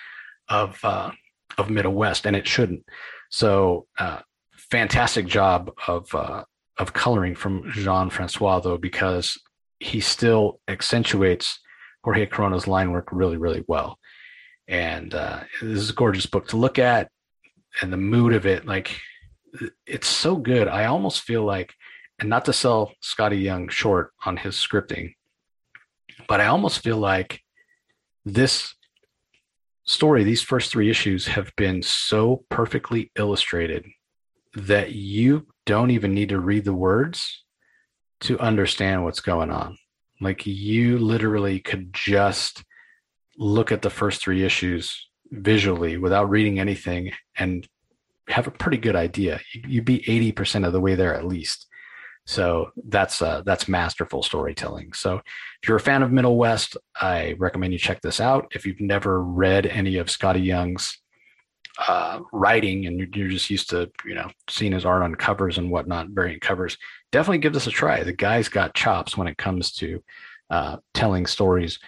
of 0.49 0.79
uh, 0.85 1.11
of 1.57 1.71
Middle 1.71 1.95
West, 1.95 2.27
and 2.27 2.37
it 2.37 2.47
shouldn't. 2.47 2.85
So 3.31 3.87
uh, 3.99 4.21
fantastic 4.57 5.27
job 5.27 5.73
of 5.87 6.14
uh, 6.14 6.45
of 6.79 6.93
coloring 6.93 7.35
from 7.35 7.71
Jean 7.73 8.11
Francois 8.11 8.61
though, 8.61 8.79
because 8.79 9.39
he 9.81 10.01
still 10.01 10.61
accentuates 10.69 11.61
Jorge 12.05 12.27
Corona's 12.27 12.66
line 12.66 12.91
work 12.91 13.09
really, 13.12 13.37
really 13.37 13.64
well. 13.66 13.99
And 14.66 15.14
uh, 15.14 15.41
this 15.62 15.79
is 15.79 15.91
a 15.91 15.95
gorgeous 15.95 16.27
book 16.27 16.49
to 16.49 16.57
look 16.57 16.79
at 16.79 17.11
and 17.81 17.93
the 17.93 17.97
mood 17.97 18.33
of 18.33 18.47
it 18.47 18.66
like 18.66 19.01
it's 19.87 20.07
so 20.07 20.37
good. 20.37 20.69
I 20.69 20.85
almost 20.85 21.23
feel 21.23 21.45
like 21.45 21.75
and 22.19 22.29
not 22.29 22.45
to 22.47 22.53
sell 22.53 22.93
Skottie 23.03 23.43
Young 23.43 23.69
short 23.69 24.12
on 24.25 24.37
his 24.37 24.57
scripting 24.57 25.14
but 26.27 26.41
i 26.41 26.47
almost 26.47 26.83
feel 26.83 26.99
like 26.99 27.41
this 28.25 28.75
story 29.85 30.23
these 30.23 30.43
first 30.43 30.71
three 30.71 30.91
issues 30.91 31.27
have 31.27 31.51
been 31.57 31.83
so 31.83 32.45
perfectly 32.51 33.11
illustrated 33.16 33.87
that 34.55 34.93
you 34.93 35.47
don't 35.64 35.91
even 35.91 36.12
need 36.12 36.29
to 36.29 36.39
read 36.39 36.64
the 36.64 36.75
words 36.75 37.45
to 38.21 38.39
understand 38.39 39.05
what's 39.05 39.21
going 39.21 39.51
on. 39.51 39.79
Like 40.21 40.47
you 40.47 40.99
literally 40.99 41.61
could 41.61 41.93
just 41.95 42.64
look 43.39 43.71
at 43.71 43.83
the 43.83 43.91
first 43.91 44.21
three 44.21 44.45
issues 44.45 45.07
visually 45.31 45.97
without 45.97 46.31
reading 46.31 46.59
anything 46.59 47.12
and 47.37 47.68
have 48.29 48.47
a 48.47 48.53
pretty 48.53 48.79
good 48.79 48.97
idea. 48.97 49.41
You'd 49.53 49.85
be 49.85 50.01
80% 50.01 50.66
of 50.66 50.72
the 50.72 50.81
way 50.81 50.95
there 50.95 51.14
at 51.14 51.26
least. 51.26 51.66
So 52.26 52.72
that's 52.89 53.22
uh, 53.22 53.41
that's 53.47 53.68
masterful 53.68 54.22
storytelling. 54.22 54.93
So 54.93 55.16
if 55.62 55.68
you're 55.68 55.79
a 55.79 55.81
fan 55.81 56.03
of 56.03 56.12
Middle 56.12 56.37
West, 56.37 56.76
I 57.01 57.35
recommend 57.39 57.72
you 57.72 57.79
check 57.79 58.03
this 58.03 58.20
out. 58.20 58.53
If 58.55 58.66
you've 58.66 58.83
never 58.83 59.22
read 59.22 59.64
any 59.64 59.97
of 59.97 60.09
Skottie 60.09 60.45
Young's 60.45 60.99
uh, 61.87 62.20
writing 62.33 62.85
and 62.85 62.99
you're, 63.14 63.29
just 63.31 63.49
used 63.49 63.70
to 63.70 63.91
you 64.05 64.14
know 64.14 64.29
seeing 64.47 64.72
his 64.72 64.85
art 64.85 65.03
on 65.03 65.14
covers 65.14 65.57
and 65.57 65.70
whatnot, 65.70 66.09
variant 66.11 66.43
covers, 66.43 66.76
definitely 67.12 67.39
give 67.39 67.55
this 67.55 67.66
a 67.66 67.70
try. 67.70 68.03
The 68.03 68.12
guy's 68.12 68.51
got 68.51 68.74
chops 68.74 69.16
when 69.16 69.26
it 69.26 69.39
comes 69.39 69.72
to 69.76 70.03
uh, 70.51 70.76
telling 70.93 71.24
stories 71.24 71.79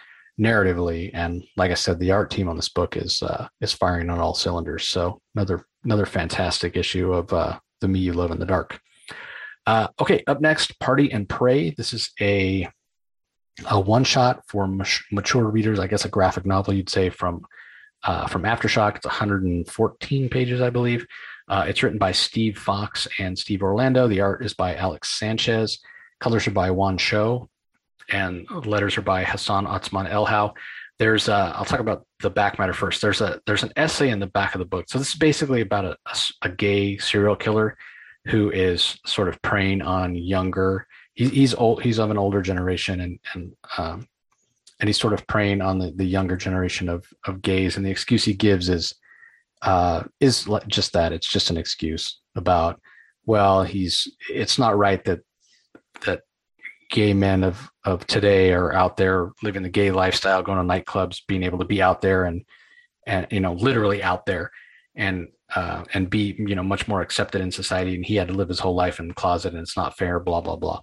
narratively. 0.41 1.11
And 1.12 1.45
like 1.57 1.70
I 1.70 1.74
said, 1.74 1.99
the 1.99 2.12
art 2.12 2.30
team 2.30 2.49
on 2.49 2.57
this 2.57 2.68
book 2.68 2.97
is 2.97 3.22
uh, 3.22 3.49
is 3.61 3.72
firing 3.72 4.11
on 4.11 4.18
all 4.18 4.34
cylinders. 4.34 4.88
So 4.88 5.20
another 5.34 5.66
another 5.84 6.07
fantastic 6.07 6.76
issue 6.76 7.12
of 7.12 7.32
uh, 7.32 7.59
the 7.80 7.88
Me 7.88 8.01
You 8.01 8.14
Love 8.14 8.30
in 8.30 8.38
the 8.38 8.47
Dark. 8.47 8.80
Uh, 9.66 9.88
okay, 10.01 10.24
up 10.26 10.41
next, 10.41 10.78
Party 10.80 11.12
and 11.12 11.28
Prey. 11.28 11.70
This 11.70 11.93
is 11.93 12.11
a 12.20 12.68
a 13.68 13.78
one 13.78 14.05
shot 14.05 14.43
for 14.49 14.66
mature 15.12 15.45
readers. 15.45 15.78
I 15.78 15.86
guess 15.86 16.07
a 16.07 16.09
graphic 16.09 16.47
novel, 16.47 16.72
you'd 16.72 16.88
say 16.88 17.11
from 17.11 17.45
uh, 18.03 18.26
from 18.26 18.43
Aftershock. 18.45 18.97
It's 18.97 19.07
114 19.07 20.28
pages, 20.30 20.61
I 20.62 20.70
believe. 20.70 21.07
Uh, 21.49 21.66
it's 21.68 21.82
written 21.82 21.99
by 21.99 22.12
Steve 22.12 22.57
Foxe 22.57 23.09
and 23.18 23.38
Steve 23.38 23.62
Orlando. 23.62 24.09
The 24.09 24.20
art 24.20 24.45
is 24.45 24.55
by 24.55 24.76
Alex 24.76 25.18
Sanchez. 25.18 25.80
Colors 26.20 26.47
are 26.47 26.53
by 26.53 26.70
Juan 26.70 26.97
Cho 26.97 27.51
and 28.12 28.46
letters 28.66 28.96
are 28.98 29.02
by 29.02 29.24
Hassan 29.24 29.66
Otsmane-Elhaou. 29.66 30.52
There's 30.98 31.28
a, 31.28 31.52
I'll 31.56 31.64
talk 31.64 31.80
about 31.80 32.06
the 32.20 32.30
back 32.30 32.58
matter 32.58 32.74
first. 32.74 33.00
There's 33.00 33.20
a 33.20 33.40
there's 33.46 33.62
an 33.62 33.72
essay 33.76 34.11
in 34.11 34.18
the 34.18 34.26
back 34.26 34.54
of 34.54 34.58
the 34.58 34.66
book. 34.66 34.86
So 34.88 34.98
this 34.98 35.08
is 35.08 35.14
basically 35.14 35.62
about 35.62 35.86
a, 35.86 35.96
a, 36.06 36.16
a 36.42 36.48
gay 36.50 36.98
serial 36.98 37.36
killer 37.36 37.78
who 38.26 38.50
is 38.50 38.98
sort 39.06 39.28
of 39.28 39.40
preying 39.40 39.80
on 39.80 40.14
younger. 40.14 40.86
He, 41.14 41.28
he's 41.28 41.54
old. 41.54 41.82
He's 41.82 41.98
of 41.98 42.11
an 42.11 42.18
older 42.18 42.42
generation, 42.42 43.00
and 43.00 43.18
and 43.32 43.52
um, 43.78 44.06
and 44.80 44.88
he's 44.88 44.98
sort 44.98 45.12
of 45.12 45.26
preying 45.26 45.61
on 45.61 45.78
the, 45.78 45.92
the 45.92 46.04
younger 46.04 46.36
generation 46.36 46.88
of 46.88 47.06
of 47.26 47.42
gays 47.42 47.76
and 47.76 47.84
the 47.84 47.90
excuse 47.90 48.24
he 48.24 48.32
gives 48.32 48.68
is 48.68 48.94
uh 49.62 50.02
is 50.18 50.48
just 50.66 50.94
that 50.94 51.12
it's 51.12 51.28
just 51.28 51.50
an 51.50 51.56
excuse 51.56 52.20
about 52.34 52.80
well 53.26 53.62
he's 53.62 54.08
it's 54.30 54.58
not 54.58 54.76
right 54.76 55.04
that 55.04 55.20
that 56.06 56.22
gay 56.91 57.12
men 57.14 57.43
of 57.43 57.70
of 57.84 58.07
today 58.07 58.53
are 58.53 58.72
out 58.72 58.97
there 58.97 59.30
living 59.43 59.62
the 59.62 59.68
gay 59.68 59.91
lifestyle 59.91 60.43
going 60.43 60.59
to 60.59 60.74
nightclubs 60.74 61.20
being 61.26 61.43
able 61.43 61.59
to 61.59 61.64
be 61.64 61.80
out 61.80 62.01
there 62.01 62.24
and 62.24 62.45
and 63.07 63.26
you 63.30 63.41
know 63.41 63.55
literally 63.55 64.03
out 64.03 64.26
there 64.26 64.51
and 64.95 65.28
uh, 65.55 65.84
and 65.95 66.11
be 66.11 66.34
you 66.38 66.55
know 66.55 66.62
much 66.62 66.86
more 66.86 67.01
accepted 67.01 67.41
in 67.41 67.51
society. 67.51 67.95
And 67.95 68.05
he 68.05 68.16
had 68.16 68.28
to 68.28 68.34
live 68.34 68.49
his 68.49 68.61
whole 68.61 68.74
life 68.74 69.01
in 69.01 69.09
the 69.09 69.14
closet 69.14 69.53
and 69.53 69.62
it's 69.62 69.76
not 69.76 69.97
fair 69.97 70.20
blah 70.20 70.41
blah 70.41 70.57
blah. 70.57 70.80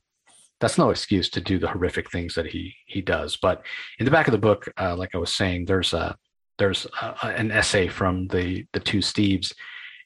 That's 0.60 0.78
no 0.78 0.90
excuse 0.90 1.30
to 1.30 1.42
do 1.42 1.60
the 1.60 1.68
horrific 1.68 2.12
things 2.12 2.34
that 2.36 2.48
he 2.48 2.74
he 2.86 3.02
does. 3.02 3.38
But 3.38 3.64
in 4.00 4.06
the 4.06 4.12
back 4.12 4.28
of 4.28 4.32
the 4.32 4.38
book 4.38 4.68
uh, 4.80 4.96
like 4.96 5.14
i 5.14 5.18
was 5.18 5.34
saying 5.34 5.66
there's 5.66 5.94
a 5.94 6.16
there's 6.58 6.88
a, 7.02 7.28
an 7.28 7.52
essay 7.52 7.88
from 7.88 8.28
the 8.28 8.66
the 8.74 8.80
two 8.80 9.00
steves 9.00 9.54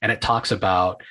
and 0.02 0.12
it 0.12 0.22
talks 0.22 0.52
about 0.52 1.02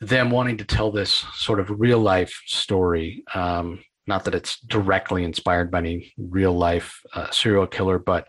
them 0.00 0.30
wanting 0.30 0.58
to 0.58 0.64
tell 0.64 0.90
this 0.90 1.24
sort 1.34 1.60
of 1.60 1.80
real 1.80 1.98
life 1.98 2.42
story 2.46 3.24
um, 3.34 3.80
not 4.06 4.24
that 4.24 4.34
it's 4.34 4.60
directly 4.60 5.24
inspired 5.24 5.70
by 5.70 5.78
any 5.78 6.12
real 6.18 6.52
life 6.52 7.00
uh, 7.14 7.30
serial 7.30 7.66
killer 7.66 7.98
but 7.98 8.26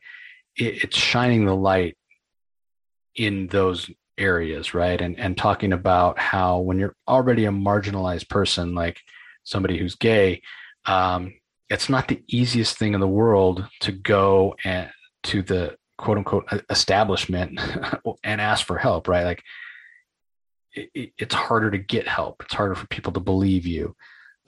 it, 0.55 0.83
it's 0.83 0.97
shining 0.97 1.45
the 1.45 1.55
light 1.55 1.97
in 3.15 3.47
those 3.47 3.89
areas 4.17 4.73
right? 4.73 4.99
And 5.01 5.19
and 5.19 5.37
talking 5.37 5.73
about 5.73 6.19
how 6.19 6.59
when 6.59 6.79
you're 6.79 6.95
already 7.07 7.45
a 7.45 7.51
marginalized 7.51 8.29
person 8.29 8.75
like 8.75 8.99
somebody 9.43 9.77
who's 9.77 9.95
gay 9.95 10.41
um, 10.85 11.33
it's 11.69 11.89
not 11.89 12.07
the 12.07 12.23
easiest 12.27 12.77
thing 12.77 12.93
in 12.93 12.99
the 12.99 13.07
world 13.07 13.67
to 13.81 13.91
go 13.91 14.55
and 14.63 14.89
to 15.23 15.41
the 15.41 15.75
quote 15.97 16.17
unquote 16.17 16.47
establishment 16.69 17.59
and 18.23 18.41
ask 18.41 18.65
for 18.65 18.77
help 18.77 19.07
right? 19.07 19.25
Like 19.25 19.43
it, 20.73 21.11
it's 21.17 21.35
harder 21.35 21.71
to 21.71 21.77
get 21.77 22.07
help. 22.07 22.43
It's 22.43 22.53
harder 22.53 22.75
for 22.75 22.87
people 22.87 23.11
to 23.13 23.19
believe 23.19 23.65
you 23.65 23.95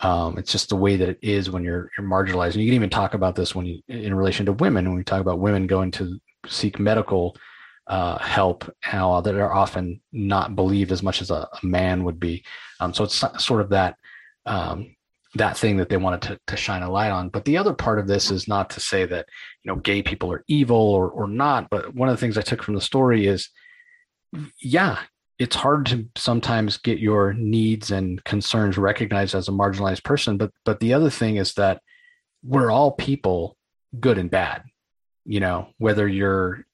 um, 0.02 0.38
it's 0.38 0.52
just 0.52 0.70
the 0.70 0.76
way 0.76 0.96
that 0.96 1.10
it 1.10 1.20
is 1.22 1.50
when 1.50 1.64
you're, 1.64 1.90
you're 1.98 2.08
marginalized 2.08 2.54
and 2.54 2.64
you 2.64 2.68
can 2.68 2.76
even 2.76 2.90
talk 2.90 3.14
about 3.14 3.36
this 3.36 3.54
when 3.54 3.66
you 3.66 3.82
in 3.88 4.14
relation 4.14 4.46
to 4.46 4.54
women 4.54 4.86
when 4.88 4.98
we 4.98 5.04
talk 5.04 5.22
about 5.22 5.40
women 5.40 5.68
going 5.68 5.92
to 5.92 6.20
seek 6.48 6.80
medical 6.80 7.36
uh, 7.90 8.20
help, 8.20 8.72
how 8.82 9.20
that 9.22 9.36
are 9.36 9.52
often 9.52 10.00
not 10.12 10.56
believed 10.56 10.92
as 10.92 11.02
much 11.02 11.22
as 11.22 11.32
a, 11.32 11.48
a 11.62 11.66
man 11.66 12.04
would 12.04 12.20
be. 12.20 12.44
Um, 12.80 12.94
so 12.94 13.04
it's 13.04 13.24
sort 13.44 13.62
of 13.62 13.70
that 13.70 13.96
um, 14.46 14.96
that 15.36 15.58
thing 15.58 15.78
that 15.78 15.90
they 15.90 15.98
wanted 15.98 16.22
to, 16.22 16.40
to 16.48 16.58
shine 16.58 16.82
a 16.82 16.90
light 16.90 17.12
on. 17.12 17.30
But 17.30 17.46
the 17.46 17.58
other 17.58 17.74
part 17.74 18.00
of 18.00 18.08
this 18.08 18.32
is 18.32 18.48
not 18.48 18.70
to 18.72 18.80
say 18.80 19.06
that 19.06 19.28
you 19.64 19.72
know 19.72 19.80
gay 19.80 20.04
people 20.04 20.32
are 20.32 20.44
evil 20.48 20.78
or 20.78 21.10
or 21.10 21.28
not. 21.28 21.70
But 21.70 21.96
one 21.96 22.10
of 22.10 22.14
the 22.14 22.20
things 22.20 22.38
I 22.38 22.42
took 22.42 22.62
from 22.62 22.76
the 22.76 22.82
story 22.82 23.26
is, 23.26 23.50
yeah, 24.62 25.00
it's 25.40 25.56
hard 25.56 25.86
to 25.88 26.06
sometimes 26.16 26.78
get 26.78 27.00
your 27.00 27.34
needs 27.34 27.92
and 27.92 28.24
concerns 28.26 28.78
recognized 28.78 29.34
as 29.34 29.48
a 29.48 29.52
marginalized 29.52 30.04
person. 30.04 30.38
But 30.38 30.52
but 30.66 30.80
the 30.80 30.94
other 30.94 31.10
thing 31.10 31.38
is 31.38 31.54
that 31.56 31.82
we're 32.44 32.72
all 32.72 32.92
people, 32.92 33.58
good 34.00 34.18
and 34.18 34.30
bad. 34.30 34.64
You 35.26 35.40
know, 35.40 35.70
whether 35.78 36.08
you're 36.08 36.66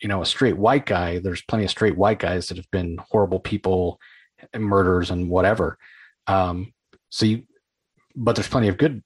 you 0.00 0.08
know 0.08 0.22
a 0.22 0.26
straight 0.26 0.56
white 0.56 0.86
guy 0.86 1.18
there's 1.18 1.42
plenty 1.42 1.64
of 1.64 1.70
straight 1.70 1.96
white 1.96 2.18
guys 2.18 2.48
that 2.48 2.56
have 2.56 2.70
been 2.70 2.98
horrible 3.10 3.38
people 3.38 4.00
and 4.52 4.64
murders 4.64 5.10
and 5.10 5.28
whatever 5.28 5.78
um 6.26 6.72
so 7.10 7.26
you 7.26 7.42
but 8.16 8.34
there's 8.34 8.48
plenty 8.48 8.68
of 8.68 8.78
good 8.78 9.02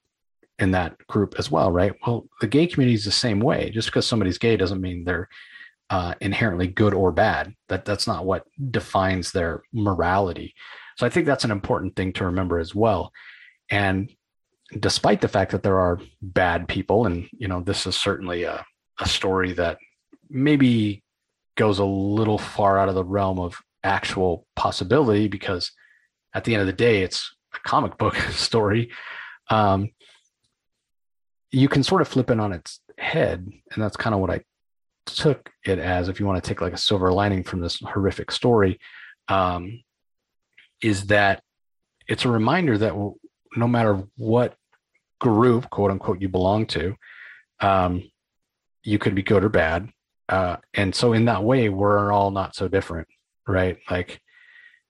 in 0.61 0.71
that 0.71 0.97
group 1.09 1.35
as 1.39 1.51
well 1.51 1.71
right 1.71 1.95
well 2.07 2.27
the 2.41 2.47
gay 2.47 2.67
community 2.67 2.95
is 2.95 3.05
the 3.05 3.11
same 3.11 3.41
way 3.41 3.71
just 3.71 3.89
because 3.89 4.07
somebody's 4.07 4.39
gay 4.39 4.57
doesn't 4.57 4.81
mean 4.81 5.05
they're 5.05 5.29
uh, 5.95 6.13
inherently 6.21 6.67
good 6.67 6.93
or 6.93 7.13
bad 7.13 7.55
that 7.69 7.85
that's 7.85 8.09
not 8.09 8.25
what 8.25 8.43
defines 8.73 9.31
their 9.31 9.63
morality. 9.73 10.53
So 10.97 11.07
i 11.07 11.09
think 11.09 11.25
that's 11.25 11.45
an 11.45 11.53
important 11.53 11.95
thing 11.95 12.13
to 12.15 12.25
remember 12.25 12.59
as 12.59 12.75
well. 12.75 13.13
And 13.71 14.11
despite 14.81 15.21
the 15.21 15.29
fact 15.29 15.53
that 15.53 15.63
there 15.63 15.79
are 15.79 16.01
bad 16.21 16.67
people 16.67 17.07
and 17.07 17.29
you 17.39 17.47
know 17.47 17.61
this 17.61 17.87
is 17.87 17.95
certainly 17.95 18.43
a, 18.43 18.65
a 18.99 19.07
story 19.07 19.53
that 19.53 19.79
maybe 20.29 21.05
goes 21.57 21.79
a 21.79 21.85
little 21.85 22.39
far 22.39 22.77
out 22.77 22.89
of 22.89 22.97
the 22.97 23.05
realm 23.05 23.39
of 23.39 23.57
actual 23.85 24.49
possibility 24.57 25.29
because 25.29 25.71
at 26.35 26.43
the 26.43 26.55
end 26.55 26.61
of 26.61 26.67
the 26.67 26.83
day 26.89 27.03
it's 27.03 27.37
a 27.55 27.61
comic 27.69 27.97
book 28.03 28.17
story. 28.33 28.91
Um, 29.49 29.91
you 31.53 31.69
can 31.69 31.85
sort 31.85 32.03
of 32.03 32.09
flip 32.09 32.31
it 32.31 32.41
on 32.41 32.53
its 32.53 32.81
head 32.99 33.49
and 33.71 33.83
that's 33.83 33.97
kind 33.97 34.13
of 34.13 34.21
what 34.21 34.31
i 34.31 34.41
took 35.07 35.51
it 35.65 35.79
as 35.79 36.09
if 36.09 36.19
you 36.19 36.27
want 36.27 36.43
to 36.43 36.49
take 36.49 36.61
like 36.61 36.73
a 36.73 36.79
silver 36.79 37.13
lining 37.13 37.43
from 37.43 37.61
this 37.61 37.81
horrific 37.81 38.31
story 38.31 38.79
um, 39.29 39.83
is 40.83 41.07
that 41.07 41.43
it's 42.09 42.25
a 42.25 42.31
reminder 42.31 42.77
that 42.79 42.95
no 43.57 43.69
matter 43.69 44.03
what 44.17 44.55
group 45.21 45.71
quote 45.71 45.91
unquote 45.91 46.21
you 46.21 46.29
belong 46.29 46.67
to 46.67 46.95
um, 47.61 48.03
you 48.83 48.99
could 48.99 49.15
be 49.15 49.23
good 49.23 49.45
or 49.45 49.49
bad 49.49 49.89
uh, 50.29 50.57
and 50.75 50.95
so 50.95 51.13
in 51.13 51.27
that 51.27 51.45
way 51.45 51.69
we're 51.69 52.13
all 52.13 52.31
not 52.31 52.55
so 52.55 52.69
different 52.69 53.09
right? 53.47 53.79
Like 53.91 54.21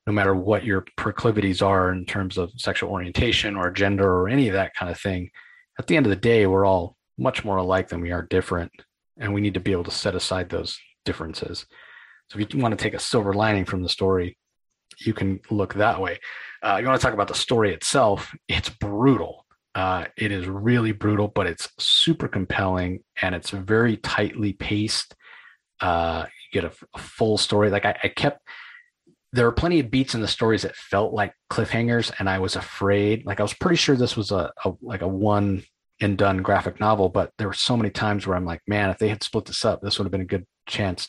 no 0.07 0.13
matter 0.13 0.35
what 0.35 0.65
your 0.65 0.85
proclivities 0.97 1.63
are 1.63 1.91
in 1.91 2.05
terms 2.05 2.37
of 2.37 2.53
sexual 2.57 2.91
orientation 2.91 3.57
or 3.57 3.71
gender 3.71 4.11
or 4.11 4.29
any 4.29 4.49
of 4.49 4.55
that 4.55 4.75
kind 4.75 4.91
of 4.91 5.01
thing 5.01 5.31
at 5.79 5.87
the 5.87 5.97
end 5.97 6.07
of 6.07 6.11
the 6.11 6.17
day 6.17 6.47
we're 6.47 6.67
all 6.67 6.97
much 7.17 7.45
more 7.45 7.57
alike 7.57 7.89
than 7.89 8.01
we 8.01 8.13
are 8.13 8.23
different 8.23 8.71
and 9.19 9.33
we 9.33 9.41
need 9.41 9.55
to 9.55 9.61
be 9.61 9.73
able 9.73 9.85
to 9.85 9.91
set 9.91 10.15
aside 10.15 10.49
those 10.49 10.79
differences 11.05 11.67
so 12.29 12.39
if 12.39 12.55
you 12.55 12.61
want 12.61 12.77
to 12.77 12.83
take 12.83 12.95
a 12.95 12.99
silver 12.99 13.33
lining 13.33 13.65
from 13.65 13.83
the 13.83 13.89
story 13.89 14.37
you 15.01 15.13
can 15.13 15.41
look 15.51 15.75
that 15.75 16.01
way 16.01 16.19
uh, 16.63 16.79
you 16.81 16.87
want 16.87 16.99
to 16.99 17.05
talk 17.05 17.15
about 17.15 17.29
the 17.29 17.35
story 17.35 17.73
itself 17.73 18.35
it's 18.49 18.69
brutal 18.69 19.45
uh, 19.75 20.05
it 20.17 20.31
is 20.31 20.47
really 20.47 20.93
brutal 20.93 21.29
but 21.29 21.47
it's 21.47 21.69
super 21.79 22.29
compelling 22.29 23.01
and 23.21 23.35
it's 23.35 23.51
very 23.51 23.97
tightly 23.97 24.53
paced 24.53 25.15
uh, 25.81 26.27
you 26.53 26.61
get 26.61 26.71
a, 26.71 26.87
a 26.95 26.99
full 26.99 27.39
story. 27.39 27.71
Like 27.71 27.85
I, 27.85 27.97
I 28.03 28.09
kept 28.09 28.41
there 29.33 29.47
were 29.47 29.53
plenty 29.53 29.81
of 29.81 29.91
beats 29.91 30.15
in 30.15 30.21
the 30.21 30.29
stories 30.29 30.63
that 30.63 30.77
felt 30.77 31.13
like 31.13 31.35
cliffhangers, 31.51 32.13
and 32.19 32.29
I 32.29 32.39
was 32.39 32.57
afraid. 32.57 33.27
Like 33.27 33.41
I 33.41 33.43
was 33.43 33.55
pretty 33.55 33.77
sure 33.77 33.97
this 33.97 34.17
was 34.17 34.31
a, 34.31 34.53
a 34.65 34.73
like 34.81 35.03
a 35.03 35.09
one 35.09 35.63
and 36.01 36.19
done 36.19 36.39
graphic 36.39 36.81
novel, 36.81 37.09
but 37.09 37.33
there 37.39 37.47
were 37.47 37.55
so 37.55 37.77
many 37.77 37.91
times 37.91 38.27
where 38.27 38.37
I'm 38.37 38.45
like, 38.45 38.63
man, 38.67 38.91
if 38.91 38.99
they 38.99 39.09
had 39.09 39.23
split 39.23 39.45
this 39.45 39.65
up, 39.65 39.81
this 39.81 39.99
would 39.99 40.05
have 40.05 40.13
been 40.13 40.21
a 40.21 40.27
good 40.27 40.47
chance, 40.67 41.09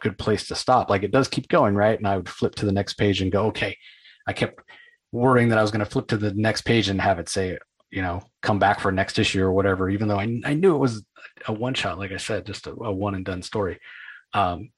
good 0.00 0.18
place 0.18 0.46
to 0.48 0.54
stop. 0.54 0.88
Like 0.88 1.02
it 1.02 1.10
does 1.10 1.28
keep 1.28 1.48
going, 1.48 1.74
right? 1.74 1.98
And 1.98 2.06
I 2.06 2.16
would 2.16 2.28
flip 2.28 2.54
to 2.56 2.66
the 2.66 2.72
next 2.72 2.94
page 2.94 3.20
and 3.20 3.32
go, 3.32 3.46
okay. 3.46 3.76
I 4.26 4.32
kept 4.32 4.60
worrying 5.12 5.48
that 5.48 5.58
I 5.58 5.62
was 5.62 5.70
going 5.70 5.84
to 5.84 5.90
flip 5.90 6.08
to 6.08 6.16
the 6.16 6.32
next 6.34 6.62
page 6.62 6.88
and 6.88 7.00
have 7.00 7.18
it 7.18 7.28
say, 7.28 7.58
you 7.90 8.02
know, 8.02 8.22
come 8.42 8.58
back 8.58 8.80
for 8.80 8.90
next 8.90 9.18
issue 9.18 9.42
or 9.42 9.52
whatever, 9.52 9.90
even 9.90 10.08
though 10.08 10.18
I, 10.18 10.40
I 10.44 10.54
knew 10.54 10.74
it 10.74 10.78
was 10.78 11.04
a 11.46 11.52
one 11.52 11.74
shot, 11.74 11.98
like 11.98 12.12
I 12.12 12.16
said, 12.16 12.46
just 12.46 12.66
a, 12.66 12.72
a 12.72 12.92
one 12.92 13.14
and 13.14 13.24
done 13.24 13.42
story. 13.42 13.78
Um, 14.32 14.70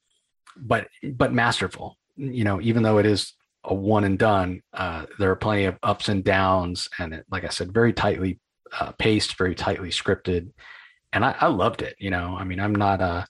but 0.56 0.88
but 1.02 1.32
masterful. 1.32 1.96
You 2.16 2.44
know, 2.44 2.60
even 2.60 2.82
though 2.82 2.98
it 2.98 3.06
is 3.06 3.34
a 3.64 3.74
one 3.74 4.04
and 4.04 4.18
done, 4.18 4.62
uh, 4.72 5.06
there 5.18 5.30
are 5.30 5.36
plenty 5.36 5.64
of 5.64 5.76
ups 5.82 6.08
and 6.08 6.24
downs, 6.24 6.88
and 6.98 7.14
it, 7.14 7.26
like 7.30 7.44
I 7.44 7.48
said, 7.48 7.72
very 7.72 7.92
tightly 7.92 8.38
uh, 8.78 8.92
paced, 8.92 9.36
very 9.38 9.54
tightly 9.54 9.90
scripted, 9.90 10.50
and 11.12 11.24
I, 11.24 11.34
I, 11.40 11.46
loved 11.46 11.82
it. 11.82 11.96
You 11.98 12.10
know, 12.10 12.36
I 12.38 12.44
mean, 12.44 12.60
I'm 12.60 12.74
not 12.74 13.00
a 13.00 13.26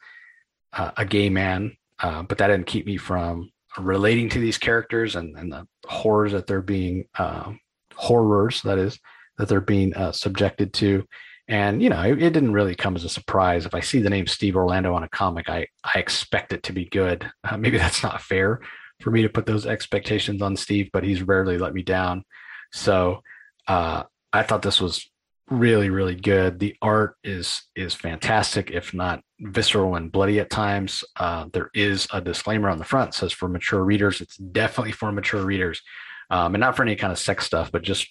a 0.97 1.05
gay 1.05 1.30
man, 1.30 1.76
uh, 2.01 2.22
but 2.22 2.39
that 2.39 2.49
didn't 2.49 2.66
keep 2.66 2.87
me 2.87 2.99
from 2.99 3.51
relating 3.78 4.28
to 4.28 4.39
these 4.39 4.59
characters 4.59 5.16
and, 5.16 5.37
and 5.37 5.53
the 5.53 5.66
horrors 5.87 6.32
that 6.32 6.47
they're 6.47 6.62
being 6.62 7.07
uh, 7.18 7.53
horrors 7.95 8.62
that 8.62 8.78
is 8.78 8.99
that 9.39 9.49
they're 9.49 9.61
being 9.61 9.95
uh, 9.95 10.12
subjected 10.12 10.72
to 10.74 11.05
and 11.49 11.82
you 11.82 11.89
know, 11.89 12.03
it, 12.03 12.20
it, 12.22 12.32
didn't 12.32 12.53
really 12.53 12.74
come 12.74 12.97
as 12.97 13.05
a 13.05 13.09
surprise. 13.09 13.66
If 13.66 13.74
I 13.74 13.80
see 13.80 14.01
the 14.01 14.11
name 14.11 14.26
Steve 14.26 14.57
Orlando 14.57 14.95
on 14.95 15.05
a 15.05 15.09
comic, 15.09 15.49
I 15.49 15.68
I 15.84 15.99
expect 15.99 16.53
it 16.53 16.64
to 16.64 16.72
be 16.72 16.87
good. 16.87 17.30
Uh, 17.45 17.57
maybe 17.59 17.78
that's 17.78 18.03
not 18.03 18.22
fair 18.22 18.61
for 19.01 19.11
me 19.11 19.22
to 19.22 19.28
put 19.28 19.47
those 19.47 19.66
expectations 19.66 20.43
on 20.43 20.57
Steve, 20.57 20.91
but 20.93 21.05
he's 21.05 21.22
rarely 21.22 21.59
let 21.59 21.74
me 21.74 21.82
down. 21.82 22.24
So 22.72 23.22
uh, 23.68 24.05
I 24.32 24.43
thought 24.43 24.62
this 24.62 24.80
was 24.80 25.09
really 25.49 25.90
really 25.90 26.14
good. 26.14 26.59
The 26.59 26.76
art 26.82 27.16
is 27.22 27.62
is 27.74 27.94
fantastic, 27.94 28.70
if 28.70 28.92
not 28.92 29.22
visceral 29.40 29.97
and 29.97 30.11
bloody 30.11 30.40
at 30.40 30.51
times. 30.51 31.05
Uh, 31.16 31.47
there 31.53 31.70
is 31.74 32.09
a 32.12 32.20
disclaimer 32.20 32.68
on 32.68 32.78
the 32.78 32.84
front 32.84 33.14
says 33.14 33.32
for 33.32 33.49
mature 33.49 33.82
readers. 33.82 34.20
It's 34.20 34.36
definitely 34.36 34.92
for 34.92 35.12
mature 35.12 35.44
readers, 35.44 35.82
um, 36.30 36.55
and 36.55 36.61
not 36.61 36.76
for 36.76 36.82
any 36.82 36.97
kind 36.97 37.12
of 37.12 37.18
sex 37.18 37.47
stuff, 37.47 37.70
but 37.70 37.82
just 37.82 38.09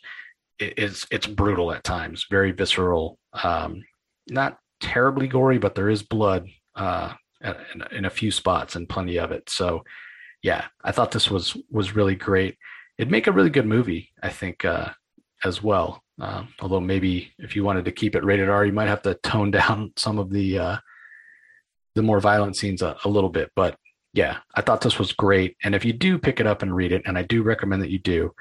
it's 0.59 1.05
it's 1.11 1.27
brutal 1.27 1.71
at 1.71 1.83
times, 1.83 2.25
very 2.29 2.51
visceral, 2.51 3.19
um, 3.43 3.83
not 4.29 4.57
terribly 4.79 5.27
gory, 5.27 5.57
but 5.57 5.75
there 5.75 5.89
is 5.89 6.03
blood 6.03 6.47
uh, 6.75 7.13
in, 7.41 7.83
in, 7.91 8.05
a 8.05 8.09
few 8.09 8.31
spots 8.31 8.75
and 8.75 8.89
plenty 8.89 9.17
of 9.17 9.31
it. 9.31 9.49
So, 9.49 9.83
yeah, 10.41 10.65
I 10.83 10.91
thought 10.91 11.11
this 11.11 11.29
was 11.29 11.57
was 11.69 11.95
really 11.95 12.15
great. 12.15 12.57
It'd 12.97 13.11
make 13.11 13.27
a 13.27 13.31
really 13.31 13.49
good 13.49 13.65
movie. 13.65 14.11
I 14.21 14.29
think 14.29 14.63
uh, 14.63 14.89
as 15.46 15.62
well. 15.62 16.02
Uh, 16.20 16.43
although 16.60 16.80
maybe 16.80 17.32
if 17.39 17.56
you 17.56 17.64
wanted 17.64 17.86
to 17.86 17.91
keep 17.91 18.16
it 18.16 18.24
rated 18.24 18.50
R, 18.50 18.66
you 18.66 18.74
might 18.74 18.88
have 18.88 19.02
to 19.04 19.16
tone 19.16 19.52
down 19.60 19.93
some 19.96 20.18
of 20.18 20.30
the 20.30 20.60
uh, 20.60 20.78
the 21.96 22.04
more 22.04 22.20
violent 22.20 22.56
scenes 22.56 22.82
a, 22.82 22.98
a 23.06 23.10
little 23.10 23.30
bit. 23.30 23.52
But 23.56 23.78
yeah, 24.14 24.38
I 24.56 24.62
thought 24.62 24.82
this 24.82 25.00
was 25.00 25.12
great. 25.12 25.58
And 25.64 25.76
if 25.76 25.84
you 25.84 25.93
do 25.93 26.18
pick 26.18 26.39
it 26.39 26.48
up 26.48 26.62
and 26.62 26.76
read 26.76 26.91
it, 26.91 27.04
and 27.06 27.18
I 27.18 27.24
do 27.24 27.43
recommend 27.43 27.82
that 27.84 27.91
you 27.91 28.00
do, 28.00 28.34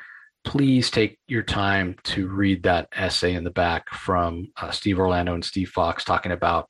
please 0.45 0.91
take 0.91 1.19
your 1.27 1.43
time 1.43 1.97
to 2.05 2.29
read 2.29 2.63
that 2.63 2.89
essay 2.93 3.35
in 3.35 3.45
the 3.45 3.51
back 3.51 3.89
from 3.91 4.49
uh, 4.61 4.71
Steve 4.71 4.99
Orlando 4.99 5.35
and 5.35 5.45
Steve 5.45 5.71
Foxe 5.71 6.05
talking 6.05 6.33
about 6.33 6.69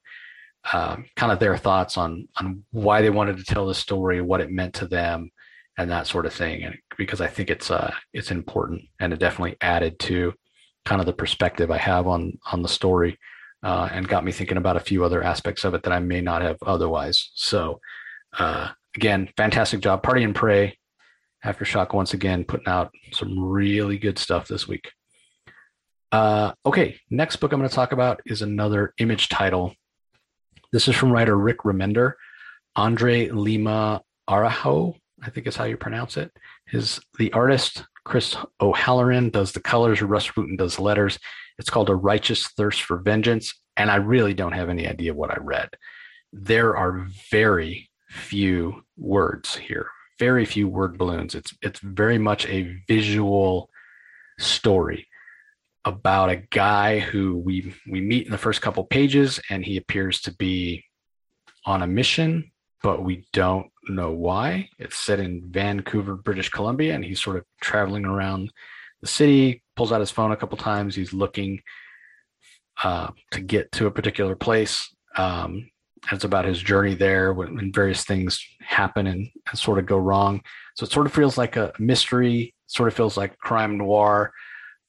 um, 0.72 1.05
kind 1.16 1.30
of 1.32 1.39
their 1.39 1.59
thoughts 1.59 1.99
on 1.99 2.28
on 2.37 2.64
why 2.70 3.03
they 3.03 3.11
wanted 3.11 3.37
to 3.37 3.45
tell 3.45 3.66
the 3.66 3.74
story, 3.74 4.22
what 4.22 4.41
it 4.41 4.51
meant 4.51 4.74
to 4.74 4.87
them, 4.87 5.30
and 5.76 5.91
that 5.91 6.07
sort 6.07 6.24
of 6.26 6.32
thing. 6.32 6.62
And 6.62 6.78
because 6.97 7.20
I 7.20 7.26
think 7.26 7.51
it's 7.51 7.70
uh 7.70 7.92
it's 8.12 8.30
important 8.30 8.82
and 9.01 9.12
it 9.12 9.18
definitely 9.18 9.57
added 9.61 9.99
to 10.01 10.34
kind 10.84 11.01
of 11.01 11.07
the 11.07 11.12
perspective 11.12 11.70
I 11.70 11.78
have 11.78 12.07
on 12.07 12.38
on 12.51 12.62
the 12.62 12.68
story, 12.68 13.18
uh, 13.62 13.88
and 13.92 14.09
got 14.09 14.24
me 14.24 14.32
thinking 14.32 14.57
about 14.57 14.76
a 14.76 14.80
few 14.80 15.05
other 15.05 15.22
aspects 15.22 15.64
of 15.64 15.74
it 15.74 15.82
that 15.84 15.92
I 15.92 16.01
may 16.01 16.20
not 16.20 16.42
have 16.42 16.59
otherwise. 16.62 17.30
So 17.34 17.80
uh, 18.38 18.70
again, 18.97 19.28
fantastic 19.36 19.80
job, 19.80 20.03
Party 20.03 20.24
and 20.24 20.34
Prey. 20.34 20.78
Aftershock 21.45 21.92
once 21.92 22.14
again 22.14 22.45
putting 22.45 22.68
out 22.68 22.95
some 23.12 23.38
really 23.38 23.99
good 23.99 24.18
stuff 24.18 24.49
this 24.49 24.66
week. 24.66 24.90
Uh, 26.11 26.53
okay, 26.64 26.99
next 27.11 27.36
book 27.36 27.53
I'm 27.53 27.59
going 27.59 27.68
to 27.68 27.74
talk 27.74 27.92
about 27.92 28.22
is 28.24 28.40
another 28.40 28.95
image 28.99 29.28
title 29.28 29.74
this 30.74 30.88
is 30.88 30.97
from 30.97 31.12
writer 31.12 31.38
Rick 31.38 31.59
Remender. 31.59 32.14
Andre 32.74 33.28
Lima 33.28 34.03
Araujo, 34.28 34.97
I 35.24 35.30
think 35.30 35.46
is 35.46 35.56
how 35.56 35.64
you 35.64 35.76
pronounce 35.76 36.16
it, 36.16 36.30
is 36.72 37.00
the 37.18 37.32
artist 37.32 37.84
Chris 38.04 38.36
O'Halloran 38.60 39.30
does 39.30 39.52
the 39.52 39.60
colors, 39.60 40.02
Rus 40.02 40.28
Wooton 40.28 40.58
does 40.58 40.76
the 40.76 40.82
letters. 40.82 41.18
It's 41.58 41.70
called 41.70 41.88
A 41.88 41.94
Righteous 41.94 42.48
Thirst 42.48 42.82
for 42.82 42.98
Vengeance, 42.98 43.58
and 43.76 43.90
I 43.90 43.96
really 43.96 44.34
don't 44.34 44.52
have 44.52 44.68
any 44.68 44.86
idea 44.86 45.14
what 45.14 45.30
I 45.30 45.38
read. 45.40 45.70
There 46.32 46.76
are 46.76 47.06
very 47.30 47.90
few 48.08 48.84
words 48.98 49.56
here, 49.56 49.88
very 50.18 50.44
few 50.44 50.68
word 50.68 50.98
balloons. 50.98 51.34
It's 51.34 51.54
it's 51.62 51.80
very 51.80 52.18
much 52.18 52.46
a 52.46 52.76
visual 52.86 53.70
story 54.38 55.06
about 55.84 56.30
a 56.30 56.36
guy 56.36 56.98
who 56.98 57.36
we 57.38 57.74
we 57.90 58.00
meet 58.00 58.26
in 58.26 58.32
the 58.32 58.38
first 58.38 58.60
couple 58.60 58.84
pages 58.84 59.40
and 59.50 59.64
he 59.64 59.76
appears 59.76 60.20
to 60.22 60.34
be 60.34 60.84
on 61.66 61.82
a 61.82 61.86
mission 61.86 62.50
but 62.85 63.03
we 63.03 63.26
don't 63.32 63.66
know 63.89 64.12
why 64.12 64.68
it's 64.78 64.97
set 64.97 65.18
in 65.18 65.43
vancouver 65.51 66.14
british 66.14 66.49
columbia 66.49 66.95
and 66.95 67.05
he's 67.05 67.20
sort 67.20 67.37
of 67.37 67.45
traveling 67.61 68.05
around 68.05 68.53
the 69.01 69.09
city 69.09 69.62
pulls 69.74 69.91
out 69.91 70.01
his 70.01 70.11
phone 70.11 70.30
a 70.30 70.37
couple 70.37 70.57
times 70.57 70.95
he's 70.95 71.12
looking 71.12 71.61
uh, 72.82 73.09
to 73.30 73.41
get 73.41 73.70
to 73.72 73.87
a 73.87 73.91
particular 73.91 74.37
place 74.37 74.95
um, 75.16 75.68
it's 76.12 76.24
about 76.24 76.45
his 76.45 76.61
journey 76.61 76.95
there 76.95 77.32
when, 77.32 77.55
when 77.57 77.72
various 77.72 78.05
things 78.05 78.45
happen 78.61 79.07
and, 79.07 79.28
and, 79.49 79.59
sort 79.59 79.78
of 79.78 79.87
go 79.87 79.97
wrong 79.97 80.41
so 80.76 80.85
it 80.85 80.93
sort 80.93 81.07
of 81.07 81.12
feels 81.12 81.37
like 81.39 81.57
a 81.57 81.72
mystery 81.78 82.55
sort 82.66 82.89
of 82.89 82.95
feels 82.95 83.16
like 83.16 83.39
crime 83.39 83.78
noir 83.78 84.32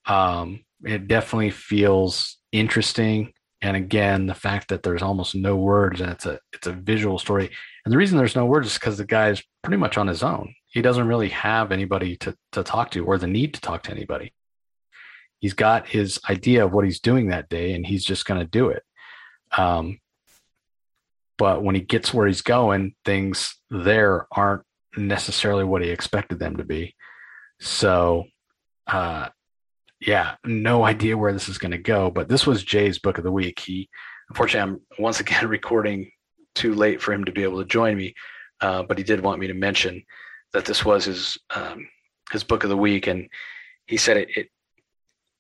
um, 0.08 0.64
it 0.84 1.08
definitely 1.08 1.52
feels 1.52 2.38
interesting. 2.52 3.34
And 3.62 3.76
again, 3.76 4.28
the 4.28 4.34
fact 4.34 4.70
that 4.70 4.84
there's 4.84 5.02
almost 5.02 5.36
no 5.36 5.56
words 5.56 6.02
and 6.02 6.12
it's 6.12 6.26
a 6.26 6.40
it's 6.54 6.68
a 6.68 6.74
visual 6.74 7.18
story. 7.18 7.50
And 7.86 7.94
the 7.94 7.98
reason 7.98 8.18
there's 8.18 8.36
no 8.36 8.46
words 8.46 8.68
is 8.68 8.74
because 8.74 8.98
the 8.98 9.06
guy's 9.06 9.44
pretty 9.64 9.78
much 9.78 9.98
on 9.98 10.08
his 10.08 10.24
own. 10.24 10.56
He 10.68 10.82
doesn't 10.82 11.08
really 11.08 11.30
have 11.30 11.72
anybody 11.72 12.18
to 12.18 12.36
to 12.54 12.64
talk 12.64 12.92
to 12.92 13.06
or 13.06 13.18
the 13.18 13.28
need 13.28 13.54
to 13.54 13.62
talk 13.62 13.84
to 13.84 13.92
anybody. 13.92 14.34
He's 15.40 15.54
got 15.54 15.88
his 15.88 16.20
idea 16.28 16.66
of 16.66 16.74
what 16.74 16.86
he's 16.86 17.00
doing 17.00 17.28
that 17.28 17.50
day, 17.50 17.74
and 17.74 17.86
he's 17.86 18.04
just 18.04 18.26
going 18.26 18.40
to 18.40 18.48
do 18.48 18.70
it. 18.70 18.84
Um, 19.56 20.00
but 21.38 21.64
when 21.64 21.76
he 21.76 21.82
gets 21.82 22.14
where 22.14 22.28
he's 22.28 22.42
going, 22.42 22.96
things 23.06 23.56
there 23.70 24.28
aren't 24.32 24.64
necessarily 24.98 25.64
what 25.64 25.84
he 25.84 25.90
expected 25.90 26.40
them 26.40 26.58
to 26.58 26.64
be. 26.64 26.96
So 27.60 28.26
uh, 28.88 29.30
yeah, 30.00 30.36
no 30.46 30.84
idea 30.84 31.18
where 31.18 31.34
this 31.34 31.50
is 31.50 31.58
going 31.58 31.72
to 31.72 31.78
go. 31.78 32.10
But 32.10 32.30
this 32.30 32.48
was 32.48 32.64
Jay's 32.64 33.00
book 33.00 33.18
of 33.18 33.24
the 33.24 33.32
week. 33.32 33.60
He, 33.60 33.90
unfortunately, 34.30 34.74
I'm 34.74 35.02
once 35.02 35.20
again 35.20 35.48
recording 35.48 36.12
too 36.56 36.74
late 36.74 37.02
for 37.02 37.14
him 37.14 37.26
to 37.26 37.32
be 37.32 37.44
able 37.44 37.60
to 37.60 37.66
join 37.66 37.96
me. 37.98 38.14
Uh, 38.62 38.84
but 38.84 38.98
he 38.98 39.04
did 39.04 39.22
want 39.22 39.40
me 39.40 39.48
to 39.48 39.54
mention 39.54 40.04
that 40.54 40.66
this 40.66 40.86
was 40.86 41.06
his 41.06 41.38
um, 41.54 41.88
his 42.32 42.44
book 42.44 42.64
of 42.64 42.70
the 42.70 42.78
week, 42.78 43.08
and 43.08 43.28
he 43.88 43.98
said 43.98 44.18
it, 44.18 44.30
it. 44.36 44.50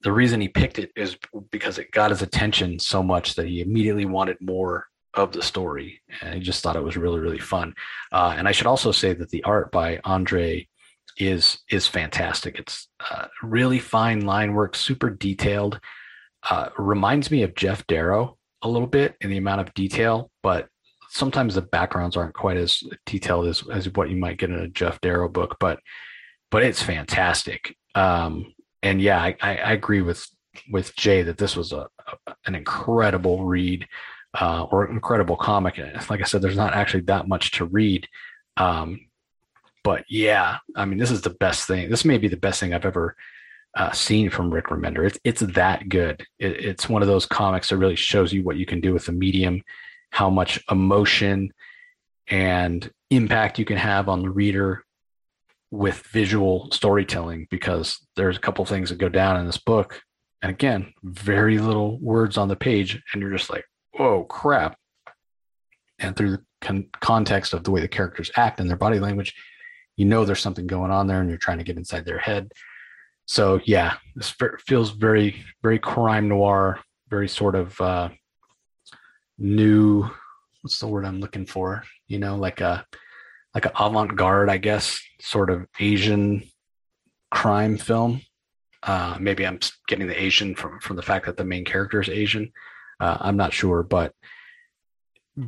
The 0.02 0.12
reason 0.12 0.42
he 0.42 0.50
picked 0.50 0.78
it 0.78 0.92
is 0.96 1.18
because 1.52 1.80
it 1.80 1.92
got 1.92 2.12
his 2.12 2.22
attention 2.22 2.78
so 2.78 3.02
much 3.02 3.36
that 3.36 3.48
he 3.48 3.62
immediately 3.62 4.06
wanted 4.06 4.38
more 4.42 4.86
of 5.14 5.32
the 5.32 5.42
story, 5.42 6.02
and 6.22 6.36
he 6.36 6.40
just 6.42 6.62
thought 6.62 6.76
it 6.76 6.84
was 6.84 6.98
really 6.98 7.20
really 7.20 7.40
fun. 7.40 7.74
Uh, 8.12 8.36
and 8.38 8.48
I 8.48 8.52
should 8.52 8.68
also 8.68 8.92
say 8.92 9.14
that 9.14 9.30
the 9.30 9.44
art 9.44 9.72
by 9.72 10.00
Andre 10.04 10.68
is 11.18 11.60
is 11.70 11.88
fantastic. 11.88 12.60
It's 12.60 12.90
uh, 13.10 13.28
really 13.42 13.80
fine 13.80 14.26
line 14.26 14.54
work, 14.54 14.76
super 14.76 15.10
detailed. 15.10 15.80
Uh, 16.48 16.70
reminds 16.78 17.32
me 17.32 17.42
of 17.42 17.56
Geof 17.56 17.88
Darrow 17.88 18.38
a 18.62 18.68
little 18.68 18.88
bit 18.88 19.16
in 19.22 19.30
the 19.30 19.38
amount 19.38 19.62
of 19.62 19.74
detail, 19.74 20.30
but 20.44 20.68
sometimes 21.16 21.56
the 21.56 21.62
backgrounds 21.62 22.18
aren't 22.18 22.36
quite 22.36 22.58
as 22.58 22.84
detailed 23.06 23.48
as, 23.48 23.64
as 23.72 23.90
what 23.94 24.10
you 24.10 24.18
might 24.18 24.38
get 24.38 24.50
in 24.50 24.60
a 24.60 24.68
Geof 24.68 25.00
Darrow 25.00 25.30
book. 25.30 25.56
But 25.60 25.80
but 26.52 26.62
it's 26.62 26.82
fantastic. 26.82 27.76
Um, 27.96 28.54
and 28.84 29.02
yeah, 29.02 29.22
I, 29.22 29.36
I, 29.42 29.58
I, 29.58 29.72
agree 29.72 30.02
with 30.02 30.28
with 30.70 30.96
Jay 30.96 31.24
that 31.24 31.38
this 31.38 31.56
was 31.56 31.72
a, 31.72 31.88
a 32.28 32.36
an 32.46 32.56
incredible 32.56 33.46
read 33.46 33.88
uh, 34.40 34.64
or 34.64 34.92
incredible 34.92 35.38
comic. 35.38 35.78
Like 36.10 36.22
I 36.22 36.26
said, 36.26 36.42
there's 36.42 36.58
not 36.58 36.74
actually 36.74 37.04
that 37.04 37.28
much 37.28 37.52
to 37.52 37.66
read. 37.66 38.08
Um, 38.58 39.08
but 39.84 40.04
yeah, 40.10 40.58
I 40.76 40.84
mean, 40.86 40.98
this 40.98 41.12
is 41.12 41.22
the 41.22 41.30
best 41.30 41.66
thing. 41.66 41.90
This 41.90 42.06
may 42.06 42.18
be 42.18 42.28
the 42.28 42.38
best 42.38 42.60
thing 42.60 42.74
I've 42.74 42.86
ever 42.86 43.16
uh, 43.76 43.92
seen 43.92 44.30
from 44.30 44.54
Rick 44.54 44.66
Remender. 44.66 45.08
It's 45.08 45.20
it's 45.24 45.42
that 45.42 45.88
good. 45.88 46.26
It, 46.40 46.66
it's 46.66 46.90
one 46.90 47.02
of 47.02 47.08
those 47.08 47.26
comics 47.26 47.70
that 47.70 47.78
really 47.78 47.96
shows 47.96 48.34
you 48.34 48.44
what 48.44 48.58
you 48.58 48.66
can 48.66 48.82
do 48.82 48.94
with 48.94 49.06
the 49.06 49.14
medium, 49.14 49.64
how 50.16 50.30
much 50.30 50.64
emotion 50.72 51.52
and 52.28 52.90
impact 53.10 53.60
you 53.60 53.66
can 53.66 53.78
have 53.78 54.10
on 54.10 54.22
the 54.22 54.30
reader 54.30 54.84
with 55.72 55.98
visual 56.12 56.72
storytelling. 56.72 57.48
Because 57.52 58.00
there's 58.16 58.38
a 58.38 58.42
couple 58.42 58.66
things 58.66 58.90
that 58.90 58.98
go 58.98 59.10
down 59.10 59.38
in 59.38 59.46
this 59.46 59.58
book, 59.58 60.02
and 60.42 60.50
again, 60.50 60.94
very 61.04 61.60
little 61.60 62.00
words 62.00 62.38
on 62.38 62.48
the 62.48 62.56
page, 62.56 63.02
and 63.12 63.22
you're 63.22 63.38
just 63.38 63.50
like, 63.50 63.66
"Whoa, 63.92 64.24
crap!" 64.24 64.78
And 66.00 66.16
through 66.16 66.32
the 66.32 66.44
con- 66.62 66.90
context 67.02 67.54
of 67.54 67.64
the 67.64 67.72
way 67.72 67.82
the 67.82 67.88
characters 67.88 68.32
act 68.36 68.60
and 68.60 68.70
their 68.70 68.78
body 68.78 69.00
language, 69.00 69.34
you 69.98 70.06
know 70.06 70.26
there's 70.26 70.42
something 70.42 70.68
going 70.68 70.92
on 70.92 71.08
there 71.08 71.22
and 71.22 71.30
you're 71.30 71.38
trying 71.38 71.58
to 71.58 71.64
get 71.64 71.78
inside 71.78 72.06
their 72.06 72.20
head 72.20 72.52
so 73.26 73.60
yeah 73.66 73.96
this 74.16 74.34
feels 74.68 74.92
very 74.92 75.44
very 75.64 75.80
crime 75.80 76.28
noir 76.28 76.80
very 77.10 77.28
sort 77.28 77.56
of 77.56 77.80
uh 77.82 78.10
new 79.38 80.10
what's 80.62 80.80
the 80.80 80.88
word 80.88 81.06
i'm 81.06 81.20
looking 81.20 81.46
for 81.46 81.84
you 82.08 82.20
know 82.20 82.36
like 82.36 82.62
a 82.62 82.86
like 83.54 83.66
an 83.66 83.72
avant-garde 83.80 84.50
i 84.50 84.58
guess 84.58 85.00
sort 85.20 85.50
of 85.50 85.66
asian 85.80 86.44
crime 87.32 87.78
film 87.78 88.22
uh 88.84 89.18
maybe 89.20 89.46
i'm 89.46 89.60
getting 89.88 90.08
the 90.08 90.24
asian 90.24 90.56
from 90.56 90.80
from 90.80 90.96
the 90.96 91.02
fact 91.02 91.26
that 91.26 91.38
the 91.38 91.46
main 91.46 91.66
character 91.66 92.00
is 92.00 92.10
asian 92.10 92.52
uh, 93.00 93.18
i'm 93.20 93.38
not 93.38 93.54
sure 93.54 93.84
but 93.84 94.14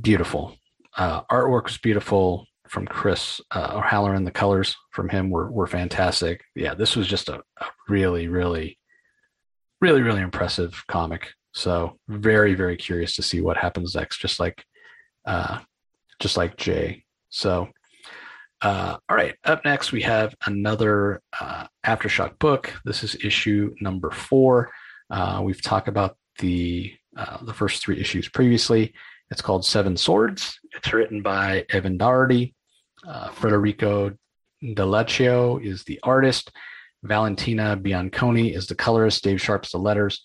beautiful 0.01 0.55
uh 0.97 1.21
artwork 1.31 1.65
was 1.65 1.77
beautiful 1.77 2.45
from 2.69 2.85
Chris 2.85 3.41
uh, 3.51 3.73
O'Halloran. 3.75 4.23
The 4.23 4.31
colors 4.31 4.75
from 4.91 5.09
him 5.09 5.29
were 5.29 5.51
were 5.51 5.67
fantastic. 5.67 6.43
Yeah, 6.55 6.73
this 6.73 6.95
was 6.95 7.07
just 7.07 7.29
a, 7.29 7.41
a 7.59 7.65
really, 7.87 8.27
really, 8.27 8.77
really, 9.81 10.01
really 10.01 10.21
impressive 10.21 10.83
comic. 10.87 11.33
So 11.57 11.97
very, 12.07 12.53
very 12.53 12.77
curious 12.77 13.15
to 13.15 13.23
see 13.23 13.41
what 13.41 13.57
happens 13.57 13.95
next. 13.95 14.19
Just 14.19 14.39
like, 14.39 14.63
uh, 15.25 15.57
just 16.19 16.37
like 16.37 16.55
Jay. 16.55 17.03
So, 17.29 17.69
uh, 18.61 18.97
all 19.09 19.17
right. 19.17 19.33
Up 19.43 19.65
next, 19.65 19.91
we 19.91 20.03
have 20.03 20.35
another 20.45 21.23
uh, 21.39 21.65
aftershock 21.83 22.37
book. 22.37 22.71
This 22.85 23.03
is 23.03 23.15
issue 23.23 23.73
number 23.81 24.11
four. 24.11 24.69
Uh, 25.09 25.41
we've 25.43 25.61
talked 25.61 25.87
about 25.87 26.15
the 26.37 26.93
uh, 27.17 27.43
the 27.43 27.55
first 27.55 27.81
three 27.81 27.99
issues 27.99 28.29
previously. 28.29 28.93
It's 29.31 29.41
called 29.41 29.65
Seven 29.65 29.97
Swords. 29.97 30.59
It's 30.75 30.93
written 30.93 31.23
by 31.23 31.65
Evan 31.69 31.97
Daugherty. 31.97 32.53
Uh, 33.07 33.29
Federico 33.29 34.11
D'Alessio 34.61 35.57
is 35.57 35.83
the 35.85 35.99
artist. 36.03 36.51
Valentina 37.01 37.75
Bianconi 37.75 38.55
is 38.55 38.67
the 38.67 38.75
colorist. 38.75 39.23
Dave 39.23 39.41
Sharpe's 39.41 39.71
the 39.71 39.79
letters, 39.79 40.23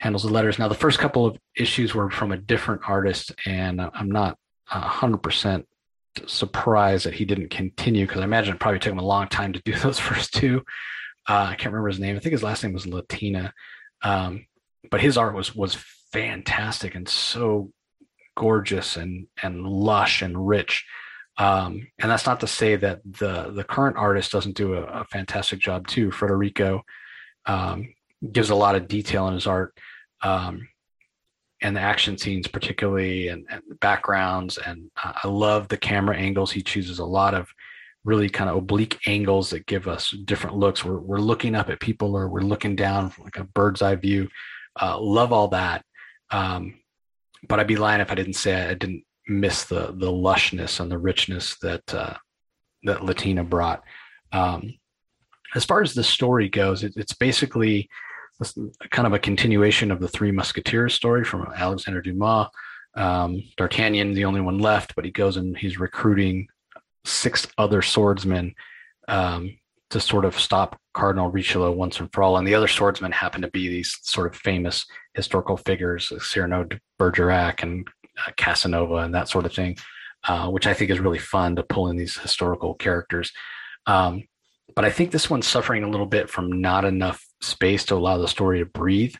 handles 0.00 0.22
the 0.22 0.32
letters. 0.32 0.58
Now, 0.58 0.68
the 0.68 0.74
first 0.74 0.98
couple 0.98 1.26
of 1.26 1.38
issues 1.56 1.94
were 1.94 2.10
from 2.10 2.32
a 2.32 2.36
different 2.36 2.82
artist, 2.88 3.32
and 3.46 3.80
I'm 3.80 4.10
not 4.10 4.38
100% 4.70 5.64
surprised 6.26 7.06
that 7.06 7.14
he 7.14 7.24
didn't 7.24 7.50
continue 7.50 8.06
because 8.06 8.20
I 8.20 8.24
imagine 8.24 8.54
it 8.54 8.60
probably 8.60 8.78
took 8.78 8.92
him 8.92 8.98
a 8.98 9.04
long 9.04 9.28
time 9.28 9.52
to 9.52 9.62
do 9.64 9.74
those 9.78 9.98
first 9.98 10.34
two. 10.34 10.62
Uh, 11.28 11.48
I 11.50 11.54
can't 11.54 11.72
remember 11.72 11.88
his 11.88 12.00
name. 12.00 12.16
I 12.16 12.20
think 12.20 12.32
his 12.32 12.42
last 12.42 12.62
name 12.62 12.72
was 12.72 12.86
Latina. 12.86 13.52
Um, 14.02 14.46
but 14.90 15.00
his 15.00 15.16
art 15.16 15.34
was 15.34 15.54
was 15.54 15.76
fantastic 16.12 16.94
and 16.94 17.08
so 17.08 17.72
gorgeous 18.36 18.96
and 18.96 19.26
and 19.42 19.66
lush 19.66 20.22
and 20.22 20.46
rich. 20.46 20.84
Um, 21.36 21.88
and 21.98 22.10
that's 22.10 22.26
not 22.26 22.40
to 22.40 22.46
say 22.46 22.76
that 22.76 23.00
the 23.04 23.50
the 23.50 23.64
current 23.64 23.96
artist 23.96 24.32
doesn't 24.32 24.56
do 24.56 24.74
a, 24.74 24.82
a 24.82 25.04
fantastic 25.04 25.58
job 25.58 25.86
too. 25.86 26.10
Federico 26.10 26.82
um, 27.46 27.93
gives 28.32 28.50
a 28.50 28.54
lot 28.54 28.74
of 28.74 28.88
detail 28.88 29.28
in 29.28 29.34
his 29.34 29.46
art, 29.46 29.76
um, 30.22 30.68
and 31.62 31.76
the 31.76 31.80
action 31.80 32.18
scenes 32.18 32.46
particularly, 32.46 33.28
and, 33.28 33.46
and 33.50 33.62
backgrounds. 33.80 34.58
And 34.58 34.90
I 34.96 35.28
love 35.28 35.68
the 35.68 35.76
camera 35.76 36.16
angles. 36.16 36.52
He 36.52 36.62
chooses 36.62 36.98
a 36.98 37.04
lot 37.04 37.34
of 37.34 37.48
really 38.04 38.28
kind 38.28 38.50
of 38.50 38.56
oblique 38.56 39.00
angles 39.06 39.50
that 39.50 39.66
give 39.66 39.88
us 39.88 40.10
different 40.10 40.56
looks. 40.56 40.84
We're 40.84 40.98
we're 40.98 41.18
looking 41.18 41.54
up 41.54 41.70
at 41.70 41.80
people, 41.80 42.16
or 42.16 42.28
we're 42.28 42.40
looking 42.40 42.76
down 42.76 43.12
like 43.18 43.36
a 43.36 43.44
bird's 43.44 43.82
eye 43.82 43.96
view. 43.96 44.28
Uh, 44.80 44.98
love 45.00 45.32
all 45.32 45.48
that. 45.48 45.84
Um, 46.30 46.80
but 47.48 47.60
I'd 47.60 47.66
be 47.66 47.76
lying 47.76 48.00
if 48.00 48.10
I 48.10 48.14
didn't 48.14 48.34
say 48.34 48.54
I 48.54 48.74
didn't 48.74 49.04
miss 49.26 49.64
the 49.64 49.94
the 49.96 50.10
lushness 50.10 50.80
and 50.80 50.90
the 50.90 50.98
richness 50.98 51.56
that 51.58 51.94
uh, 51.94 52.14
that 52.84 53.04
Latina 53.04 53.44
brought. 53.44 53.82
Um, 54.32 54.74
as 55.54 55.64
far 55.64 55.82
as 55.82 55.94
the 55.94 56.04
story 56.04 56.48
goes, 56.48 56.82
it, 56.82 56.94
it's 56.96 57.14
basically 57.14 57.88
kind 58.90 59.06
of 59.06 59.12
a 59.12 59.18
continuation 59.18 59.90
of 59.90 60.00
the 60.00 60.08
Three 60.08 60.32
Musketeers 60.32 60.94
story 60.94 61.24
from 61.24 61.46
Alexander 61.54 62.00
Dumas. 62.00 62.48
Um, 62.96 63.42
D'Artagnan, 63.56 64.14
the 64.14 64.24
only 64.24 64.40
one 64.40 64.58
left, 64.58 64.94
but 64.94 65.04
he 65.04 65.10
goes 65.10 65.36
and 65.36 65.56
he's 65.56 65.78
recruiting 65.78 66.46
six 67.04 67.46
other 67.58 67.82
swordsmen 67.82 68.54
um, 69.08 69.56
to 69.90 70.00
sort 70.00 70.24
of 70.24 70.38
stop 70.38 70.78
Cardinal 70.92 71.30
Richelieu 71.30 71.72
once 71.72 72.00
and 72.00 72.12
for 72.12 72.22
all. 72.22 72.36
And 72.36 72.46
the 72.46 72.54
other 72.54 72.68
swordsmen 72.68 73.12
happen 73.12 73.42
to 73.42 73.50
be 73.50 73.68
these 73.68 73.98
sort 74.02 74.32
of 74.32 74.40
famous 74.40 74.86
historical 75.14 75.56
figures, 75.56 76.12
Cyrano 76.20 76.64
de 76.64 76.80
Bergerac 76.98 77.62
and 77.62 77.86
uh, 78.26 78.30
Casanova 78.36 78.96
and 78.96 79.14
that 79.14 79.28
sort 79.28 79.44
of 79.44 79.52
thing, 79.52 79.76
uh, 80.24 80.48
which 80.48 80.66
I 80.66 80.74
think 80.74 80.90
is 80.90 81.00
really 81.00 81.18
fun 81.18 81.56
to 81.56 81.62
pull 81.62 81.88
in 81.88 81.96
these 81.96 82.16
historical 82.16 82.74
characters. 82.74 83.32
Um, 83.86 84.24
but 84.74 84.84
I 84.84 84.90
think 84.90 85.10
this 85.10 85.28
one's 85.28 85.46
suffering 85.46 85.84
a 85.84 85.90
little 85.90 86.06
bit 86.06 86.30
from 86.30 86.60
not 86.60 86.84
enough 86.84 87.24
space 87.44 87.84
to 87.86 87.94
allow 87.94 88.18
the 88.18 88.28
story 88.28 88.58
to 88.60 88.66
breathe 88.66 89.14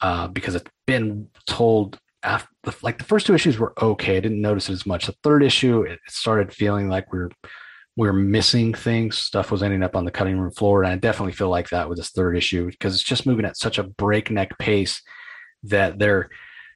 uh, 0.00 0.28
because 0.28 0.54
it's 0.54 0.70
been 0.86 1.28
told 1.46 1.98
after 2.22 2.48
like 2.82 2.98
the 2.98 3.04
first 3.04 3.26
two 3.26 3.34
issues 3.34 3.58
were 3.58 3.72
okay. 3.80 4.16
I 4.16 4.20
didn't 4.20 4.40
notice 4.40 4.68
it 4.68 4.74
as 4.74 4.86
much. 4.86 5.06
The 5.06 5.14
third 5.22 5.42
issue, 5.42 5.82
it 5.82 5.98
started 6.08 6.52
feeling 6.52 6.88
like 6.88 7.12
we 7.12 7.20
are 7.20 7.30
we 7.96 8.08
are 8.08 8.12
missing 8.12 8.72
things. 8.72 9.18
Stuff 9.18 9.50
was 9.50 9.62
ending 9.62 9.82
up 9.82 9.96
on 9.96 10.04
the 10.04 10.10
cutting 10.10 10.38
room 10.38 10.50
floor, 10.52 10.82
and 10.82 10.92
I 10.92 10.96
definitely 10.96 11.32
feel 11.32 11.48
like 11.48 11.68
that 11.70 11.88
with 11.88 11.98
this 11.98 12.10
third 12.10 12.36
issue 12.36 12.66
because 12.70 12.94
it's 12.94 13.02
just 13.02 13.26
moving 13.26 13.44
at 13.44 13.56
such 13.56 13.78
a 13.78 13.82
breakneck 13.82 14.56
pace 14.58 15.02
that 15.64 15.98
they're 15.98 16.30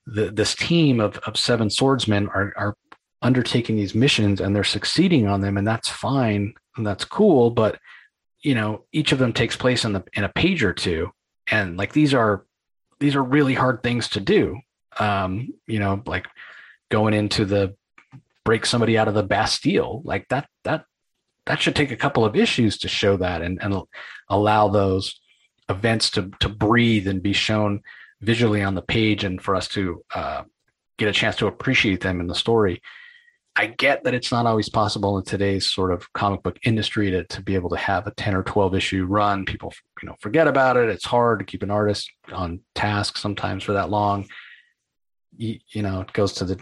the, 0.07 0.31
this 0.31 0.55
team 0.55 1.01
of, 1.01 1.17
of 1.19 1.37
seven 1.37 1.71
swordsmen 1.71 2.29
are, 2.29 2.53
are 2.57 2.77
undertaking 3.23 3.77
these 3.77 3.95
missions 3.95 4.41
and 4.41 4.55
they're 4.55 4.65
succeeding 4.65 5.27
on 5.27 5.41
them 5.41 5.57
and 5.57 5.67
that's 5.67 5.89
fine 5.89 6.53
and 6.77 6.87
that's 6.87 7.07
cool 7.07 7.51
but 7.51 7.79
you 8.45 8.55
know 8.55 8.85
each 8.93 9.11
of 9.11 9.19
them 9.19 9.33
takes 9.33 9.57
place 9.57 9.85
in 9.85 9.93
the 9.93 10.05
in 10.13 10.23
a 10.23 10.29
page 10.29 10.63
or 10.63 10.73
two 10.73 11.11
and 11.49 11.77
like 11.77 11.93
these 11.93 12.15
are 12.15 12.45
these 13.01 13.17
are 13.17 13.23
really 13.23 13.55
hard 13.55 13.83
things 13.83 14.09
to 14.09 14.21
do 14.21 14.59
um 15.01 15.53
you 15.67 15.81
know 15.81 16.03
like 16.07 16.29
going 16.91 17.15
into 17.15 17.45
the 17.45 17.75
break 18.45 18.65
somebody 18.65 18.97
out 18.97 19.09
of 19.09 19.15
the 19.15 19.23
bastille 19.23 20.03
like 20.05 20.29
that 20.29 20.49
that 20.63 20.85
that 21.47 21.61
should 21.61 21.75
take 21.75 21.91
a 21.91 21.97
couple 21.97 22.25
of 22.25 22.37
issues 22.37 22.79
to 22.79 22.89
show 22.89 23.17
that 23.17 23.43
and, 23.43 23.61
and 23.63 23.75
allow 24.29 24.69
those 24.69 25.21
events 25.69 26.11
to 26.11 26.31
to 26.41 26.49
breathe 26.49 27.09
and 27.09 27.23
be 27.23 27.33
shown 27.33 27.81
visually 28.21 28.63
on 28.63 28.75
the 28.75 28.83
page 28.83 29.25
and 29.25 29.43
for 29.43 29.55
us 29.55 29.69
to 29.69 30.03
uh, 30.15 30.43
get 30.99 31.09
a 31.09 31.13
chance 31.13 31.37
to 31.37 31.47
appreciate 31.47 32.01
them 32.01 32.21
in 32.21 32.27
the 32.27 32.35
story. 32.35 32.81
I 33.57 33.67
get 33.67 34.03
that 34.05 34.15
it's 34.15 34.33
not 34.33 34.47
always 34.47 34.69
possible 34.69 35.17
in 35.17 35.25
today's 35.25 35.71
sort 35.71 35.93
of 35.93 36.13
comic 36.13 36.43
book 36.43 36.59
industry 36.65 37.11
to, 37.13 37.25
to 37.25 37.41
be 37.43 37.55
able 37.55 37.71
to 37.71 37.77
have 37.77 38.07
a 38.07 38.11
10 38.11 38.35
or 38.35 38.43
12 38.43 38.75
issue 38.75 39.05
run. 39.05 39.45
People, 39.45 39.73
you 40.03 40.09
know, 40.09 40.17
forget 40.21 40.49
about 40.49 40.77
it. 40.77 40.89
It's 40.89 41.05
hard 41.05 41.39
to 41.39 41.45
keep 41.45 41.63
an 41.63 41.71
artist 41.71 42.11
on 42.33 42.61
task 42.75 43.17
sometimes 43.17 43.63
for 43.63 43.75
that 43.75 43.91
long. 43.91 44.27
You, 45.37 45.59
you 45.69 45.83
know, 45.83 46.01
it 46.01 46.13
goes 46.13 46.33
to 46.35 46.45
the 46.45 46.61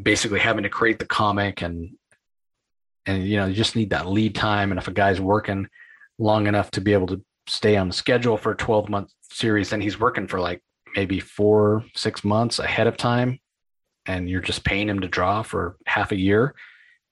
basically 0.00 0.40
having 0.40 0.64
to 0.64 0.68
create 0.68 0.98
the 0.98 1.06
comic 1.06 1.62
and, 1.62 1.96
and, 3.06 3.26
you 3.26 3.38
know, 3.38 3.46
you 3.46 3.54
just 3.54 3.76
need 3.76 3.90
that 3.90 4.06
lead 4.06 4.34
time. 4.34 4.72
And 4.72 4.78
if 4.78 4.88
a 4.88 4.92
guy's 4.92 5.20
working 5.20 5.66
long 6.18 6.46
enough 6.46 6.70
to 6.72 6.82
be 6.82 6.92
able 6.92 7.06
to 7.06 7.22
stay 7.46 7.76
on 7.76 7.90
schedule 7.90 8.36
for 8.36 8.52
a 8.52 8.56
12 8.56 8.90
month 8.90 9.12
series, 9.22 9.70
then 9.70 9.80
he's 9.80 9.98
working 9.98 10.26
for 10.26 10.40
like 10.40 10.62
maybe 10.94 11.20
four, 11.20 11.84
six 11.94 12.22
months 12.22 12.58
ahead 12.58 12.86
of 12.86 12.98
time. 12.98 13.40
And 14.06 14.28
you're 14.28 14.40
just 14.40 14.64
paying 14.64 14.88
him 14.88 15.00
to 15.00 15.08
draw 15.08 15.42
for 15.42 15.76
half 15.86 16.12
a 16.12 16.18
year. 16.18 16.54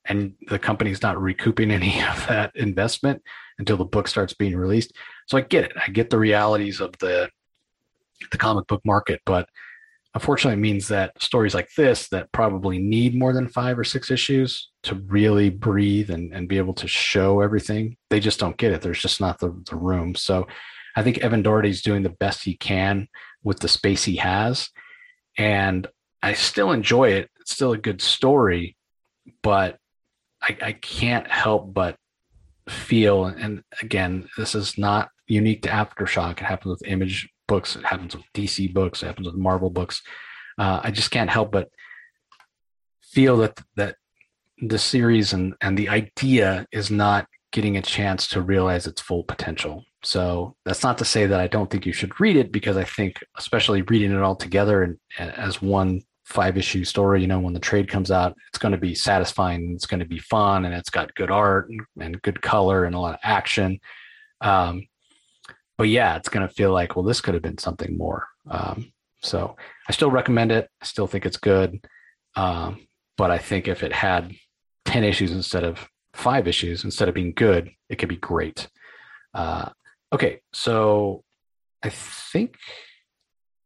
And 0.06 0.34
the 0.48 0.58
company's 0.58 1.02
not 1.02 1.20
recouping 1.20 1.70
any 1.70 2.02
of 2.08 2.26
that 2.28 2.54
investment 2.54 3.22
until 3.58 3.76
the 3.76 3.84
book 3.84 4.08
starts 4.08 4.34
being 4.34 4.56
released. 4.56 4.92
So 5.26 5.38
I 5.38 5.42
get 5.42 5.64
it. 5.64 5.72
I 5.76 5.90
get 5.90 6.10
the 6.10 6.18
realities 6.18 6.80
of 6.80 6.96
the 6.98 7.30
the 8.30 8.38
comic 8.38 8.66
book 8.68 8.80
market, 8.84 9.20
but 9.26 9.48
unfortunately 10.14 10.58
it 10.58 10.62
means 10.62 10.88
that 10.88 11.20
stories 11.20 11.54
like 11.54 11.68
this 11.76 12.08
that 12.08 12.30
probably 12.32 12.78
need 12.78 13.14
more 13.14 13.32
than 13.32 13.48
five 13.48 13.78
or 13.78 13.84
six 13.84 14.10
issues 14.10 14.70
to 14.84 14.94
really 14.94 15.50
breathe 15.50 16.10
and, 16.10 16.32
and 16.32 16.48
be 16.48 16.58
able 16.58 16.74
to 16.74 16.88
show 16.88 17.40
everything 17.40 17.96
they 18.10 18.20
just 18.20 18.38
don't 18.38 18.56
get 18.56 18.72
it 18.72 18.80
there's 18.80 19.00
just 19.00 19.20
not 19.20 19.38
the, 19.40 19.54
the 19.68 19.76
room 19.76 20.14
so 20.14 20.46
i 20.96 21.02
think 21.02 21.18
Evan 21.18 21.42
Daugherty's 21.42 21.82
doing 21.82 22.02
the 22.02 22.08
best 22.08 22.44
he 22.44 22.56
can 22.56 23.08
with 23.42 23.60
the 23.60 23.68
space 23.68 24.04
he 24.04 24.16
has 24.16 24.70
and 25.36 25.86
i 26.24 26.32
still 26.32 26.72
enjoy 26.72 27.10
it 27.10 27.30
it's 27.40 27.52
still 27.52 27.72
a 27.72 27.78
good 27.78 28.00
story 28.00 28.76
but 29.42 29.78
i, 30.42 30.56
I 30.60 30.72
can't 30.72 31.26
help 31.30 31.72
but 31.72 31.96
feel 32.68 33.26
and 33.26 33.62
again 33.82 34.28
this 34.36 34.54
is 34.54 34.78
not 34.78 35.10
unique 35.26 35.62
to 35.62 35.68
aftershock 35.68 36.32
it 36.32 36.44
happens 36.44 36.70
with 36.70 36.88
image 36.88 37.28
books. 37.46 37.76
It 37.76 37.84
happens 37.84 38.16
with 38.16 38.24
DC 38.34 38.72
books. 38.72 39.02
It 39.02 39.06
happens 39.06 39.26
with 39.26 39.36
Marvel 39.36 39.70
books. 39.70 40.02
Uh, 40.58 40.80
I 40.82 40.90
just 40.90 41.10
can't 41.10 41.30
help 41.30 41.52
but 41.52 41.68
feel 43.02 43.36
that 43.38 43.60
that 43.76 43.96
the 44.58 44.78
series 44.78 45.32
and 45.32 45.54
and 45.60 45.76
the 45.76 45.88
idea 45.88 46.66
is 46.72 46.90
not 46.90 47.26
getting 47.52 47.76
a 47.76 47.82
chance 47.82 48.28
to 48.28 48.42
realize 48.42 48.86
its 48.86 49.00
full 49.00 49.24
potential. 49.24 49.84
So 50.02 50.56
that's 50.64 50.82
not 50.82 50.98
to 50.98 51.04
say 51.04 51.26
that 51.26 51.40
I 51.40 51.46
don't 51.46 51.70
think 51.70 51.86
you 51.86 51.92
should 51.92 52.20
read 52.20 52.36
it 52.36 52.52
because 52.52 52.76
I 52.76 52.84
think, 52.84 53.16
especially 53.36 53.82
reading 53.82 54.12
it 54.12 54.20
all 54.20 54.36
together 54.36 54.82
and, 54.82 54.98
and 55.18 55.30
as 55.32 55.62
one 55.62 56.02
five 56.24 56.56
issue 56.56 56.84
story, 56.84 57.20
you 57.20 57.26
know, 57.26 57.38
when 57.38 57.52
the 57.52 57.60
trade 57.60 57.88
comes 57.88 58.10
out, 58.10 58.36
it's 58.48 58.58
going 58.58 58.72
to 58.72 58.78
be 58.78 58.94
satisfying. 58.94 59.72
It's 59.74 59.86
going 59.86 60.00
to 60.00 60.06
be 60.06 60.18
fun 60.18 60.64
and 60.64 60.74
it's 60.74 60.90
got 60.90 61.14
good 61.14 61.30
art 61.30 61.70
and, 61.98 62.22
good 62.22 62.40
color 62.40 62.84
and 62.84 62.94
a 62.94 63.00
lot 63.00 63.14
of 63.14 63.20
action. 63.22 63.78
Um, 64.40 64.86
but 65.76 65.88
yeah, 65.88 66.16
it's 66.16 66.28
going 66.28 66.46
to 66.46 66.54
feel 66.54 66.72
like, 66.72 66.96
well, 66.96 67.04
this 67.04 67.20
could 67.20 67.34
have 67.34 67.42
been 67.42 67.58
something 67.58 67.96
more. 67.96 68.26
Um, 68.48 68.92
so 69.22 69.56
I 69.88 69.92
still 69.92 70.10
recommend 70.10 70.52
it. 70.52 70.68
I 70.80 70.86
still 70.86 71.06
think 71.06 71.26
it's 71.26 71.36
good. 71.36 71.84
Um, 72.36 72.86
but 73.16 73.30
I 73.30 73.38
think 73.38 73.68
if 73.68 73.82
it 73.82 73.92
had 73.92 74.32
10 74.86 75.04
issues 75.04 75.32
instead 75.32 75.64
of 75.64 75.88
five 76.14 76.48
issues, 76.48 76.84
instead 76.84 77.08
of 77.08 77.14
being 77.14 77.32
good, 77.32 77.70
it 77.88 77.96
could 77.96 78.08
be 78.08 78.16
great. 78.16 78.68
Uh, 79.34 79.70
okay. 80.12 80.40
So 80.52 81.22
I 81.82 81.90
think 81.90 82.56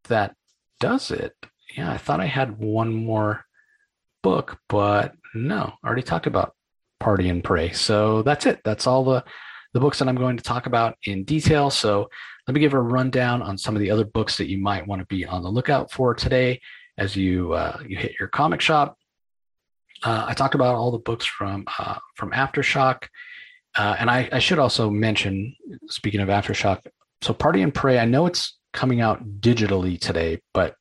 that 0.09 0.34
does 0.80 1.11
it. 1.11 1.34
Yeah. 1.78 1.92
I 1.92 1.96
thought 1.96 2.20
I 2.20 2.26
had 2.26 2.58
one 2.58 2.92
more 2.92 3.44
book, 4.24 4.58
but 4.68 5.14
no, 5.32 5.72
I 5.82 5.86
already 5.86 6.02
talked 6.02 6.26
about 6.26 6.54
Party 6.98 7.28
and 7.28 7.44
Prey. 7.44 7.70
So 7.70 8.22
that's 8.22 8.46
it. 8.46 8.60
That's 8.64 8.88
all 8.88 9.04
the 9.04 9.24
the 9.74 9.80
books 9.80 10.00
that 10.00 10.08
I'm 10.08 10.16
going 10.16 10.36
to 10.36 10.42
talk 10.42 10.66
about 10.66 10.96
in 11.04 11.22
detail. 11.22 11.70
So 11.70 12.08
let 12.48 12.54
me 12.54 12.60
give 12.60 12.72
a 12.72 12.80
rundown 12.80 13.42
on 13.42 13.56
some 13.56 13.76
of 13.76 13.80
the 13.80 13.92
other 13.92 14.04
books 14.04 14.38
that 14.38 14.48
you 14.48 14.58
might 14.58 14.88
want 14.88 15.00
to 15.00 15.06
be 15.06 15.24
on 15.24 15.42
the 15.42 15.50
lookout 15.50 15.92
for 15.92 16.14
today 16.14 16.60
as 16.96 17.14
you 17.14 17.52
uh, 17.52 17.78
you 17.86 17.96
hit 17.96 18.14
your 18.18 18.28
comic 18.28 18.60
shop. 18.60 18.96
Uh, 20.02 20.24
I 20.26 20.34
talked 20.34 20.56
about 20.56 20.74
all 20.74 20.90
the 20.90 20.98
books 20.98 21.26
from 21.26 21.64
uh, 21.78 21.98
from 22.16 22.32
Aftershock, 22.32 23.04
uh, 23.76 23.94
and 24.00 24.10
I, 24.10 24.28
I, 24.32 24.40
should 24.40 24.58
also 24.58 24.90
mention, 24.90 25.54
speaking 25.86 26.20
of 26.20 26.28
Aftershock, 26.28 26.86
so 27.20 27.32
Party 27.32 27.62
and 27.62 27.72
Prey. 27.72 28.00
I 28.00 28.04
know 28.04 28.26
it's 28.26 28.58
coming 28.72 29.00
out 29.00 29.40
digitally 29.40 30.00
today, 30.00 30.40
but 30.52 30.74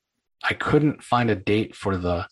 I 0.43 0.53
couldn't 0.53 1.03
find 1.03 1.29
a 1.29 1.35
date 1.35 1.75
for 1.75 1.97
the 1.97 2.27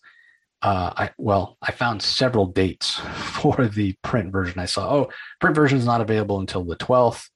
uh, 0.62 0.92
I 0.96 1.10
well, 1.18 1.58
I 1.62 1.72
found 1.72 2.02
several 2.02 2.46
dates 2.46 2.98
for 3.14 3.68
the 3.68 3.94
print 4.02 4.32
version. 4.32 4.58
I 4.58 4.64
saw, 4.64 4.92
oh, 4.92 5.10
print 5.40 5.54
version 5.54 5.78
is 5.78 5.84
not 5.84 6.00
available 6.00 6.40
until 6.40 6.64
the 6.64 6.76
12th, 6.76 7.28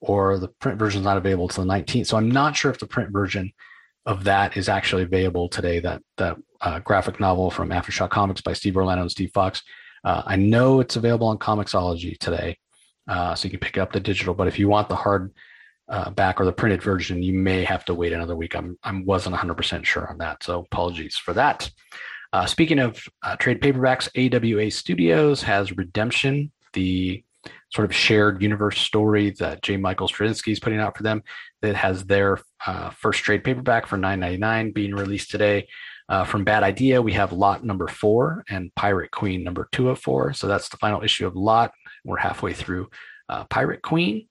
or 0.00 0.38
the 0.38 0.48
print 0.60 0.78
version 0.78 1.00
is 1.00 1.04
not 1.04 1.16
available 1.16 1.46
until 1.46 1.64
the 1.64 1.72
19th. 1.72 2.06
So 2.06 2.16
I'm 2.16 2.30
not 2.30 2.56
sure 2.56 2.70
if 2.70 2.78
the 2.78 2.86
print 2.86 3.10
version 3.10 3.52
of 4.04 4.24
that 4.24 4.56
is 4.56 4.68
actually 4.68 5.02
available 5.02 5.48
today. 5.48 5.80
That 5.80 6.02
that 6.18 6.36
uh, 6.60 6.78
graphic 6.80 7.18
novel 7.18 7.50
from 7.50 7.70
Aftershock 7.70 8.10
Comics 8.10 8.40
by 8.40 8.52
Steve 8.52 8.76
Orlando 8.76 9.02
and 9.02 9.10
Steve 9.10 9.30
Foxe. 9.32 9.62
Uh, 10.04 10.22
I 10.24 10.36
know 10.36 10.80
it's 10.80 10.96
available 10.96 11.26
on 11.26 11.38
Comixology 11.38 12.16
today, 12.18 12.58
uh, 13.08 13.34
so 13.34 13.46
you 13.46 13.50
can 13.50 13.60
pick 13.60 13.78
up 13.78 13.92
the 13.92 14.00
digital. 14.00 14.34
But 14.34 14.46
if 14.46 14.58
you 14.58 14.68
want 14.68 14.88
the 14.88 14.96
hard 14.96 15.32
uh, 15.88 16.10
back 16.10 16.40
or 16.40 16.44
the 16.44 16.52
printed 16.52 16.82
version, 16.82 17.22
you 17.22 17.32
may 17.32 17.64
have 17.64 17.84
to 17.84 17.94
wait 17.94 18.12
another 18.12 18.36
week. 18.36 18.54
I'm 18.56 18.78
I 18.82 19.00
wasn't 19.04 19.36
100% 19.36 19.84
sure 19.84 20.08
on 20.08 20.18
that, 20.18 20.42
so 20.42 20.60
apologies 20.60 21.16
for 21.16 21.32
that. 21.34 21.70
Uh, 22.32 22.46
speaking 22.46 22.78
of 22.78 23.02
uh, 23.22 23.36
trade 23.36 23.60
paperbacks, 23.60 24.08
AWA 24.16 24.70
Studios 24.70 25.42
has 25.42 25.76
Redemption, 25.76 26.50
the 26.72 27.22
sort 27.72 27.84
of 27.84 27.94
shared 27.94 28.42
universe 28.42 28.78
story 28.78 29.30
that 29.30 29.62
J. 29.62 29.76
Michael 29.76 30.08
Straczynski 30.08 30.52
is 30.52 30.60
putting 30.60 30.80
out 30.80 30.96
for 30.96 31.02
them. 31.02 31.22
That 31.62 31.76
has 31.76 32.04
their 32.04 32.38
uh, 32.66 32.90
first 32.90 33.22
trade 33.22 33.44
paperback 33.44 33.86
for 33.86 33.96
9.99 33.96 34.74
being 34.74 34.94
released 34.94 35.30
today. 35.30 35.68
Uh, 36.08 36.24
from 36.24 36.44
Bad 36.44 36.62
Idea, 36.62 37.02
we 37.02 37.12
have 37.14 37.32
Lot 37.32 37.64
number 37.64 37.88
four 37.88 38.44
and 38.48 38.72
Pirate 38.76 39.10
Queen 39.10 39.42
number 39.42 39.68
two 39.72 39.88
of 39.88 39.98
four. 39.98 40.32
So 40.32 40.46
that's 40.46 40.68
the 40.68 40.76
final 40.76 41.02
issue 41.02 41.26
of 41.26 41.34
Lot. 41.34 41.72
We're 42.04 42.18
halfway 42.18 42.52
through 42.52 42.90
uh, 43.28 43.44
Pirate 43.44 43.82
Queen. 43.82 44.28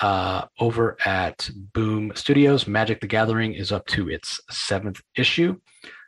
Uh, 0.00 0.44
over 0.60 0.96
at 1.04 1.50
Boom 1.74 2.12
Studios, 2.14 2.66
Magic 2.66 3.00
the 3.00 3.06
Gathering 3.06 3.54
is 3.54 3.72
up 3.72 3.86
to 3.86 4.08
its 4.08 4.40
seventh 4.50 5.00
issue. 5.16 5.56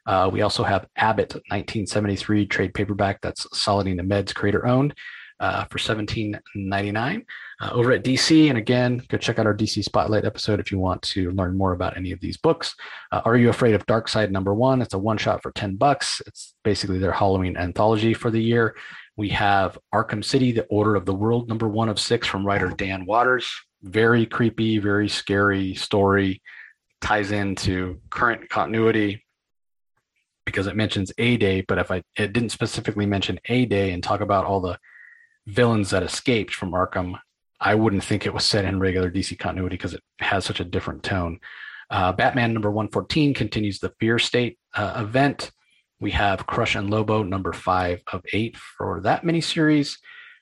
Uh, 0.07 0.31
we 0.33 0.43
also 0.43 0.63
have 0.63 0.87
Abbott 0.97 1.35
1973 1.35 2.47
trade 2.47 2.75
paperback 2.75 3.21
that's 3.21 3.47
Saladin 3.59 4.01
Ahmed's 4.01 4.33
creator 4.33 4.67
owned 4.67 4.95
uh, 5.41 5.65
for 5.65 5.79
$17.99 5.79 7.25
uh, 7.61 7.71
over 7.73 7.93
at 7.93 8.05
DC. 8.05 8.49
And 8.49 8.59
again, 8.59 9.03
go 9.09 9.17
check 9.17 9.39
out 9.39 9.47
our 9.47 9.57
DC 9.57 9.83
Spotlight 9.83 10.25
episode 10.25 10.61
if 10.61 10.71
you 10.71 10.79
want 10.79 11.03
to 11.03 11.31
learn 11.33 11.57
more 11.57 11.73
about 11.73 11.97
any 11.97 12.13
of 12.13 12.21
these 12.21 12.37
books. 12.37 12.75
Uh, 13.11 13.23
Are 13.25 13.37
You 13.37 13.49
Afraid 13.49 13.75
of 13.75 13.87
Darkseid 13.87 14.31
number 14.31 14.55
one? 14.55 14.83
It's 14.83 14.95
a 14.95 14.99
one 14.99 15.19
shot 15.19 15.43
for 15.43 15.51
10 15.53 15.77
bucks. 15.77 16.23
It's 16.27 16.55
basically 16.63 16.99
their 16.99 17.13
Halloween 17.13 17.57
anthology 17.57 18.15
for 18.15 18.31
the 18.31 18.43
year. 18.43 18.77
We 19.17 19.31
have 19.31 19.79
Arkham 19.95 20.25
City, 20.25 20.53
The 20.53 20.65
Order 20.67 20.95
of 20.95 21.07
the 21.07 21.15
World, 21.15 21.49
number 21.49 21.69
one 21.69 21.89
of 21.89 21.99
six 21.99 22.27
from 22.27 22.47
writer 22.47 22.69
Dan 22.69 23.07
Watters. 23.07 23.51
Very 23.83 24.27
creepy, 24.27 24.79
very 24.79 25.09
scary 25.09 25.75
story. 25.75 26.43
Ties 27.01 27.31
into 27.31 28.01
current 28.11 28.49
continuity 28.51 29.25
because 30.45 30.67
it 30.67 30.77
mentions 30.77 31.13
A 31.19 31.37
Day, 31.37 31.63
but 31.63 31.79
if 31.79 31.91
I 31.91 32.03
it 32.17 32.33
didn't 32.33 32.51
specifically 32.51 33.07
mention 33.07 33.41
A 33.47 33.65
Day 33.65 33.93
and 33.93 34.03
talk 34.03 34.21
about 34.21 34.45
all 34.45 34.61
the 34.61 34.79
villains 35.47 35.91
that 35.91 36.03
escaped 36.03 36.55
from 36.55 36.73
Arkham, 36.73 37.19
I 37.61 37.75
wouldn't 37.75 38.05
think 38.05 38.27
it 38.27 38.35
was 38.35 38.45
set 38.45 38.65
in 38.65 38.81
regular 38.81 39.11
DC 39.11 39.39
continuity 39.39 39.77
because 39.77 39.95
it 39.95 40.03
has 40.19 40.45
such 40.45 40.61
a 40.61 40.65
different 40.65 41.03
tone. 41.03 41.41
Uh, 41.91 42.13
Batman 42.13 42.53
number 42.53 42.71
114 42.71 43.35
continues 43.35 43.81
the 43.81 43.93
Fear 43.99 44.19
State 44.19 44.59
uh, 44.75 44.95
event. 44.99 45.51
We 46.01 46.13
have 46.13 46.47
Crush 46.47 46.77
and 46.77 46.89
Lobo 46.89 47.23
number 47.23 47.53
five 47.53 48.03
of 48.13 48.23
eight 48.33 48.57
for 48.57 49.01
that 49.03 49.23
miniseries. 49.23 49.99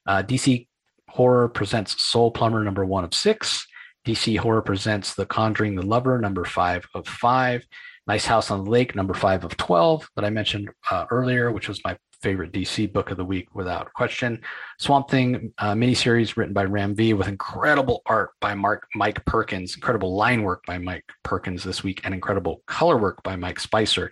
Uh, 0.06 0.22
DC 0.22 0.68
Horror 1.08 1.48
presents 1.48 2.02
Soul 2.02 2.30
Plumber 2.30 2.64
number 2.64 2.84
one 2.84 3.04
of 3.04 3.14
six. 3.14 3.66
DC 4.06 4.38
Horror 4.38 4.62
presents 4.62 5.14
The 5.14 5.26
Conjuring 5.26 5.74
the 5.74 5.82
Lover 5.82 6.18
number 6.18 6.44
five 6.44 6.86
of 6.94 7.06
five. 7.06 7.66
Nice 8.06 8.24
House 8.24 8.50
on 8.50 8.64
the 8.64 8.70
Lake 8.70 8.94
number 8.94 9.12
five 9.12 9.44
of 9.44 9.56
12 9.58 10.08
that 10.16 10.24
I 10.24 10.30
mentioned 10.30 10.70
uh, 10.90 11.04
earlier, 11.10 11.52
which 11.52 11.68
was 11.68 11.84
my 11.84 11.96
favorite 12.22 12.52
DC 12.52 12.92
book 12.92 13.10
of 13.10 13.16
the 13.16 13.24
week 13.24 13.54
without 13.54 13.92
question. 13.92 14.40
Swamp 14.78 15.10
Thing 15.10 15.52
uh, 15.58 15.74
miniseries 15.74 16.36
written 16.36 16.54
by 16.54 16.64
Ram 16.64 16.94
V 16.94 17.14
with 17.14 17.28
incredible 17.28 18.02
art 18.06 18.30
by 18.40 18.54
Mark 18.54 18.86
Mike 18.94 19.24
Perkins, 19.24 19.74
incredible 19.74 20.16
line 20.16 20.42
work 20.42 20.62
by 20.66 20.78
Mike 20.78 21.04
Perkins 21.22 21.62
this 21.62 21.82
week, 21.84 22.00
and 22.04 22.14
incredible 22.14 22.62
color 22.66 22.96
work 22.96 23.22
by 23.22 23.36
Mike 23.36 23.60
Spicer. 23.60 24.10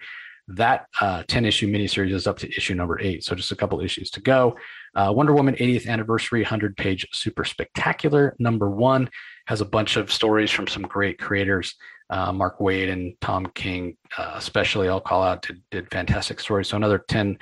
That 0.49 0.87
uh, 1.01 1.25
10 1.27 1.45
issue 1.45 1.69
miniseries 1.69 2.13
is 2.13 2.27
up 2.27 2.39
to 2.39 2.49
issue 2.49 2.75
number 2.75 3.01
eight. 3.01 3.25
So 3.25 3.35
just 3.35 3.53
a 3.53 3.57
couple 3.57 3.81
issues 3.81 4.11
to 4.11 4.21
go. 4.21 4.57
Uh, 4.95 5.13
Wonder 5.15 5.35
Woman 5.35 5.57
80th 5.57 5.89
anniversary 5.89 6.43
100 6.43 6.77
page 6.77 7.07
super 7.13 7.45
spectacular. 7.45 8.37
Number 8.39 8.71
one 8.71 9.11
has 9.47 9.61
a 9.61 9.65
bunch 9.65 9.97
of 9.97 10.13
stories 10.13 10.51
from 10.51 10.69
some 10.69 10.83
great 10.83 11.19
creators. 11.19 11.75
Uh, 12.09 12.33
Mark 12.33 12.61
Waid 12.61 12.93
and 12.93 13.15
Tom 13.21 13.47
King, 13.55 13.97
uh, 14.17 14.35
especially, 14.37 14.89
I'll 14.89 15.01
call 15.01 15.23
out, 15.23 15.43
did, 15.43 15.61
did 15.73 15.91
fantastic 15.91 16.39
stories. 16.39 16.69
So 16.69 16.77
another 16.77 17.05
10 17.09 17.39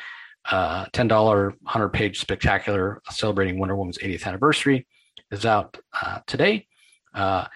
uh, 0.50 0.86
$10 0.86 1.10
100 1.10 1.88
page 1.90 2.20
spectacular 2.20 3.00
celebrating 3.10 3.58
Wonder 3.58 3.76
Woman's 3.76 3.98
80th 3.98 4.26
anniversary 4.26 4.86
is 5.30 5.46
out 5.46 5.78
uh, 6.02 6.20
today. 6.26 6.66
Uh, 7.14 7.46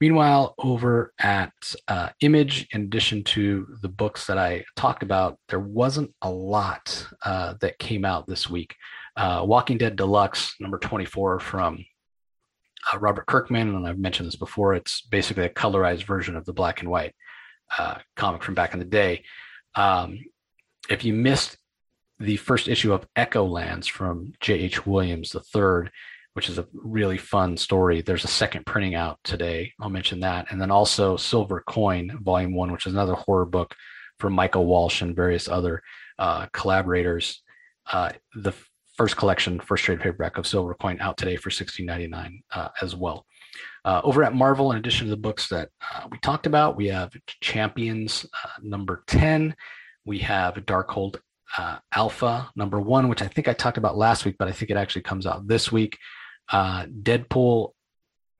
meanwhile, 0.00 0.54
over 0.58 1.12
at 1.18 1.52
uh, 1.88 2.10
Image, 2.20 2.68
in 2.72 2.82
addition 2.82 3.24
to 3.24 3.66
the 3.82 3.88
books 3.88 4.26
that 4.26 4.38
I 4.38 4.64
talked 4.76 5.02
about, 5.02 5.38
there 5.48 5.60
wasn't 5.60 6.14
a 6.22 6.30
lot 6.30 7.06
uh, 7.24 7.54
that 7.60 7.78
came 7.78 8.04
out 8.04 8.26
this 8.26 8.48
week. 8.48 8.74
Uh, 9.16 9.42
Walking 9.44 9.78
Dead 9.78 9.96
Deluxe, 9.96 10.54
number 10.60 10.78
24 10.78 11.40
from 11.40 11.84
Robert 12.98 13.26
Kirkman, 13.26 13.74
and 13.74 13.86
I've 13.86 13.98
mentioned 13.98 14.28
this 14.28 14.36
before, 14.36 14.74
it's 14.74 15.02
basically 15.02 15.44
a 15.44 15.50
colorized 15.50 16.04
version 16.04 16.36
of 16.36 16.44
the 16.44 16.52
black 16.52 16.80
and 16.80 16.88
white 16.88 17.14
comic 18.16 18.42
from 18.42 18.54
back 18.54 18.72
in 18.72 18.78
the 18.78 18.84
day. 18.84 19.24
Um, 19.74 20.20
if 20.88 21.04
you 21.04 21.12
missed 21.12 21.58
the 22.18 22.36
first 22.36 22.68
issue 22.68 22.92
of 22.92 23.06
Echo 23.14 23.44
Lands 23.44 23.86
from 23.86 24.32
J.H. 24.40 24.86
Williams 24.86 25.34
III, 25.34 25.90
which 26.38 26.48
is 26.48 26.58
a 26.58 26.68
really 26.72 27.18
fun 27.18 27.56
story. 27.56 28.00
There's 28.00 28.22
a 28.22 28.28
second 28.28 28.64
printing 28.64 28.94
out 28.94 29.18
today. 29.24 29.72
I'll 29.80 29.90
mention 29.90 30.20
that. 30.20 30.46
And 30.52 30.60
then 30.60 30.70
also 30.70 31.16
Silver 31.16 31.64
Coin, 31.66 32.16
Volume 32.22 32.54
One, 32.54 32.70
which 32.70 32.86
is 32.86 32.92
another 32.92 33.14
horror 33.14 33.44
book 33.44 33.74
from 34.20 34.34
Michael 34.34 34.64
Walsh 34.64 35.02
and 35.02 35.16
various 35.16 35.48
other 35.48 35.82
uh, 36.16 36.46
collaborators. 36.52 37.42
Uh, 37.90 38.12
the 38.36 38.52
first 38.94 39.16
collection, 39.16 39.58
first 39.58 39.82
trade 39.82 39.98
paperback 39.98 40.38
of 40.38 40.46
Silver 40.46 40.74
Coin 40.74 41.00
out 41.00 41.16
today 41.16 41.34
for 41.34 41.50
$16.99 41.50 42.38
uh, 42.52 42.68
as 42.80 42.94
well. 42.94 43.26
Uh, 43.84 44.00
over 44.04 44.22
at 44.22 44.32
Marvel, 44.32 44.70
in 44.70 44.78
addition 44.78 45.08
to 45.08 45.10
the 45.10 45.16
books 45.16 45.48
that 45.48 45.70
uh, 45.92 46.06
we 46.08 46.18
talked 46.18 46.46
about, 46.46 46.76
we 46.76 46.86
have 46.86 47.12
Champions 47.40 48.24
uh, 48.44 48.50
number 48.62 49.02
10. 49.08 49.56
We 50.04 50.20
have 50.20 50.54
Darkhold 50.54 51.16
uh, 51.56 51.78
Alpha 51.92 52.48
number 52.54 52.78
one, 52.78 53.08
which 53.08 53.22
I 53.22 53.26
think 53.26 53.48
I 53.48 53.54
talked 53.54 53.78
about 53.78 53.96
last 53.96 54.24
week, 54.24 54.36
but 54.38 54.46
I 54.46 54.52
think 54.52 54.70
it 54.70 54.76
actually 54.76 55.02
comes 55.02 55.26
out 55.26 55.48
this 55.48 55.72
week. 55.72 55.98
Uh, 56.50 56.86
Deadpool 56.86 57.72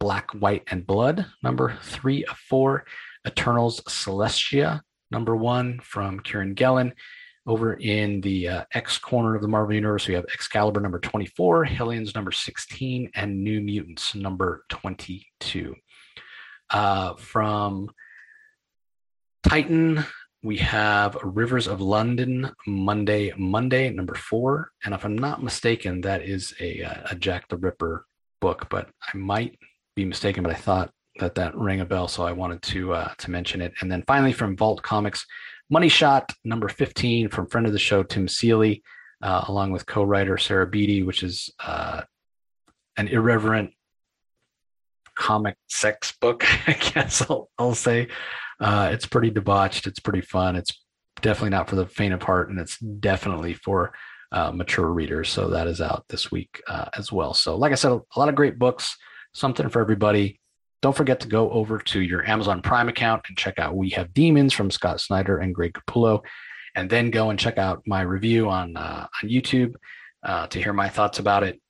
Black, 0.01 0.31
White, 0.31 0.65
and 0.71 0.87
Blood 0.87 1.27
number 1.43 1.79
three 1.83 2.25
of 2.25 2.37
four. 2.37 2.85
Eternals 3.27 3.81
Celestia 3.83 4.81
number 5.11 5.37
one 5.37 5.81
from 5.81 6.21
Kieron 6.21 6.55
Gillen. 6.55 6.93
Over 7.47 7.75
in 7.75 8.21
the 8.21 8.49
uh, 8.49 8.65
X 8.75 8.99
corner 8.99 9.35
of 9.35 9.41
the 9.41 9.49
Marvel 9.49 9.75
Universe, 9.75 10.07
we 10.07 10.13
have 10.15 10.27
Excalibur 10.35 10.81
number 10.81 10.99
24, 10.99 11.65
Hellions 11.65 12.15
number 12.15 12.31
16, 12.31 13.11
and 13.15 13.43
New 13.43 13.63
Mutants 13.63 14.15
number 14.15 14.65
22. 14.69 15.75
Uh, 16.69 17.15
from 17.15 17.91
Titan, 19.49 20.05
we 20.43 20.57
have 20.59 21.17
Rivers 21.23 21.67
of 21.67 21.81
London 21.81 22.51
Monday, 22.67 23.33
Monday, 23.37 23.91
number 23.91 24.15
four. 24.15 24.71
And 24.85 24.95
if 24.95 25.05
I'm 25.05 25.19
not 25.19 25.43
mistaken, 25.43 26.01
that 26.03 26.23
is 26.23 26.55
a, 26.61 26.81
a 27.11 27.15
Jack 27.17 27.49
the 27.49 27.57
Ripper 27.57 28.07
book, 28.41 28.69
but 28.71 28.89
I 29.13 29.17
might 29.17 29.59
be 29.97 30.05
mistaken, 30.05 30.45
but 30.45 30.53
I 30.53 30.57
thought 30.57 30.91
that 31.19 31.35
that 31.35 31.57
rang 31.57 31.81
a 31.81 31.85
bell. 31.85 32.07
So 32.07 32.23
I 32.23 32.33
wanted 32.33 32.63
to, 32.63 32.93
uh, 32.93 33.13
to 33.19 33.31
mention 33.31 33.61
it. 33.61 33.73
And 33.81 33.91
then 33.91 34.05
finally 34.07 34.33
from 34.33 34.57
Vault 34.57 34.81
Comics, 34.83 35.27
Money 35.71 35.89
Shot 35.89 36.33
number 36.45 36.69
15 36.69 37.29
from 37.29 37.49
friend 37.49 37.67
of 37.67 37.73
the 37.73 37.79
show, 37.79 38.05
Tim 38.05 38.29
Seeley, 38.29 38.83
uh, 39.21 39.45
along 39.49 39.73
with 39.73 39.87
co-writer 39.87 40.39
Sarah 40.39 40.67
Beattie, 40.67 41.03
which 41.03 41.25
is 41.25 41.51
uh, 41.59 42.03
an 42.97 43.09
irreverent 43.09 43.73
comic 45.17 45.57
sex 45.69 46.15
book, 46.21 46.45
I 46.69 46.75
guess 46.75 47.29
I'll, 47.29 47.51
I'll 47.59 47.75
say. 47.75 48.09
Uh, 48.61 48.91
it's 48.93 49.07
pretty 49.07 49.31
debauched. 49.31 49.87
It's 49.87 50.01
pretty 50.01 50.21
fun. 50.21 50.57
It's 50.57 50.83
definitely 51.23 51.51
not 51.51 51.69
for 51.69 51.77
the 51.77 51.87
faint 51.87 52.15
of 52.15 52.23
heart, 52.23 52.51
and 52.51 52.59
it's 52.59 52.79
definitely 52.79 53.55
for 53.55 53.93
uh, 54.33 54.53
mature 54.53 54.89
readers. 54.89 55.31
So 55.31 55.49
that 55.51 55.67
is 55.67 55.81
out 55.81 56.05
this 56.09 56.31
week 56.31 56.63
uh, 56.69 56.87
as 56.97 57.13
well. 57.13 57.35
So, 57.35 57.57
like 57.57 57.73
I 57.73 57.77
said, 57.77 57.93
a 57.93 58.19
lot 58.19 58.29
of 58.29 58.35
great 58.35 58.59
books, 58.59 58.97
something 59.35 59.69
for 59.69 59.81
everybody. 59.81 60.41
Don't 60.81 60.97
forget 60.97 61.21
to 61.21 61.29
go 61.29 61.51
over 61.51 61.79
to 61.79 62.01
your 62.01 62.25
Amazon 62.29 62.63
Prime 62.63 62.89
account 62.89 63.23
and 63.29 63.37
check 63.37 63.59
out 63.59 63.75
We 63.75 63.91
Have 63.91 64.15
Demons 64.15 64.53
from 64.53 64.71
Scott 64.71 65.01
Snyder 65.01 65.39
and 65.39 65.55
Greg 65.55 65.75
Capullo, 65.75 66.23
and 66.75 66.89
then 66.89 67.11
go 67.11 67.31
and 67.31 67.39
check 67.39 67.59
out 67.59 67.83
my 67.87 68.03
review 68.03 68.49
on 68.49 68.77
uh, 68.77 69.07
on 69.23 69.29
YouTube 69.29 69.75
uh, 70.23 70.47
to 70.49 70.63
hear 70.63 70.73
my 70.73 70.89
thoughts 70.89 71.19
about 71.19 71.43
it. 71.43 71.61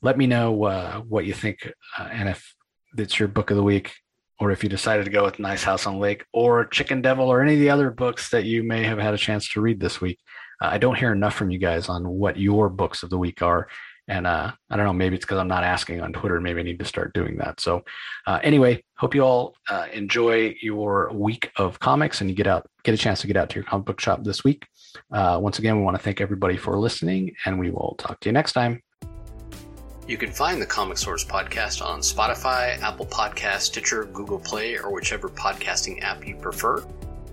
Let 0.00 0.18
me 0.18 0.26
know 0.26 0.64
uh, 0.64 0.98
what 0.98 1.24
you 1.24 1.32
think, 1.32 1.72
uh, 1.98 2.08
and 2.10 2.28
if 2.28 2.54
it's 2.96 3.18
your 3.18 3.28
book 3.28 3.50
of 3.50 3.56
the 3.56 3.62
week, 3.62 3.94
or 4.40 4.50
if 4.50 4.62
you 4.62 4.68
decided 4.68 5.04
to 5.04 5.10
go 5.10 5.24
with 5.24 5.38
Nice 5.38 5.62
House 5.62 5.86
on 5.86 5.98
Lake 5.98 6.24
or 6.32 6.64
Chicken 6.66 7.02
Devil 7.02 7.28
or 7.28 7.42
any 7.42 7.54
of 7.54 7.60
the 7.60 7.70
other 7.70 7.90
books 7.90 8.30
that 8.30 8.44
you 8.44 8.62
may 8.62 8.82
have 8.84 8.98
had 8.98 9.14
a 9.14 9.18
chance 9.18 9.48
to 9.50 9.60
read 9.60 9.80
this 9.80 10.00
week. 10.00 10.18
Uh, 10.60 10.68
I 10.72 10.78
don't 10.78 10.98
hear 10.98 11.12
enough 11.12 11.34
from 11.34 11.50
you 11.50 11.58
guys 11.58 11.88
on 11.88 12.08
what 12.08 12.36
your 12.36 12.68
books 12.68 13.02
of 13.02 13.10
the 13.10 13.18
week 13.18 13.42
are. 13.42 13.68
And 14.08 14.26
uh, 14.26 14.50
I 14.68 14.76
don't 14.76 14.84
know, 14.84 14.92
maybe 14.92 15.14
it's 15.14 15.24
because 15.24 15.38
I'm 15.38 15.48
not 15.48 15.62
asking 15.62 16.00
on 16.00 16.12
Twitter. 16.12 16.40
Maybe 16.40 16.60
I 16.60 16.64
need 16.64 16.80
to 16.80 16.84
start 16.84 17.14
doing 17.14 17.36
that. 17.36 17.60
So, 17.60 17.84
uh, 18.26 18.40
anyway, 18.42 18.82
hope 18.98 19.14
you 19.14 19.22
all 19.22 19.54
uh, 19.70 19.86
enjoy 19.92 20.56
your 20.60 21.10
week 21.12 21.52
of 21.56 21.78
comics 21.78 22.20
and 22.20 22.28
you 22.28 22.34
get 22.34 22.48
out, 22.48 22.66
get 22.82 22.94
a 22.94 22.98
chance 22.98 23.20
to 23.20 23.28
get 23.28 23.36
out 23.36 23.48
to 23.50 23.54
your 23.54 23.64
comic 23.64 23.86
book 23.86 24.00
shop 24.00 24.24
this 24.24 24.42
week. 24.42 24.66
Uh, 25.12 25.38
once 25.40 25.60
again, 25.60 25.76
we 25.76 25.82
want 25.82 25.96
to 25.96 26.02
thank 26.02 26.20
everybody 26.20 26.56
for 26.56 26.78
listening, 26.78 27.34
and 27.46 27.58
we 27.58 27.70
will 27.70 27.94
talk 27.98 28.18
to 28.20 28.28
you 28.28 28.32
next 28.32 28.52
time. 28.52 28.82
You 30.08 30.18
can 30.18 30.32
find 30.32 30.60
the 30.60 30.66
Comic 30.66 30.98
Source 30.98 31.24
podcast 31.24 31.80
on 31.80 32.00
Spotify, 32.00 32.76
Apple 32.82 33.06
Podcast, 33.06 33.60
Stitcher, 33.60 34.06
Google 34.06 34.40
Play, 34.40 34.76
or 34.76 34.92
whichever 34.92 35.28
podcasting 35.28 36.02
app 36.02 36.26
you 36.26 36.34
prefer. 36.34 36.84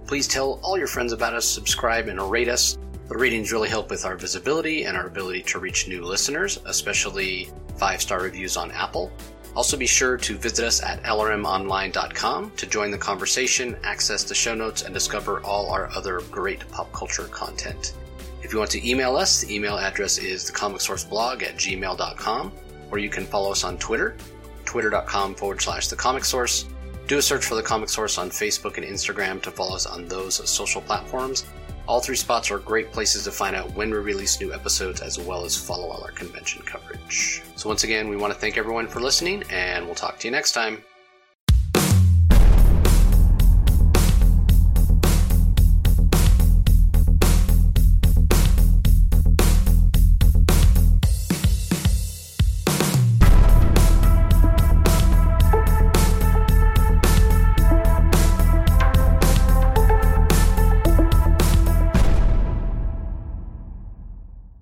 Please 0.06 0.28
tell 0.28 0.60
all 0.62 0.78
your 0.78 0.88
friends 0.88 1.12
about 1.12 1.34
us, 1.34 1.48
subscribe, 1.48 2.08
and 2.08 2.22
rate 2.30 2.48
us. 2.48 2.78
The 3.08 3.18
ratings 3.18 3.52
really 3.52 3.70
help 3.70 3.90
with 3.90 4.06
our 4.06 4.16
visibility 4.16 4.84
and 4.84 4.96
our 4.96 5.08
ability 5.08 5.42
to 5.44 5.60
reach 5.60 5.88
new 5.88 6.06
listeners, 6.06 6.60
especially 6.66 7.50
five 7.78 8.04
star 8.04 8.22
reviews 8.22 8.56
on 8.56 8.70
Apple. 8.72 9.12
Also, 9.56 9.76
be 9.76 9.88
sure 9.88 10.16
to 10.16 10.38
visit 10.38 10.64
us 10.64 10.84
at 10.84 11.02
lrmonline.com 11.02 12.52
to 12.52 12.66
join 12.68 12.92
the 12.92 12.98
conversation, 13.00 13.78
access 13.84 14.24
the 14.24 14.36
show 14.36 14.54
notes, 14.54 14.84
and 14.84 14.94
discover 14.94 15.42
all 15.42 15.72
our 15.72 15.90
other 15.96 16.22
great 16.30 16.70
pop 16.70 16.94
culture 16.94 17.24
content. 17.32 17.94
If 18.42 18.54
you 18.54 18.60
want 18.60 18.72
to 18.72 18.90
email 18.90 19.16
us, 19.16 19.42
the 19.42 19.54
email 19.54 19.78
address 19.78 20.18
is 20.18 20.50
thecomicsourceblog 20.50 21.44
at 21.44 21.56
gmail.com, 21.56 22.52
or 22.92 22.98
you 22.98 23.10
can 23.10 23.26
follow 23.26 23.52
us 23.52 23.64
on 23.64 23.78
Twitter, 23.78 24.16
twitter.com 24.66 25.36
forward 25.36 25.62
slash 25.62 25.88
the 25.88 25.96
comic 25.96 26.24
source. 26.24 26.66
Do 27.08 27.18
a 27.18 27.22
search 27.22 27.46
for 27.46 27.56
the 27.56 27.64
comic 27.64 27.90
source 27.90 28.18
on 28.18 28.30
Facebook 28.30 28.78
and 28.78 28.86
Instagram 28.86 29.42
to 29.42 29.52
follow 29.52 29.76
us 29.76 29.86
on 29.86 30.08
those 30.08 30.48
social 30.50 30.82
platforms. 30.82 31.46
All 31.88 32.00
three 32.00 32.16
spots 32.16 32.52
are 32.52 32.60
great 32.60 32.92
places 32.92 33.24
to 33.24 33.32
find 33.32 33.56
out 33.56 33.74
when 33.74 33.90
we 33.90 33.98
release 33.98 34.40
new 34.40 34.54
episodes 34.54 35.02
as 35.02 35.20
well 35.20 35.44
as 35.44 35.58
follow 35.58 35.90
all 35.90 36.04
our 36.04 36.12
convention 36.12 36.62
coverage. 36.62 37.42
So, 37.56 37.68
once 37.68 37.84
again, 37.84 38.10
we 38.10 38.16
want 38.16 38.32
to 38.32 38.40
thank 38.40 38.58
everyone 38.58 38.88
for 38.88 39.00
listening, 39.00 39.44
and 39.50 39.86
we'll 39.86 39.96
talk 39.96 40.20
to 40.20 40.28
you 40.28 40.32
next 40.32 40.52
time. 40.52 40.84